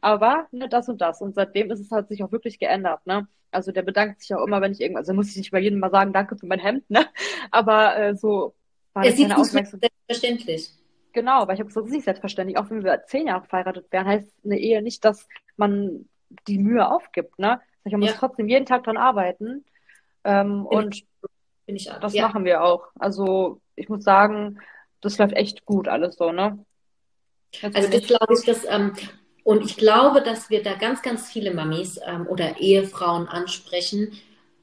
[0.00, 1.20] Aber ne, das und das.
[1.20, 3.26] Und seitdem ist es halt sich auch wirklich geändert, ne?
[3.50, 5.78] Also der bedankt sich auch immer, wenn ich irgendwas, also muss ich nicht bei jedem
[5.78, 7.06] mal sagen, danke für mein Hemd, ne?
[7.50, 8.54] Aber äh, so
[8.92, 9.92] war das keine Aufmerksamkeit.
[10.08, 10.83] Selbstverständlich.
[11.14, 12.58] Genau, weil ich habe gesagt, das ist nicht selbstverständlich.
[12.58, 16.08] Auch wenn wir zehn Jahre verheiratet wären, heißt eine Ehe nicht, dass man
[16.48, 17.38] die Mühe aufgibt.
[17.38, 17.60] Ne?
[17.84, 18.16] Man muss ja.
[18.18, 19.64] trotzdem jeden Tag dran arbeiten.
[20.24, 21.04] Ähm, und
[21.66, 22.26] ich, das ja.
[22.26, 22.88] machen wir auch.
[22.98, 24.58] Also ich muss sagen,
[25.00, 26.64] das läuft echt gut alles so, ne?
[27.52, 28.94] Jetzt also das glaube ich, dass ähm,
[29.44, 34.12] und ich glaube, dass wir da ganz, ganz viele Mamis ähm, oder Ehefrauen ansprechen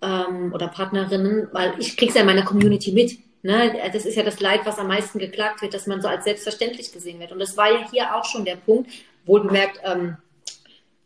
[0.01, 4.15] ähm, oder Partnerinnen, weil ich kriege es ja in meiner Community mit Ne, das ist
[4.15, 7.31] ja das Leid, was am meisten geklagt wird, dass man so als selbstverständlich gesehen wird.
[7.31, 8.91] Und das war ja hier auch schon der Punkt,
[9.25, 10.17] wohlbemerkt, ähm,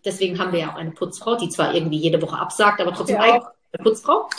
[0.04, 3.16] deswegen haben wir ja auch eine Putzfrau, die zwar irgendwie jede Woche absagt, aber trotzdem
[3.16, 3.22] ja.
[3.24, 4.30] eine Putzfrau.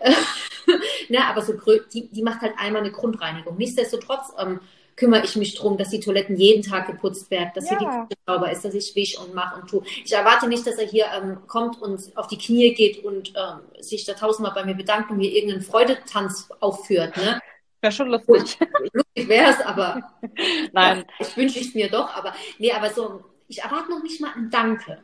[1.08, 1.52] ne, aber so,
[1.92, 3.56] die, die macht halt einmal eine Grundreinigung.
[3.56, 4.60] Nichtsdestotrotz ähm,
[5.02, 7.76] kümmere ich mich darum, dass die Toiletten jeden Tag geputzt werden, dass ja.
[7.76, 9.82] hier die Küche sauber ist, dass ich wisch und mache und tue.
[10.04, 13.82] Ich erwarte nicht, dass er hier ähm, kommt und auf die Knie geht und ähm,
[13.82, 17.16] sich da tausendmal bei mir bedankt und mir irgendeinen Freudetanz aufführt.
[17.16, 17.40] Ne?
[17.80, 18.58] Wäre schon lustig.
[18.92, 20.02] lustig wäre es, aber
[20.72, 22.14] nein, ich wünsche es mir doch.
[22.14, 24.98] Aber nee, aber so, ich erwarte noch nicht mal ein Danke.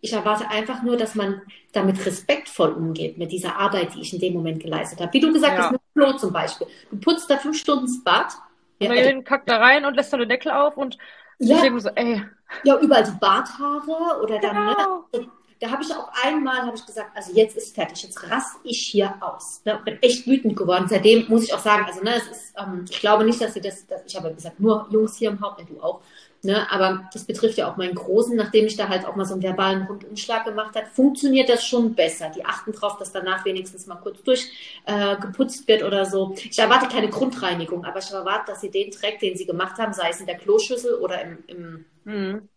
[0.00, 4.18] Ich erwarte einfach nur, dass man damit respektvoll umgeht mit dieser Arbeit, die ich in
[4.18, 5.12] dem Moment geleistet habe.
[5.12, 5.62] Wie du gesagt ja.
[5.62, 6.66] hast, mit Flo zum Beispiel.
[6.90, 8.32] Du putzt da fünf Stunden das Bad
[8.78, 10.98] ja, Marien also, kackt da rein und lässt dann den Deckel auf und
[11.38, 12.22] ja, ich denke so, ey.
[12.62, 15.04] Ja, überall die Barthaare oder dann, ne, genau.
[15.12, 18.58] ne, da habe ich auch einmal habe ich gesagt, also jetzt ist fertig, jetzt raste
[18.64, 19.62] ich hier aus.
[19.64, 20.86] Ne, bin echt wütend geworden.
[20.88, 23.60] Seitdem muss ich auch sagen, also ne, es ist, ähm, ich glaube nicht, dass sie
[23.60, 26.00] das, dass, ich habe gesagt, nur Jungs hier im Haupt, ne, du auch,
[26.44, 29.32] Ne, aber das betrifft ja auch meinen Großen, nachdem ich da halt auch mal so
[29.32, 32.30] einen verbalen Rundumschlag gemacht habe, funktioniert das schon besser.
[32.36, 36.34] Die achten drauf, dass danach wenigstens mal kurz durchgeputzt äh, wird oder so.
[36.36, 39.94] Ich erwarte keine Grundreinigung, aber ich erwarte, dass sie den Dreck, den sie gemacht haben,
[39.94, 42.48] sei es in der Kloschüssel oder im, im, mhm.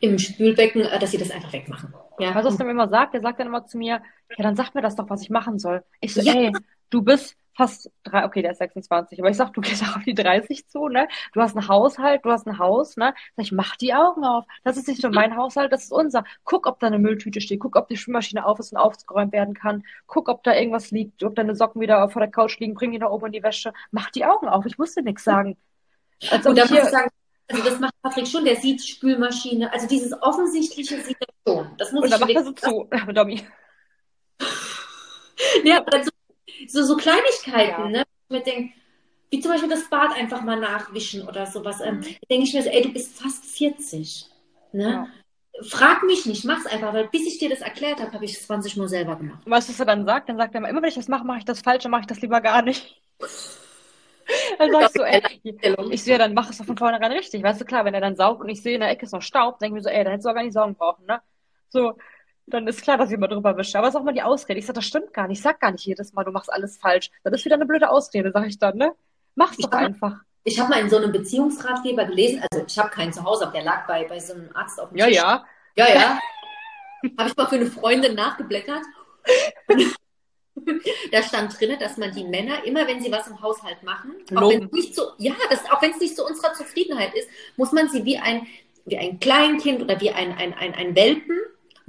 [0.00, 1.94] im Spülbecken, äh, dass sie das einfach wegmachen.
[2.18, 2.34] Ja.
[2.34, 4.02] Was er mir immer sagt, der sagt dann immer zu mir,
[4.36, 5.84] ja, dann sag mir das doch, was ich machen soll.
[6.00, 6.34] Ich so, ja.
[6.34, 6.52] ey,
[6.90, 10.04] du bist fast drei, okay, der ist 26, aber ich sag, du gehst auch auf
[10.04, 11.08] die 30 zu, ne?
[11.34, 13.14] Du hast einen Haushalt, du hast ein Haus, ne?
[13.36, 14.46] Sag ich, mach die Augen auf.
[14.64, 16.24] Das ist nicht nur mein Haushalt, das ist unser.
[16.44, 19.54] Guck, ob da eine Mülltüte steht, guck, ob die Spülmaschine auf ist und aufgeräumt werden
[19.54, 19.84] kann.
[20.06, 22.98] Guck, ob da irgendwas liegt, ob deine Socken wieder vor der Couch liegen, bring die
[22.98, 23.72] nach oben in die Wäsche.
[23.90, 24.64] Mach die Augen auf.
[24.64, 25.56] Ich musste nichts sagen.
[26.30, 27.10] Als und da muss ich sagen,
[27.48, 29.72] also das macht Patrick schon, der sieht Spülmaschine.
[29.72, 31.70] Also dieses Offensichtliche sieht er schon.
[31.76, 33.42] Das muss und ich dann macht er so zu, Domi.
[35.64, 36.10] ja, aber so,
[36.68, 37.88] so, so Kleinigkeiten, ja.
[37.88, 38.04] ne?
[38.28, 38.74] Mir denke,
[39.30, 41.80] wie zum Beispiel das Bad einfach mal nachwischen oder sowas.
[41.80, 42.16] Ähm, mhm.
[42.28, 44.26] denke ich mir so, ey, du bist fast 40.
[44.72, 44.90] Ne?
[44.90, 45.06] Ja.
[45.68, 48.46] Frag mich nicht, mach's einfach, weil bis ich dir das erklärt habe, habe ich es
[48.46, 49.42] 20 Mal selber gemacht.
[49.44, 50.28] Weißt du, was er dann sagt?
[50.28, 52.06] Dann sagt er immer, immer wenn ich das mache, mache ich das Falsche, mache ich
[52.06, 53.00] das lieber gar nicht.
[54.58, 55.20] Dann sagst du, ey,
[55.90, 57.42] ich sehe, dann mach es doch von vornherein richtig.
[57.42, 59.22] Weißt du, klar, wenn er dann saugt und ich sehe, in der Ecke ist noch
[59.22, 61.20] Staub, denke ich mir so, ey, dann hättest du auch gar nicht saugen brauchen, ne?
[61.68, 61.94] So,
[62.50, 63.78] dann ist klar, dass ich immer drüber wische.
[63.78, 64.58] Aber es ist auch mal die Ausrede.
[64.58, 65.38] Ich sage, das stimmt gar nicht.
[65.38, 67.10] Ich sag gar nicht jedes Mal, du machst alles falsch.
[67.24, 68.94] Das ist wieder eine blöde Ausrede, sag ich dann, ne?
[69.34, 70.16] Mach's doch hab, einfach.
[70.44, 73.52] Ich habe mal in so einem Beziehungsratgeber gelesen, also ich habe keinen zu Hause, aber
[73.52, 75.16] der lag bei, bei so einem Arzt auf dem ja, Tisch.
[75.16, 75.44] Ja,
[75.76, 75.88] ja.
[75.88, 76.20] Ja, ja.
[77.18, 78.82] habe ich mal für eine Freundin nachgeblättert.
[81.12, 84.50] da stand drin, dass man die Männer, immer wenn sie was im Haushalt machen, auch
[84.50, 88.04] wenn es nicht so, ja, das, auch nicht zu unserer Zufriedenheit ist, muss man sie
[88.04, 88.46] wie ein,
[88.86, 91.38] wie ein Kleinkind oder wie ein, ein, ein, ein Welpen,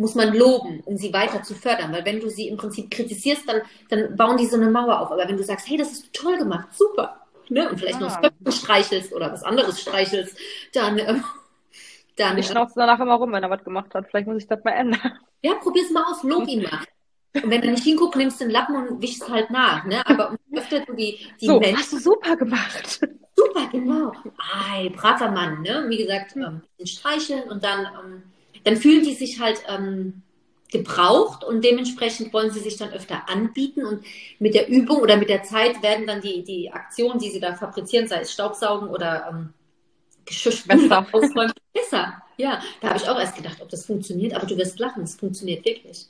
[0.01, 1.93] muss man loben, um sie weiter zu fördern.
[1.93, 5.11] Weil wenn du sie im Prinzip kritisierst, dann, dann bauen die so eine Mauer auf.
[5.11, 7.69] Aber wenn du sagst, hey, das ist toll gemacht, super, ne?
[7.69, 8.01] und vielleicht ah.
[8.01, 10.37] noch das Köpfen streichelst oder was anderes streichelst,
[10.73, 10.97] dann...
[10.99, 11.23] Ähm,
[12.17, 14.07] dann ich schnauze danach immer rum, wenn er was gemacht hat.
[14.09, 15.19] Vielleicht muss ich das mal ändern.
[15.41, 16.83] Ja, probier's mal aus, lob ihn mal.
[17.33, 19.85] Und wenn er nicht hinguckt, nimmst du den Lappen und wischst halt nach.
[19.85, 20.05] Ne?
[20.05, 21.77] Aber öfter du die, die so, Menschen.
[21.77, 22.99] hast du super gemacht.
[23.35, 24.11] Super, genau.
[24.53, 25.61] Ei, braver Mann.
[25.61, 25.85] Ne?
[25.87, 28.23] Wie gesagt, ähm, streicheln und dann, ähm,
[28.63, 30.21] dann fühlen die sich halt ähm,
[30.71, 34.03] gebraucht und dementsprechend wollen sie sich dann öfter anbieten und
[34.39, 37.53] mit der Übung oder mit der Zeit werden dann die, die Aktionen, die sie da
[37.55, 39.53] fabrizieren, sei es Staubsaugen oder ähm,
[40.25, 42.21] Geschirrspüler ausräumen, besser.
[42.37, 45.15] Ja, da habe ich auch erst gedacht, ob das funktioniert, aber du wirst lachen, es
[45.15, 46.07] funktioniert wirklich.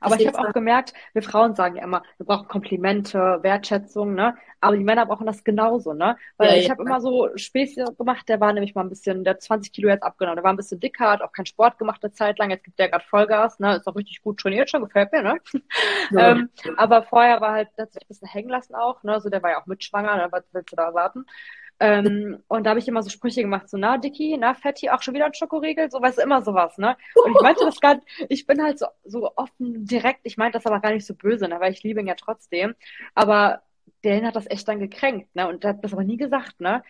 [0.00, 4.36] Aber ich habe auch gemerkt, wir Frauen sagen ja immer, wir brauchen Komplimente, Wertschätzung, ne?
[4.64, 6.16] Aber die Männer brauchen das genauso, ne?
[6.38, 6.70] Weil ja, ich ja.
[6.70, 9.90] habe immer so Späße gemacht, der war nämlich mal ein bisschen, der hat 20 Kilo
[9.90, 12.48] jetzt abgenommen, der war ein bisschen dicker, hat auch keinen Sport gemacht eine Zeit lang,
[12.48, 13.76] jetzt gibt der gerade Vollgas, ne?
[13.76, 15.36] Ist auch richtig gut trainiert schon, gefällt mir, ne?
[16.10, 16.30] Ja.
[16.30, 16.48] ähm,
[16.78, 19.20] aber vorher war halt, der hat sich ein bisschen hängen lassen auch, ne?
[19.20, 20.28] So der war ja auch mitschwanger, ne?
[20.30, 21.26] was willst du da erwarten?
[21.78, 25.02] Ähm, und da habe ich immer so Sprüche gemacht, so, na, Dicky, na, Fetti, auch
[25.02, 26.96] schon wieder ein Schokoriegel, so, weißt du, immer sowas, ne?
[27.22, 28.00] Und ich meinte das gar
[28.30, 31.48] ich bin halt so, so offen, direkt, ich meinte das aber gar nicht so böse,
[31.48, 32.74] ne, weil ich liebe ihn ja trotzdem.
[33.14, 33.60] Aber
[34.04, 35.48] der hat das echt dann gekränkt, ne?
[35.48, 36.82] Und hat das aber nie gesagt, ne?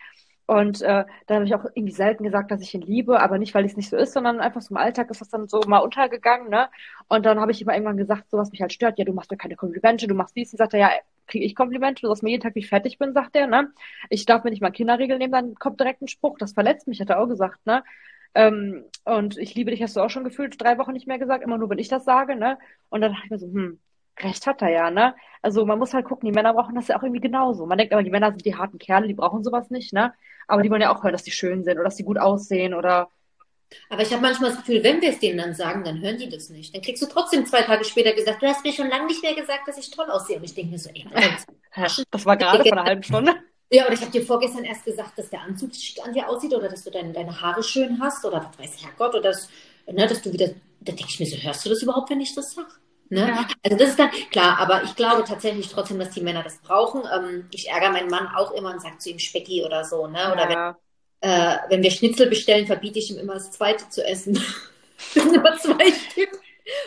[0.47, 3.55] Und äh, da habe ich auch irgendwie selten gesagt, dass ich ihn liebe, aber nicht,
[3.55, 5.79] weil es nicht so ist, sondern einfach so im Alltag ist das dann so mal
[5.79, 6.69] untergegangen, ne?
[7.07, 9.31] Und dann habe ich immer irgendwann gesagt, so was mich halt stört, ja, du machst
[9.31, 10.53] mir keine Komplimente, du machst dies.
[10.53, 10.91] Und sagt er, ja,
[11.27, 13.71] kriege ich Komplimente, du sagst mir jeden Tag, wie ich fertig bin, sagt er, ne?
[14.09, 17.01] Ich darf mir nicht mal Kinderriegel nehmen, dann kommt direkt ein Spruch, das verletzt mich,
[17.01, 17.83] hat er auch gesagt, ne?
[18.35, 21.43] Ähm, und ich liebe dich, hast du auch schon gefühlt drei Wochen nicht mehr gesagt,
[21.43, 22.59] immer nur, wenn ich das sage, ne?
[22.89, 23.79] Und dann dachte ich mir so, hm,
[24.19, 25.15] recht hat er ja, ne?
[25.41, 27.65] Also man muss halt gucken, die Männer brauchen das ja auch irgendwie genauso.
[27.65, 30.13] Man denkt aber, die Männer sind die harten Kerle, die brauchen sowas nicht, ne?
[30.47, 32.73] Aber die wollen ja auch hören, dass die schön sind oder dass die gut aussehen
[32.73, 33.09] oder.
[33.89, 36.29] Aber ich habe manchmal das Gefühl, wenn wir es denen dann sagen, dann hören die
[36.29, 36.73] das nicht.
[36.73, 39.35] Dann kriegst du trotzdem zwei Tage später gesagt, du hast mir schon lange nicht mehr
[39.35, 40.37] gesagt, dass ich toll aussehe.
[40.37, 41.05] Und ich denke mir so, ey,
[42.11, 43.35] das war gerade vor einer halben Stunde.
[43.71, 45.71] Ja, oder ich habe dir vorgestern erst gesagt, dass der Anzug
[46.03, 49.15] an dir aussieht oder dass du deine, deine Haare schön hast oder was weiß Herrgott
[49.15, 49.49] oder dass,
[49.91, 50.49] ne, dass du wieder,
[50.79, 52.69] da denke ich mir so, hörst du das überhaupt, wenn ich das sage?
[53.09, 53.27] Ne?
[53.27, 53.47] Ja.
[53.63, 57.03] Also das ist dann klar, aber ich glaube tatsächlich trotzdem, dass die Männer das brauchen.
[57.13, 60.31] Ähm, ich ärgere meinen Mann auch immer und sage zu ihm Specki oder so, ne?
[60.31, 60.77] Oder ja.
[61.21, 64.33] wenn, äh, wenn wir Schnitzel bestellen, verbiete ich ihm immer das zweite zu essen.
[65.13, 66.31] das sind immer zwei Stück.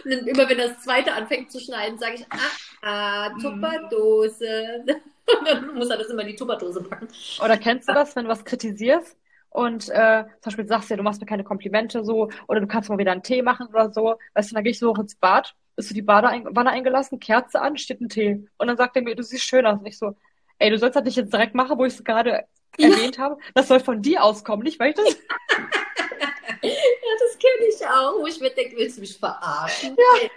[0.04, 2.38] Und dann immer wenn das zweite anfängt zu schneiden, sage ich, ah,
[2.82, 3.40] ah, mhm.
[3.40, 4.84] Tupperdose.
[5.38, 7.06] Und dann muss er das immer in die Tupperdose packen.
[7.44, 9.16] Oder kennst du das, wenn du was kritisierst?
[9.50, 12.66] Und äh, zum Beispiel sagst du ja, du machst mir keine Komplimente so oder du
[12.66, 14.98] kannst mal wieder einen Tee machen oder so, weißt du, dann gehe ich so hoch
[14.98, 18.44] ins Bad ist so die Badewanne eingelassen, Kerze an, steht ein Tee.
[18.58, 19.78] Und dann sagt er mir, du siehst schön aus.
[19.78, 20.16] Und ich so,
[20.58, 22.44] ey, du sollst das nicht jetzt direkt machen, wo ich es gerade
[22.76, 22.88] ja.
[22.88, 23.38] erwähnt habe.
[23.54, 25.06] Das soll von dir auskommen, nicht weil ich das.
[25.06, 26.72] ja,
[27.20, 29.96] das kenne ich auch, wo ich mir denke, willst du mich verarschen?
[29.96, 30.28] Ja.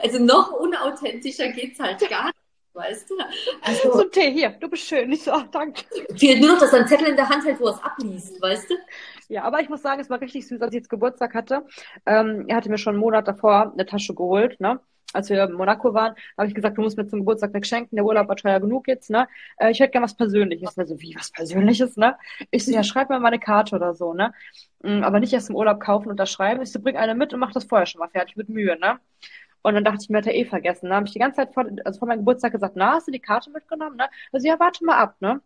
[0.00, 2.36] Also noch unauthentischer geht's halt gar nicht.
[2.72, 3.14] Weißt du?
[3.62, 5.10] Also, so ein Tee hier, du bist schön.
[5.10, 5.82] Ich so, ach, danke.
[6.16, 8.40] Fehlt nur noch, dass er einen Zettel in der Hand hält, wo er es abliest,
[8.40, 8.74] weißt du?
[9.28, 11.66] Ja, aber ich muss sagen, es war richtig süß, als ich jetzt Geburtstag hatte.
[12.06, 14.80] Ähm, er hatte mir schon einen Monat davor eine Tasche geholt, ne?
[15.12, 17.96] als wir in Monaco waren, habe ich gesagt, du musst mir zum Geburtstag nichts schenken,
[17.96, 19.26] der Urlaub war teuer genug jetzt, ne?
[19.58, 20.78] Äh, ich hätte gerne was Persönliches.
[20.78, 22.16] Also, wie, was Persönliches, ne?
[22.50, 24.32] Ich so, ja, schreib mir mal eine Karte oder so, ne?
[24.82, 26.62] Mm, aber nicht erst im Urlaub kaufen und unterschreiben.
[26.62, 29.00] Ich so, bring eine mit und mach das vorher schon mal fertig mit Mühe, ne?
[29.62, 30.86] Und dann dachte ich mir, hat er eh vergessen.
[30.86, 33.12] Dann habe ich die ganze Zeit vor, also vor meinem Geburtstag gesagt, na, hast du
[33.12, 33.96] die Karte mitgenommen?
[33.96, 34.08] Ne?
[34.32, 35.40] Also ja, warte mal ab, ne?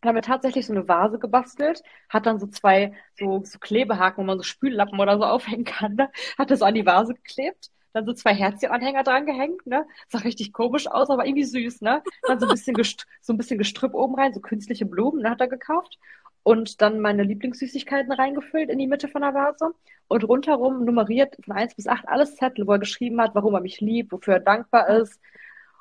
[0.00, 4.22] Dann haben wir tatsächlich so eine Vase gebastelt, hat dann so zwei so, so Klebehaken,
[4.22, 6.10] wo man so Spüllappen oder so aufhängen kann, ne?
[6.38, 9.86] hat das an die Vase geklebt, dann so zwei Herzchenanhänger dran gehängt, ne?
[10.08, 12.02] Sah richtig komisch aus, aber irgendwie süß, ne?
[12.26, 12.76] Dann so ein bisschen,
[13.20, 15.98] so ein bisschen Gestrüpp oben rein, so künstliche Blumen, ne, hat er gekauft.
[16.42, 19.72] Und dann meine Lieblingssüßigkeiten reingefüllt in die Mitte von der Vase
[20.08, 23.60] und rundherum nummeriert von 1 bis 8 alles Zettel, wo er geschrieben hat, warum er
[23.60, 25.20] mich liebt, wofür er dankbar ist.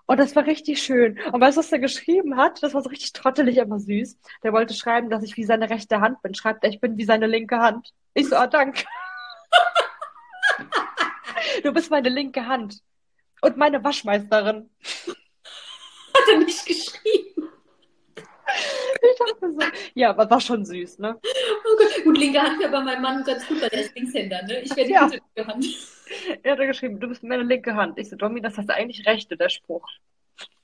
[0.05, 1.19] Und das war richtig schön.
[1.31, 2.63] Und weißt du, was er geschrieben hat?
[2.63, 4.17] Das war so richtig trottelig, aber süß.
[4.41, 6.33] Der wollte schreiben, dass ich wie seine rechte Hand bin.
[6.33, 7.93] Schreibt er, ich bin wie seine linke Hand.
[8.15, 8.85] Ich so, ah, danke.
[11.63, 12.81] du bist meine linke Hand.
[13.41, 14.69] Und meine Waschmeisterin.
[15.07, 17.28] Hat er nicht geschrieben?
[19.01, 19.59] Ich dachte so,
[19.93, 21.17] ja, aber war schon süß, ne?
[21.21, 22.03] Oh Gott.
[22.03, 24.61] Gut, linke Hand wäre bei meinem Mann ganz gut, weil der ist Linkshänder, ne?
[24.61, 25.05] Ich wäre die Ja.
[25.07, 25.65] linke Hand.
[26.41, 27.99] Er hat geschrieben, du bist meine linke Hand.
[27.99, 29.85] Ich so, Domi, das heißt eigentlich rechte, der Spruch.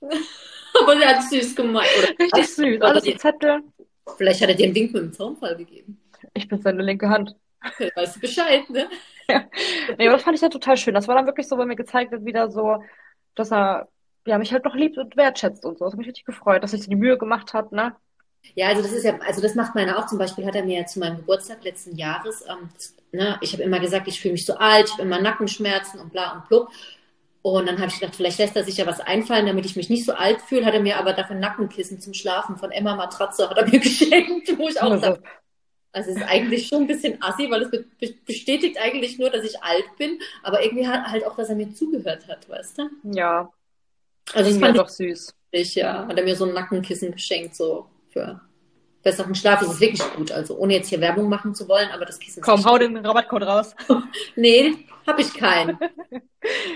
[0.00, 1.88] Aber der hat süß gemeint.
[1.98, 2.82] Oder Richtig süß.
[2.82, 3.60] Alles so Zettel.
[4.16, 6.00] vielleicht hat er dir einen Wink mit dem Zaunfall gegeben.
[6.34, 7.36] Ich bin seine linke Hand.
[7.94, 8.88] Weißt du Bescheid, ne?
[9.28, 10.94] Nee, aber das fand ich ja total schön.
[10.94, 12.82] Das war dann wirklich so, weil mir gezeigt wird, wieder so,
[13.34, 13.88] dass er
[14.26, 15.84] ja, mich halt noch liebt und wertschätzt und so.
[15.84, 17.96] Das hat mich richtig gefreut, dass sich so die Mühe gemacht hat, ne?
[18.54, 20.06] Ja, also das ist ja, also das macht meiner auch.
[20.06, 22.68] Zum Beispiel hat er mir ja zu meinem Geburtstag letzten Jahres, ähm,
[23.12, 26.12] ne, ich habe immer gesagt, ich fühle mich so alt, ich habe immer Nackenschmerzen und
[26.12, 26.68] bla und blub.
[27.42, 29.88] Und dann habe ich gedacht, vielleicht lässt er sich ja was einfallen, damit ich mich
[29.90, 30.66] nicht so alt fühle.
[30.66, 34.58] Hat er mir aber dafür Nackenkissen zum Schlafen von Emma Matratze hat er mir geschenkt,
[34.58, 35.20] wo ich auch Also, dachte,
[35.92, 39.30] also es ist eigentlich schon ein bisschen assi, weil es be be- bestätigt eigentlich nur,
[39.30, 42.78] dass ich alt bin, aber irgendwie hat halt auch, dass er mir zugehört hat, weißt
[42.78, 42.90] du?
[43.02, 43.50] ja,
[44.32, 45.34] Also das fand doch süß.
[45.50, 48.40] ich, ja, hat er mir so ein Nackenkissen geschenkt, so für
[49.02, 49.62] besseren Schlaf.
[49.62, 52.40] Es ist wirklich gut, also ohne jetzt hier Werbung machen zu wollen, aber das Kissen
[52.40, 53.74] ist Komm, hau den Rabattcode raus.
[54.36, 54.74] Nee,
[55.06, 55.78] habe ich keinen.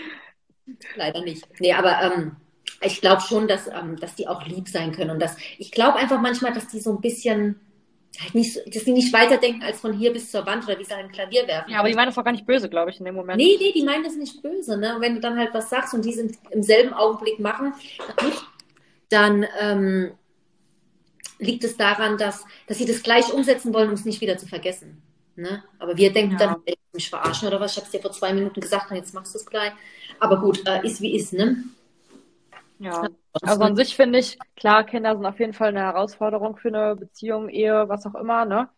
[0.96, 1.44] Leider nicht.
[1.58, 2.36] Nee, aber ähm,
[2.82, 5.10] ich glaube schon, dass, ähm, dass die auch lieb sein können.
[5.10, 7.58] Und dass, ich glaube einfach manchmal, dass die so ein bisschen,
[8.20, 10.94] halt nicht, dass die nicht weiterdenken als von hier bis zur Wand oder wie sie
[10.94, 11.72] halt ein Klavier werfen.
[11.72, 13.38] Ja, aber die meinen das auch gar nicht böse, glaube ich, in dem Moment.
[13.38, 14.78] Nee, nee, die meinen das nicht böse.
[14.78, 14.94] Ne?
[14.94, 17.74] Und wenn du dann halt was sagst und die sind im selben Augenblick machen,
[19.08, 20.12] dann ähm,
[21.40, 24.46] liegt es daran, dass, dass sie das gleich umsetzen wollen, um es nicht wieder zu
[24.46, 25.02] vergessen.
[25.36, 25.62] Ne?
[25.78, 26.38] Aber wir denken Ja.
[26.38, 26.56] dann,
[26.92, 27.72] mich verarschen oder was?
[27.72, 29.72] Ich habe es dir vor zwei Minuten gesagt, und jetzt machst du es gleich.
[30.18, 31.64] Aber gut, äh, ist wie ist, ne?
[32.78, 33.08] Ja.
[33.42, 36.96] Also an sich finde ich, klar, Kinder sind auf jeden Fall eine Herausforderung für eine
[36.96, 38.68] Beziehung, Ehe, was auch immer, ne?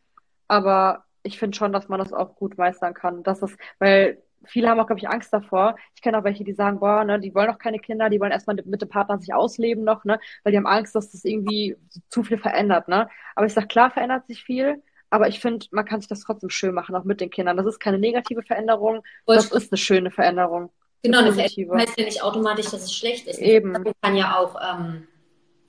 [0.48, 3.22] Aber ich finde schon, dass man das auch gut meistern kann.
[3.22, 5.76] Das ist, weil viele haben auch, glaube ich, Angst davor.
[5.94, 8.32] Ich kenne auch welche, die sagen, boah, ne, die wollen auch keine Kinder, die wollen
[8.32, 10.18] erstmal mit dem Partner sich ausleben noch, ne?
[10.42, 11.76] Weil die haben Angst, dass das irgendwie
[12.08, 13.08] zu viel verändert, ne?
[13.34, 16.50] Aber ich sag, klar verändert sich viel, aber ich finde, man kann sich das trotzdem
[16.50, 17.56] schön machen, auch mit den Kindern.
[17.56, 20.70] Das ist keine negative Veränderung, das ist eine schöne Veränderung.
[21.02, 21.32] Genau, eine.
[21.32, 23.38] Veränderung heißt ja nicht automatisch, dass es schlecht ist.
[23.38, 23.72] Eben.
[23.72, 25.08] Das kann ja auch ähm,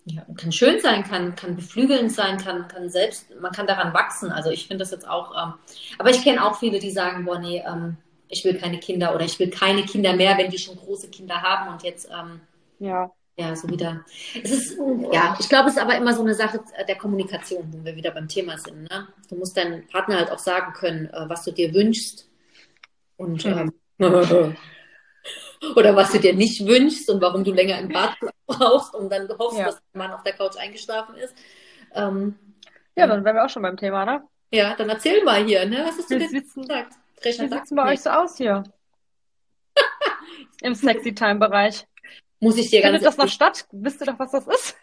[0.06, 4.32] ja, kann schön sein, kann, kann beflügelnd sein, kann, kann selbst, man kann daran wachsen.
[4.32, 5.54] Also ich finde das jetzt auch, ähm,
[5.98, 7.98] aber ich kenne auch viele, die sagen, boah, nee, ähm,
[8.30, 11.42] ich will keine Kinder oder ich will keine Kinder mehr, wenn die schon große Kinder
[11.42, 12.42] haben und jetzt ähm,
[12.80, 13.12] Ja.
[13.38, 14.04] ja so wieder.
[14.44, 14.78] Es ist,
[15.12, 18.12] ja, ich glaube, es ist aber immer so eine Sache der Kommunikation, wo wir wieder
[18.12, 18.84] beim Thema sind.
[18.90, 19.08] Ne?
[19.30, 22.28] Du musst deinem Partner halt auch sagen können, äh, was du dir wünschst
[23.18, 23.72] und ähm,
[25.76, 28.16] oder was du dir nicht wünschst und warum du länger im Bad
[28.48, 29.66] brauchst und dann hoffst, Ja.
[29.66, 31.34] dass der Mann auf der Couch eingeschlafen ist.
[31.94, 32.36] Ähm,
[32.98, 34.24] Ja, dann wären wir auch schon beim Thema, ne?
[34.52, 35.84] ja, dann erzähl mal hier, ne?
[35.88, 36.54] Was hast du denn sieht's
[37.32, 37.52] gesagt?
[37.52, 38.04] Wie sagt denn bei euch nichts.
[38.04, 38.64] so aus hier?
[40.62, 41.86] Im Sexy-Time-Bereich.
[42.40, 43.66] Muss ich dir ganz Findet das noch statt?
[43.72, 44.76] Wisst ihr doch, was das ist?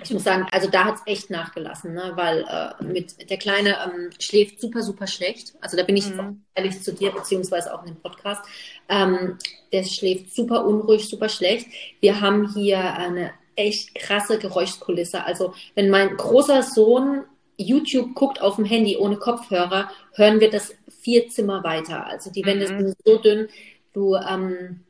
[0.00, 2.12] Ich muss sagen, also da hat es echt nachgelassen, ne?
[2.14, 5.54] weil äh, mit der Kleine ähm, schläft super, super schlecht.
[5.60, 6.44] Also da bin ich jetzt auch Mhm.
[6.54, 8.44] ehrlich zu dir, beziehungsweise auch in dem Podcast.
[8.88, 9.38] Ähm,
[9.72, 11.66] der schläft super unruhig, super schlecht.
[12.00, 15.24] Wir haben hier eine echt krasse Geräuschkulisse.
[15.24, 17.24] Also wenn mein großer Sohn
[17.56, 22.06] YouTube guckt auf dem Handy ohne Kopfhörer, hören wir das vier Zimmer weiter.
[22.06, 22.76] Also die Wände Mhm.
[22.76, 23.48] sind so dünn,
[23.92, 24.80] du ähm,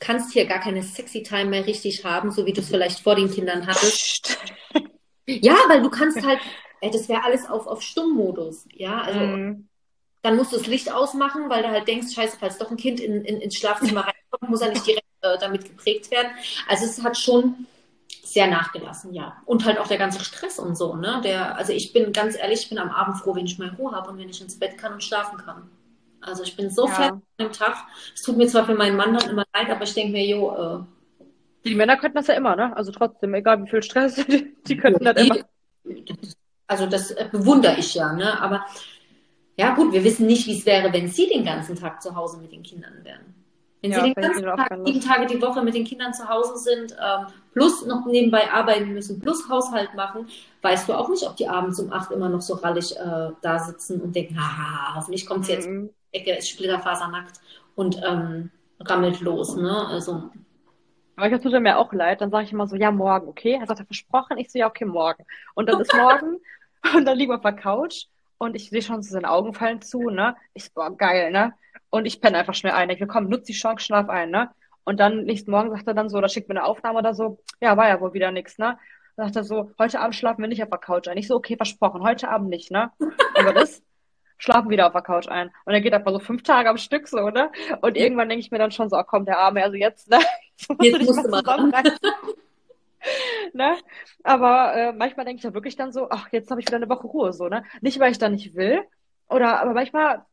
[0.00, 3.14] kannst hier gar keine Sexy Time mehr richtig haben, so wie du es vielleicht vor
[3.16, 4.02] den Kindern hattest.
[5.26, 6.40] Ja, weil du kannst halt,
[6.80, 8.66] äh, das wäre alles auf, auf Stummmodus.
[8.74, 9.68] Ja, also Mhm.
[10.22, 13.00] dann musst du das Licht ausmachen, weil du halt denkst, scheiße, falls doch ein Kind
[13.00, 16.32] in, in, ins Schlafzimmer reinkommt, muss er nicht direkt äh, damit geprägt werden.
[16.68, 17.66] Also es hat schon
[18.24, 19.36] sehr nachgelassen, ja.
[19.46, 21.20] Und halt auch der ganze Stress und so, ne?
[21.24, 23.92] Der, also ich bin ganz ehrlich, ich bin am Abend froh, wenn ich mal Ruhe
[23.92, 25.68] habe und wenn ich ins Bett kann und schlafen kann.
[26.20, 26.92] Also ich bin so Ja.
[26.92, 27.76] fertig am Tag.
[28.14, 30.54] Es tut mir zwar für meinen Mann dann immer leid, aber ich denke mir, jo,
[30.54, 30.84] äh,
[31.64, 32.76] Die Männer könnten das ja immer, ne?
[32.76, 35.38] Also trotzdem, egal wie viel Stress, die, die könnten das immer.
[36.68, 38.40] Also das äh, bewundere ich ja, ne?
[38.40, 38.64] Aber
[39.56, 42.38] ja gut, wir wissen nicht, wie es wäre, wenn sie den ganzen Tag zu Hause
[42.38, 43.34] mit den Kindern wären.
[43.82, 46.56] Wenn ja, sie den ganzen Tag, sieben Tage die Woche mit den Kindern zu Hause
[46.56, 50.28] sind, ähm, plus noch nebenbei arbeiten müssen, plus Haushalt machen,
[50.62, 53.58] weißt du auch nicht, ob die abends um acht immer noch so rallig äh, da
[53.58, 55.90] sitzen und denken, haha, hoffentlich kommt sie jetzt mhm.
[56.12, 57.40] Ecke, ist splitterfasernackt
[57.74, 58.50] und ähm,
[58.80, 59.56] rammelt los.
[59.56, 59.86] Ne?
[59.88, 60.30] Also
[61.16, 62.20] aber ich tut mir auch leid.
[62.20, 63.58] Dann sage ich immer so, ja, morgen, okay?
[63.60, 64.38] Er sagt, er versprochen.
[64.38, 65.24] Ich so, ja, okay, morgen.
[65.54, 66.38] Und dann ist morgen
[66.96, 68.06] und dann liegen wir auf der Couch
[68.38, 70.34] und ich sehe schon, so seine Augen fallen zu, ne?
[70.54, 71.52] Ich so, boah, geil, ne?
[71.92, 72.88] Und ich penne einfach schnell ein.
[72.88, 74.50] Ich will, komm, nutz die Chance, schlaf ein, ne?
[74.82, 77.38] Und dann nächsten Morgen sagt er dann so, oder schickt mir eine Aufnahme oder so,
[77.60, 78.78] ja, war ja wohl wieder nix, ne?
[79.14, 81.18] Dann sagt er so, heute Abend schlafen wir nicht auf der Couch ein.
[81.18, 82.90] Ich so, okay, versprochen, heute Abend nicht, ne?
[83.34, 83.82] Aber das
[84.38, 85.50] schlafen wieder auf der Couch ein.
[85.66, 87.52] Und er geht einfach so fünf Tage am Stück so, ne?
[87.82, 90.18] Und irgendwann denke ich mir dann schon so, oh, komm, der Arme, also jetzt, ne?
[90.80, 91.42] Jetzt musst du mal
[93.52, 93.76] ne?
[94.22, 96.88] Aber äh, manchmal denke ich ja wirklich dann so, ach, jetzt habe ich wieder eine
[96.88, 97.64] Woche Ruhe, so, ne?
[97.82, 98.80] Nicht, weil ich da nicht will,
[99.28, 100.24] oder, aber manchmal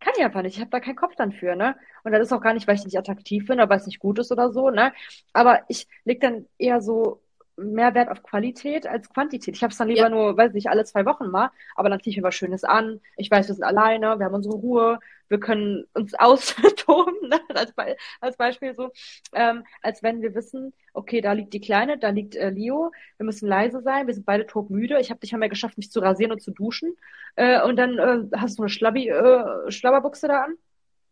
[0.00, 0.54] kann ich einfach nicht.
[0.56, 1.76] Ich habe da keinen Kopf dann für, ne?
[2.04, 3.98] Und das ist auch gar nicht, weil ich nicht attraktiv bin oder weil es nicht
[4.00, 4.92] gut ist oder so, ne?
[5.32, 7.22] Aber ich leg dann eher so
[7.58, 9.56] mehr Wert auf Qualität als Quantität.
[9.56, 10.08] Ich habe es dann lieber ja.
[10.08, 13.00] nur, weiß nicht, alle zwei Wochen mal, aber dann ziehe ich mir was Schönes an.
[13.16, 14.98] Ich weiß, wir sind alleine, wir haben unsere Ruhe,
[15.28, 17.40] wir können uns austoben, ne?
[17.54, 18.90] als, Be als Beispiel so,
[19.32, 23.26] ähm, als wenn wir wissen, okay, da liegt die Kleine, da liegt äh, Leo, wir
[23.26, 26.00] müssen leise sein, wir sind beide todmüde, ich habe dich ja mehr geschafft, mich zu
[26.00, 26.96] rasieren und zu duschen
[27.36, 30.54] äh, und dann äh, hast du eine Schlabbi, äh, Schlabberbuchse da an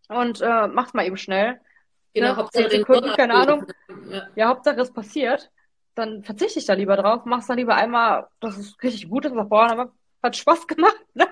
[0.08, 1.60] und äh, mach's mal eben schnell.
[2.14, 2.36] Genau, ne?
[2.36, 3.66] Hauptsache Sekunden, keine Ahnung.
[4.08, 4.28] Ja.
[4.36, 5.50] ja, Hauptsache es passiert
[5.96, 9.34] dann verzichte ich da lieber drauf, mach's dann lieber einmal, dass es richtig gut ist,
[9.34, 9.92] was boah, aber
[10.22, 11.26] hat Spaß gemacht, ne?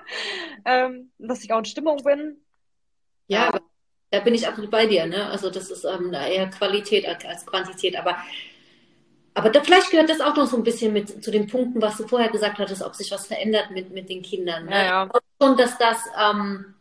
[0.64, 2.38] ähm, dass ich auch in Stimmung bin.
[3.28, 3.60] Ja, ja,
[4.10, 5.26] da bin ich absolut bei dir, ne?
[5.26, 8.16] Also das ist ähm, eher Qualität als Quantität, aber
[9.36, 11.96] aber da, vielleicht gehört das auch noch so ein bisschen mit zu den Punkten, was
[11.96, 14.66] du vorher gesagt hattest, ob sich was verändert mit, mit den Kindern.
[14.66, 14.70] Ne?
[14.70, 15.10] Ja, ja.
[15.42, 16.74] Schon, dass das ähm,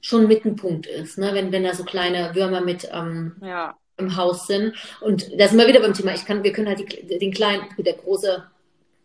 [0.00, 1.34] schon mit ein Punkt ist, ne?
[1.34, 4.74] wenn, wenn da so kleine Würmer mit ähm, ja im Haus sind.
[5.00, 6.14] Und da sind wir wieder beim Thema.
[6.14, 8.44] Ich kann, wir können halt die, den kleinen, der große,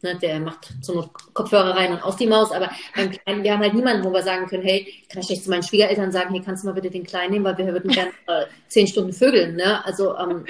[0.01, 3.53] ne, der macht so Not Kopfhörer rein und aus die Maus, aber beim Kleinen, wir
[3.53, 6.33] haben halt niemanden, wo wir sagen können, hey, kann ich nicht zu meinen Schwiegereltern sagen,
[6.33, 9.13] hier kannst du mal bitte den Kleinen nehmen, weil wir würden gerne äh, zehn Stunden
[9.13, 9.83] vögeln, ne?
[9.85, 10.45] Also, ähm,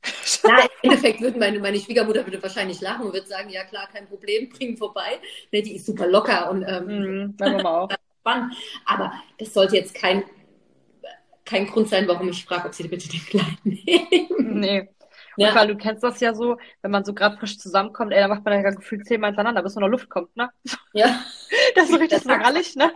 [0.40, 3.88] Klar, im Endeffekt würde meine, meine Schwiegermutter würde wahrscheinlich lachen und würde sagen, ja klar,
[3.92, 5.18] kein Problem, bringen vorbei.
[5.52, 7.88] Ne, die ist super locker und ähm, mhm, auch.
[8.20, 8.54] spannend.
[8.84, 10.24] Aber das sollte jetzt kein
[11.48, 14.60] kein Grund sein, warum ich frage, ob sie bitte den Kleinen nehmen.
[14.60, 14.88] Nee.
[15.36, 15.54] Ja.
[15.54, 18.44] weil du kennst das ja so, wenn man so gerade frisch zusammenkommt, ey, dann macht
[18.44, 20.50] man ja gefühlt zehnmal hintereinander, bis nur noch Luft kommt, ne?
[20.92, 21.24] Ja.
[21.74, 22.90] Das ist so richtig so rallig, ne?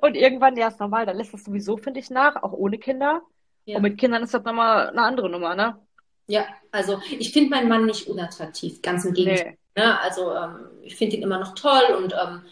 [0.00, 3.22] Und irgendwann, ja, ist normal, dann lässt das sowieso, finde ich, nach, auch ohne Kinder.
[3.66, 3.76] Ja.
[3.76, 5.78] Und mit Kindern ist das nochmal eine andere Nummer, ne?
[6.26, 9.56] Ja, also ich finde meinen Mann nicht unattraktiv, ganz im Gegenteil.
[9.76, 9.82] Nee.
[9.82, 10.00] Ne?
[10.00, 12.42] Also ähm, ich finde ihn immer noch toll und ähm,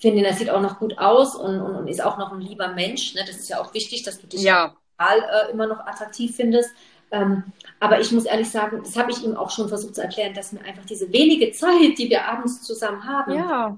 [0.00, 2.68] finde, das sieht auch noch gut aus und, und, und, ist auch noch ein lieber
[2.68, 3.14] Mensch.
[3.14, 3.22] Ne?
[3.26, 4.74] Das ist ja auch wichtig, dass du dich ja.
[4.98, 6.70] äh, immer noch attraktiv findest.
[7.12, 7.44] Ähm,
[7.80, 10.52] aber ich muss ehrlich sagen, das habe ich ihm auch schon versucht zu erklären, dass
[10.52, 13.76] mir einfach diese wenige Zeit, die wir abends zusammen haben, ja.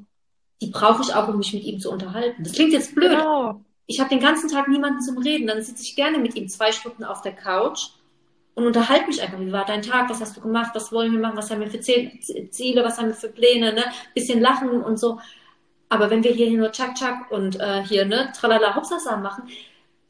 [0.61, 2.43] die brauche ich auch, um mich mit ihm zu unterhalten.
[2.45, 3.11] Das klingt jetzt blöd.
[3.11, 3.61] Genau.
[3.87, 5.47] Ich habe den ganzen Tag niemanden zum Reden.
[5.47, 7.89] Dann sitze ich gerne mit ihm zwei Stunden auf der Couch
[8.55, 9.41] und unterhalte mich einfach.
[9.41, 10.09] Wie war dein Tag?
[10.09, 10.71] Was hast du gemacht?
[10.75, 11.37] Was wollen wir machen?
[11.37, 12.85] Was haben wir für Ziele?
[12.85, 13.73] Was haben wir für Pläne?
[13.73, 13.85] Ne?
[14.15, 15.19] Bisschen lachen und so.
[15.93, 19.43] Aber wenn wir hier nur Chak Chak und äh, hier ne Tralala Hopsasa machen,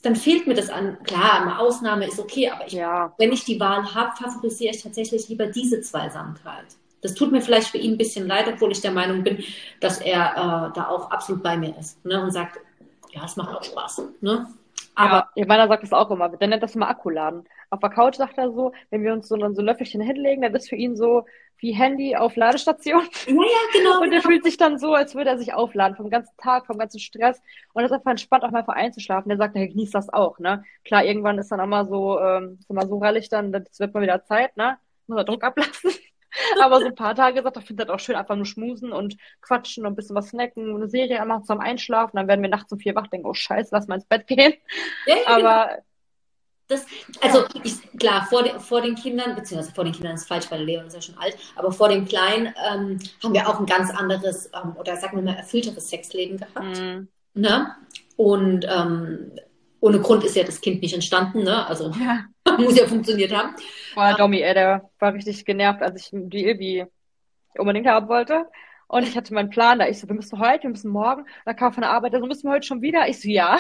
[0.03, 0.97] dann fehlt mir das an.
[1.03, 3.13] Klar, eine Ausnahme ist okay, aber ich, ja.
[3.19, 6.67] wenn ich die Wahl habe, favorisiere ich tatsächlich lieber diese Zweisamkeit.
[7.01, 9.43] Das tut mir vielleicht für ihn ein bisschen leid, obwohl ich der Meinung bin,
[9.81, 12.23] dass er äh, da auch absolut bei mir ist ne?
[12.23, 12.61] und sagt,
[13.11, 14.03] ja, es macht auch Spaß.
[14.21, 14.47] Ne?
[14.95, 17.45] Aber ja, ihr Meiner sagt das auch immer, der nennt das immer Akkuladen.
[17.73, 20.55] Auf der Couch sagt er so, wenn wir uns so, so ein Löffelchen hinlegen, dann
[20.55, 21.25] ist für ihn so,
[21.57, 23.09] wie Handy auf Ladestation.
[23.27, 23.41] Ja, ja,
[23.73, 23.97] genau.
[24.03, 24.23] Und er genau.
[24.29, 27.41] fühlt sich dann so, als würde er sich aufladen vom ganzen Tag, vom ganzen Stress.
[27.73, 29.31] Und das ist einfach entspannt, auch mal vor einzuschlafen.
[29.31, 30.65] Der sagt, er genießt das auch, ne?
[30.85, 33.95] Klar, irgendwann ist dann auch mal so, ähm, ist immer so rallig dann, das wird
[33.95, 34.77] mal wieder Zeit, ne?
[35.07, 35.93] Muss er Druck ablassen.
[36.63, 39.17] Aber so ein paar Tage sagt er, findet das auch schön, einfach nur schmusen und
[39.41, 42.19] quatschen und ein bisschen was snacken, eine Serie anmachen zum Einschlafen.
[42.19, 44.53] Dann werden wir nachts um vier wach, denken, oh Scheiße, lass mal ins Bett gehen.
[45.07, 45.17] Ja.
[45.27, 45.83] Aber genau
[46.73, 46.87] das,
[47.21, 50.65] also ich, klar, vor, de, vor den Kindern, beziehungsweise vor den Kindern ist falsch, weil
[50.65, 53.91] Leon ist ja schon alt, aber vor den Kleinen ähm, haben wir auch ein ganz
[53.91, 56.79] anderes ähm, oder sagen wir mal erfüllteres Sexleben gehabt.
[56.79, 57.09] Mhm.
[57.35, 57.75] Ne?
[58.17, 59.33] Und ähm,
[59.81, 61.67] ohne Grund ist ja das Kind nicht entstanden, ne?
[61.67, 62.25] Also ja.
[62.59, 63.55] muss ja funktioniert haben.
[63.95, 66.85] Boah, Domi, ey, der war richtig genervt, als ich die Ilbi
[67.57, 68.47] unbedingt haben wollte.
[68.87, 69.89] Und ich hatte meinen Plan da.
[69.89, 71.27] Ich so, wir müssen heute, wir müssen morgen.
[71.45, 73.09] Da kam von der Arbeit, also müssen wir heute schon wieder.
[73.09, 73.59] Ich so, ja.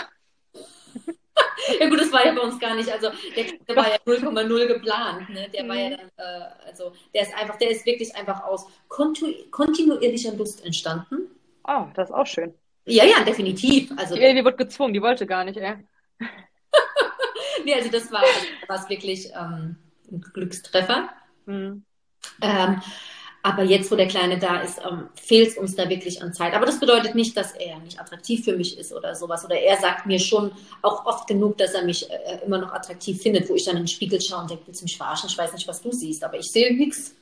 [1.81, 2.91] ja gut, das war ja bei uns gar nicht.
[2.91, 5.29] Also der, der war ja 0,0 geplant.
[5.31, 5.49] Ne?
[5.51, 5.69] Der mhm.
[5.69, 5.97] war ja mhm.
[6.17, 11.31] dann, äh, also der ist einfach, der ist wirklich einfach aus kontinuierlicher Lust entstanden.
[11.65, 12.55] Oh, das ist auch schön.
[12.85, 13.93] Ja, ja, definitiv.
[13.97, 15.77] Also, die, die wurde gezwungen, die wollte gar nicht, ey.
[17.65, 18.25] nee, also das war,
[18.67, 19.77] also wirklich ähm,
[20.11, 21.11] ein Glückstreffer.
[21.47, 21.85] Mhm.
[22.41, 22.83] Ähm,
[23.44, 26.55] aber jetzt, wo der Kleine da ist, ähm, fehlt es uns da wirklich an Zeit.
[26.55, 29.44] Aber das bedeutet nicht, dass er nicht attraktiv für mich ist oder sowas.
[29.44, 33.20] Oder er sagt mir schon auch oft genug, dass er mich äh, immer noch attraktiv
[33.20, 35.28] findet, wo ich dann in den Spiegel schaue und denke, willst du mich verarschen?
[35.28, 37.16] Ich weiß nicht, was du siehst, aber ich sehe nichts.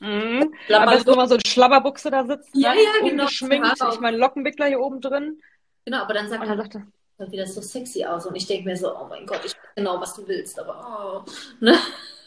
[0.00, 0.54] Mhm.
[0.72, 2.80] Am besten immer so eine Schlabberbuchse da sitzt, ja, ne?
[2.80, 3.24] ja, genau.
[3.24, 5.40] Geschminkt, ich meine Lockenwickler hier oben drin.
[5.84, 6.86] Genau, aber dann sagt Und er, sagt er,
[7.18, 8.26] sieht wieder so sexy aus.
[8.26, 11.24] Und ich denke mir so, oh mein Gott, ich weiß genau, was du willst, aber
[11.26, 11.30] oh.
[11.60, 11.78] Ne?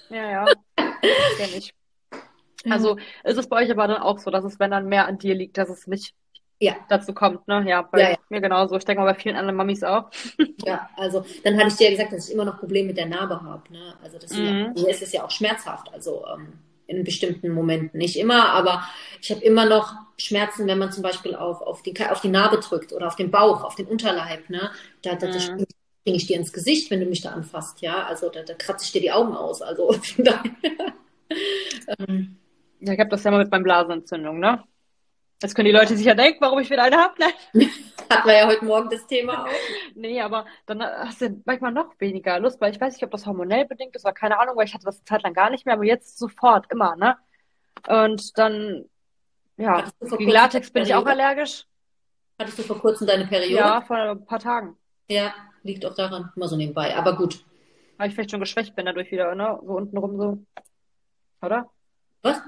[0.09, 0.45] ja, ja,
[0.75, 1.73] kenn ich.
[2.67, 5.17] Also ist es bei euch aber dann auch so, dass es, wenn dann mehr an
[5.17, 6.15] dir liegt, dass es nicht
[6.59, 6.77] Ja.
[6.87, 7.65] dazu kommt, ne?
[7.67, 8.17] Ja, bei Ja, ja.
[8.29, 8.77] mir genauso.
[8.77, 10.11] Ich denke mal bei vielen anderen Mamis auch.
[10.65, 13.05] Ja, also dann hatte ich dir ja gesagt, dass ich immer noch Probleme mit der
[13.05, 13.71] Narbe habe.
[13.71, 13.95] Ne?
[14.03, 14.73] Also deswegen Mhm.
[14.75, 16.53] mir ist es ja auch schmerzhaft, also ähm,
[16.85, 17.97] in bestimmten Momenten.
[17.97, 18.83] Nicht immer, aber
[19.21, 22.57] ich habe immer noch Schmerzen, wenn man zum Beispiel auf, auf, die, auf die Narbe
[22.59, 24.49] drückt oder auf den Bauch, auf den Unterleib.
[24.49, 24.69] Ne?
[25.01, 25.39] Da, da, da Mhm.
[25.39, 25.67] springe
[26.01, 27.81] spring ich dir ins Gesicht, wenn du mich da anfasst.
[27.81, 29.61] Ja, also da, da kratze ich dir die Augen aus.
[29.61, 30.51] Also von daher.
[31.99, 32.37] ähm,
[32.79, 34.63] Ja, ich habe das ja mal mit meinen Blasenentzündungen, ne?
[35.41, 37.13] Jetzt können die Leute sich ja denken, warum ich wieder eine habe.
[37.17, 37.33] Nein.
[38.09, 39.49] hatten wir ja heute Morgen das Thema auch.
[39.95, 43.25] Nee, aber dann hast du manchmal noch weniger Lust, weil ich weiß nicht, ob das
[43.25, 45.65] hormonell bedingt ist oder keine Ahnung, weil ich hatte das eine Zeit lang gar nicht
[45.65, 47.17] mehr, aber jetzt sofort, immer, ne?
[47.87, 48.85] Und dann,
[49.57, 51.65] ja, gegen Latex bin ich auch allergisch.
[52.37, 53.55] Hattest du vor kurzem deine Periode?
[53.55, 54.77] Ja, vor ein paar Tagen.
[55.09, 55.33] Ja,
[55.63, 56.31] liegt auch daran.
[56.35, 56.95] Immer so nebenbei.
[56.95, 57.43] Aber gut.
[57.97, 59.59] Weil ich vielleicht schon geschwächt bin dadurch wieder, ne?
[59.65, 60.37] So untenrum so.
[61.41, 61.69] Oder?
[62.21, 62.41] Was?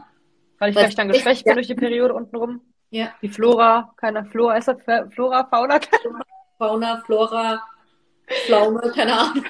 [0.62, 0.84] Weil ich Was?
[0.84, 1.54] vielleicht dann geschwächt Ja.
[1.54, 2.62] bin durch die Periode untenrum.
[2.92, 3.16] Ja.
[3.24, 4.78] Die Flora, keine Flora, ist das
[5.10, 5.80] Flora, Fauna?
[6.60, 7.64] Fauna, Flora,
[8.46, 9.44] Pflaume, keine Ahnung.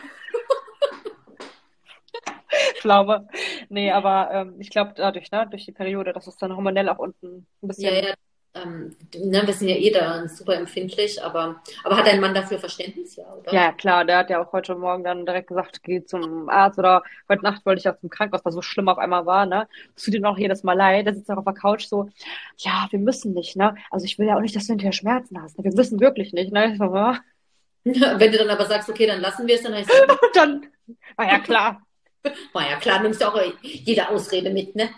[2.79, 3.27] Pflaume.
[3.67, 6.99] Nee, aber ähm, ich glaube dadurch, ne, durch die Periode, dass es dann hormonell auch
[6.99, 7.93] unten ein bisschen.
[7.93, 8.13] Ja, ja.
[8.53, 12.59] Ähm, ne, wir sind ja eh da super empfindlich, aber, aber hat dein Mann dafür
[12.59, 13.53] Verständnis, ja, oder?
[13.53, 17.01] Ja, klar, der hat ja auch heute Morgen dann direkt gesagt, geh zum Arzt oder
[17.29, 19.69] heute Nacht wollte ich auch zum Krankenhaus, weil so schlimm auf einmal war, ne?
[19.95, 21.05] Es tut ihm auch jedes Mal leid.
[21.05, 22.09] Der sitzt auch auf der Couch so,
[22.57, 23.75] ja, wir müssen nicht, ne?
[23.89, 25.57] Also ich will ja auch nicht, dass du hinterher Schmerzen hast.
[25.57, 25.63] Ne?
[25.63, 26.75] Wir müssen wirklich nicht, ne?
[26.77, 27.19] So, ja.
[27.83, 30.67] Wenn du dann aber sagst, okay, dann lassen wir es, dann heißt es, dann,
[31.15, 31.81] war ja klar.
[32.53, 34.89] war ja klar, nimmst du auch jede Ausrede mit, ne?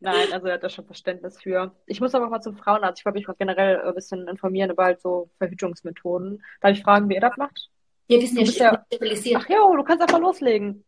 [0.00, 1.74] Nein, also er hat da schon Verständnis für.
[1.86, 3.00] Ich muss aber mal zum Frauenarzt.
[3.00, 6.42] Ich wollte mich mal generell ein bisschen informieren über halt so Verhütungsmethoden.
[6.60, 7.70] Darf ich fragen, wie ihr das macht?
[8.08, 9.42] Ja, wir sind ja ja- sterilisiert.
[9.44, 10.84] Ach ja, du kannst einfach loslegen.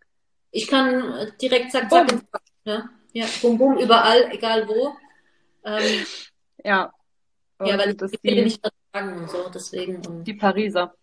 [0.50, 2.88] Ich kann äh, direkt zack, zack, Bad, ne?
[3.12, 4.94] Ja, bum, bum, überall, egal wo.
[5.64, 6.06] Ähm,
[6.64, 6.92] Ja.
[7.60, 10.02] ja, Und weil ich das die, nicht vertragen und so, deswegen.
[10.06, 10.94] ähm, die Pariser.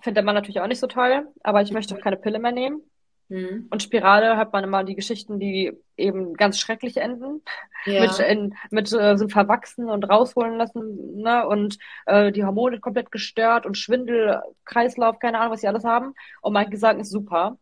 [0.00, 2.82] Findet Mann natürlich auch nicht so toll, aber ich möchte auch keine Pille mehr nehmen.
[3.30, 3.68] Hm.
[3.70, 7.42] Und Spirale hat man immer die Geschichten, die eben ganz schrecklich enden.
[7.84, 8.00] Ja.
[8.02, 11.46] Mit, in, mit äh, sind verwachsen und rausholen lassen, ne?
[11.46, 16.14] Und äh, die Hormone komplett gestört und Schwindel, Kreislauf, keine Ahnung, was sie alles haben.
[16.42, 17.56] Und mein Gesang ist super.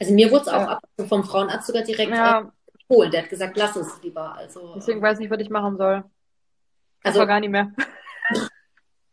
[0.00, 0.68] Also mir wurde es auch Ja.
[0.78, 3.10] ab, vom Frauenarzt sogar direkt äh, Ja, empfohlen.
[3.10, 4.34] Der hat gesagt, lass es lieber.
[4.34, 6.04] Also, deswegen weiß ich nicht, was ich machen soll.
[7.04, 7.70] Also- gar nicht mehr.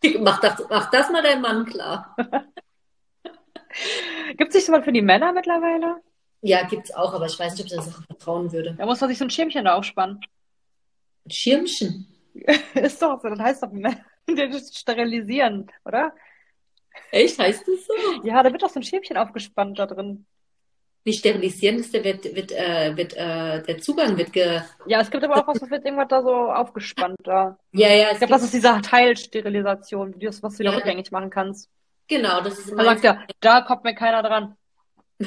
[0.19, 2.15] mach, das, mach das mal dein Mann klar.
[4.37, 5.97] Gibt es nicht sowas für die Männer mittlerweile?
[6.41, 8.75] Ja, gibt's auch, aber ich weiß nicht, ob ich der Sache vertrauen würde.
[8.77, 10.19] Da muss man sich so ein Schirmchen da aufspannen.
[11.25, 12.07] Ein Schirmchen.
[12.75, 13.97] Ist doch so, das heißt doch Männer
[14.27, 16.13] den sterilisieren, oder?
[17.11, 17.39] Echt?
[17.39, 18.23] Heißt das so?
[18.27, 20.25] Ja, da wird doch so ein Schirmchen aufgespannt da drin.
[21.05, 24.61] Wie sterilisieren ist der, wird, wird, äh, wird, äh, der Zugang wird ge.
[24.85, 27.57] Ja, es gibt aber auch was, was wird irgendwas da so aufgespannt da.
[27.71, 30.77] Ja, ja, es Ich glaube, das gibt, ist diese Teilsterilisation, das- was du wieder Ja.
[30.77, 31.69] rückgängig machen kannst.
[32.09, 34.55] Genau, das ist Da sagt er, da kommt mir keiner dran.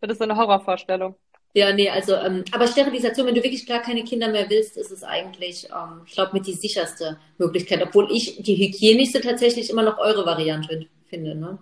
[0.00, 1.14] Das ist so eine Horrorvorstellung.
[1.54, 4.90] Ja, nee, also, ähm, aber Sterilisation, wenn du wirklich gar keine Kinder mehr willst, ist
[4.90, 9.82] es eigentlich, ähm, ich glaube, mit die sicherste Möglichkeit, obwohl ich die hygienischste tatsächlich immer
[9.82, 11.58] noch eure Variante finde, ne?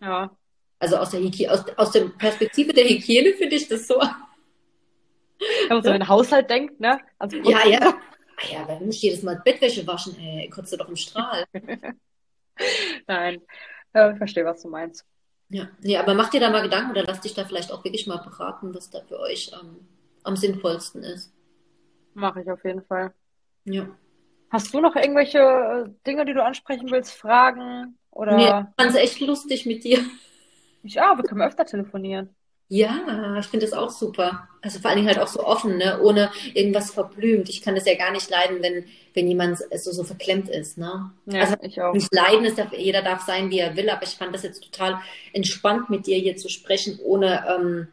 [0.00, 0.30] Ja.
[0.78, 4.00] Also aus der Hygiene, aus, aus der Perspektive der Hygiene finde ich das so.
[4.00, 6.98] Wenn man so an den Haushalt denkt, ne?
[7.18, 7.94] Also, Ja, ja.
[8.40, 11.44] Ah ja, aber nicht jedes Mal Bettwäsche waschen, ey, kotzt du doch im Strahl.
[13.06, 13.42] Nein.
[13.94, 15.04] Ja, ich verstehe, was du meinst.
[15.48, 18.06] Ja, nee, aber mach dir da mal Gedanken oder lass dich da vielleicht auch wirklich
[18.06, 19.88] mal beraten, was da für euch ähm,
[20.22, 21.32] am sinnvollsten ist.
[22.14, 23.12] Mache ich auf jeden Fall.
[23.64, 23.88] Ja.
[24.50, 27.98] Hast du noch irgendwelche äh, Dinge, die du ansprechen willst, Fragen?
[28.10, 29.98] Oder Nee, ich fand's echt lustig mit dir.
[30.82, 32.34] ich, ah, wir können öfter telefonieren.
[32.68, 34.46] Ja, ich finde das auch super.
[34.60, 36.00] Also vor allen Dingen halt auch so offen, ne?
[36.02, 37.48] ohne irgendwas verblümt.
[37.48, 38.84] Ich kann das ja gar nicht leiden, wenn,
[39.14, 40.76] wenn jemand so, so verklemmt ist.
[40.76, 41.10] Ne?
[41.26, 41.94] Ja, Also ich auch.
[41.94, 45.00] nicht leiden ist, jeder darf sein, wie er will, aber ich fand das jetzt total
[45.32, 47.88] entspannt, mit dir hier zu sprechen, ohne ähm,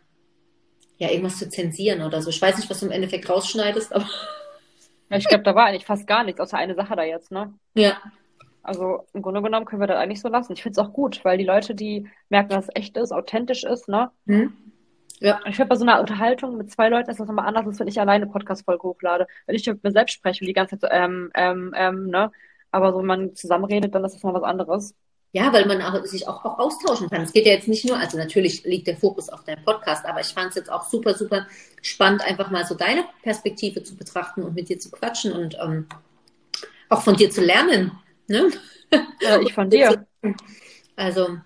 [0.98, 2.30] ja, irgendwas zu zensieren oder so.
[2.30, 4.08] Ich weiß nicht, was du im Endeffekt rausschneidest, aber
[5.10, 7.54] Ja, ich glaube, da war eigentlich fast gar nichts, außer eine Sache da jetzt, ne?
[7.76, 8.02] ja.
[8.64, 10.54] Also im Grunde genommen können wir das eigentlich so lassen.
[10.54, 13.64] Ich finde es auch gut, weil die Leute, die merken, dass es echt ist, authentisch
[13.64, 14.12] ist, ne?
[14.26, 14.54] Hm?
[15.20, 15.40] Ja.
[15.46, 17.88] Ich finde bei so einer Unterhaltung mit zwei Leuten ist das nochmal anders, als wenn
[17.88, 19.28] ich alleine Podcast-Folge hochlade.
[19.46, 22.32] Wenn ich mit mir selbst spreche und die ganze Zeit so, ähm, ähm, ähm, ne?
[22.72, 24.94] Aber so, wenn man zusammenredet, dann ist das mal was anderes.
[25.32, 27.22] Ja, weil man auch, sich auch, auch austauschen kann.
[27.22, 30.22] Es geht ja jetzt nicht nur, also natürlich liegt der Fokus auf deinem Podcast, aber
[30.22, 31.46] ich fand es jetzt auch super, super
[31.82, 35.88] spannend, einfach mal so deine Perspektive zu betrachten und mit dir zu quatschen und ähm,
[36.88, 37.92] auch von dir zu lernen.
[38.28, 38.50] Ne?
[39.22, 40.06] Ja, ich von dir.
[40.96, 41.38] Also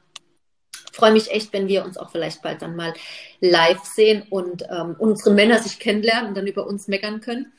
[0.91, 2.93] freue mich echt, wenn wir uns auch vielleicht bald dann mal
[3.41, 7.51] live sehen und ähm, unsere Männer sich kennenlernen und dann über uns meckern können.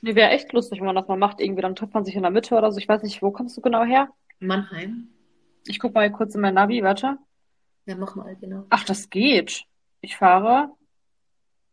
[0.00, 1.40] Nee, wäre echt lustig, wenn man das mal macht.
[1.40, 2.78] Irgendwie, dann trifft man sich in der Mitte oder so.
[2.78, 4.08] Ich weiß nicht, wo kommst du genau her?
[4.38, 5.08] Mannheim.
[5.66, 7.18] Ich gucke mal kurz in mein Navi, warte.
[7.86, 8.64] Ja, mach mal, genau.
[8.70, 9.64] Ach, das geht.
[10.00, 10.70] Ich fahre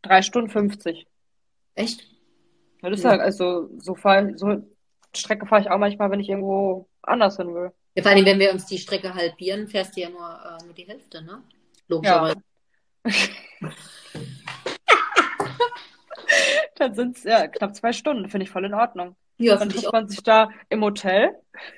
[0.01, 1.07] drei Stunden 50.
[1.75, 2.07] Echt?
[2.81, 3.11] Ja, das ist Ja.
[3.11, 4.63] halt, also so, fahr, so
[5.15, 7.71] Strecke fahre ich auch manchmal, wenn ich irgendwo anders hin will.
[7.95, 10.73] Ja, vor allem, wenn wir uns die Strecke halbieren, fährst du ja nur, äh, nur
[10.73, 11.41] die Hälfte, ne?
[11.87, 12.41] Logischerweise.
[16.77, 19.15] Dann sind es ja knapp zwei Stunden, finde ich voll in Ordnung.
[19.37, 21.35] Ja, Dann trifft man sich da im Hotel.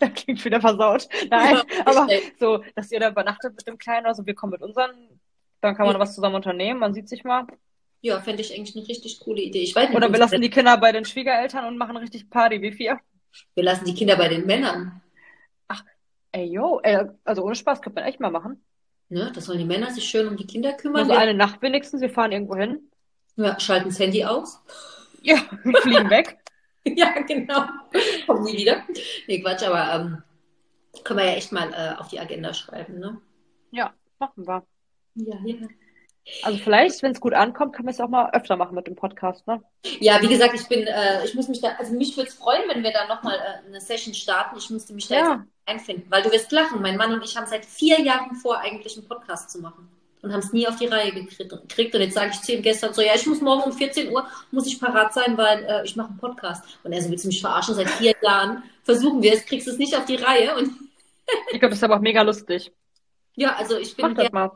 [0.00, 1.08] Das klingt wieder versaut.
[1.28, 2.38] Nein, Ja, aber echt.
[2.38, 4.92] so, dass ihr da übernachtet mit dem Kleinen, also wir kommen mit unseren,
[5.60, 6.00] dann kann man Ja.
[6.00, 7.48] was zusammen unternehmen, man sieht sich mal.
[8.00, 9.58] Ja, fände ich eigentlich eine richtig coole Idee.
[9.58, 12.62] Ich weiß nicht, Oder wir lassen die Kinder bei den Schwiegereltern und machen richtig Party,
[12.62, 12.96] wie viel?
[13.56, 15.02] wir lassen die Kinder bei den Männern.
[16.32, 18.62] Ey, yo, ey, also ohne Spaß, könnte man echt mal machen.
[19.08, 19.32] Ne?
[19.34, 21.06] Das sollen die Männer sich schön um die Kinder kümmern.
[21.06, 22.90] so eine Nacht wenigstens, wir fahren irgendwo hin.
[23.36, 24.62] ja, schalten das Handy aus.
[25.22, 26.38] Ja, wir fliegen weg.
[26.84, 27.64] ja, genau.
[28.26, 28.82] Kommen nie wieder.
[29.26, 30.22] Nee, Quatsch, aber ähm,
[31.04, 33.20] können wir ja echt mal äh, auf die Agenda schreiben, ne?
[33.70, 34.62] Ja, machen wir.
[35.14, 35.68] Ja, ja.
[36.42, 38.96] Also vielleicht, wenn es gut ankommt, können wir es auch mal öfter machen mit dem
[38.96, 39.62] Podcast, ne?
[39.98, 42.68] Ja, wie gesagt, ich bin, äh, ich muss mich da, also mich würde es freuen,
[42.68, 44.58] wenn wir da nochmal äh, eine Session starten.
[44.58, 45.32] Ich müsste mich da Ja.
[45.36, 46.82] jetzt einfinden, weil du wirst lachen.
[46.82, 49.88] Mein Mann und ich haben seit vier Jahren vor, eigentlich einen Podcast zu machen
[50.22, 51.94] und haben es nie auf die Reihe gekriegt.
[51.94, 54.26] Und jetzt sage ich zu ihm gestern so, ja, ich muss morgen um 14 Uhr,
[54.50, 56.64] muss ich parat sein, weil äh, ich mache einen Podcast.
[56.82, 57.74] Und er so, willst du mich verarschen?
[57.74, 60.56] Seit vier Jahren versuchen wir es, kriegst es nicht auf die Reihe.
[60.56, 60.70] Und
[61.52, 62.72] Ich glaube, das ist aber auch mega lustig.
[63.36, 64.50] ja, also ich bin mal.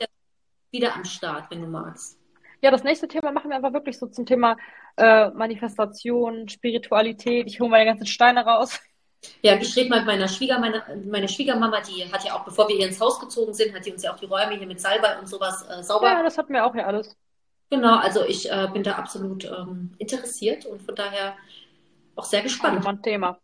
[0.71, 2.19] wieder am Start, wenn du magst.
[2.63, 4.57] Ja, das nächste Thema machen wir einfach wirklich so zum Thema
[4.97, 7.47] äh, Manifestation, Spiritualität.
[7.49, 8.81] Ich hole meine ganzen Steine raus.
[9.43, 12.77] Ja, ich rede mal mit meiner Schwieger, meine, Schwiegermama, die hat ja auch, bevor wir
[12.77, 15.19] hier ins Haus gezogen sind, hat die uns ja auch die Räume hier mit Salbei
[15.19, 17.17] und sowas äh, sauber Ja, das hatten wir auch ja alles.
[17.71, 21.37] Genau, also ich äh, bin da absolut ähm, interessiert und von daher
[22.17, 22.85] auch sehr Also gespannt.
[22.85, 23.39] mal ein Thema.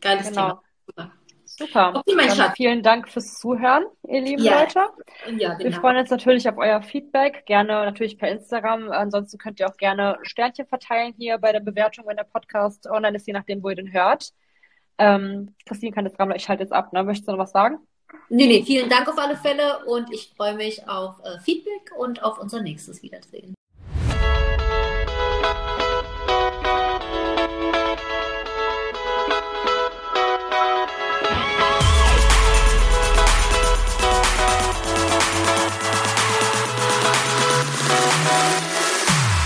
[0.00, 0.60] Geiles Genau.
[0.96, 1.12] Thema.
[1.46, 1.92] Super.
[1.94, 2.56] Okay, mein Schatz.
[2.56, 4.80] vielen Dank fürs Zuhören, ihr lieben Ja, Leute.
[5.38, 5.80] Ja, Wir genau.
[5.80, 8.90] freuen uns natürlich auf euer Feedback, gerne natürlich per Instagram.
[8.90, 13.16] Ansonsten könnt ihr auch gerne Sternchen verteilen hier bei der Bewertung, wenn der Podcast online
[13.16, 14.30] ist, je nachdem, wo ihr den hört.
[14.98, 17.02] Ähm, Christine kann jetzt rammler, ich schalte jetzt ab, ne?
[17.04, 17.78] Möchtest du noch was sagen?
[18.28, 22.22] Nee, nee, vielen Dank auf alle Fälle und ich freue mich auf äh, Feedback und
[22.22, 23.54] auf unser nächstes Wiedersehen.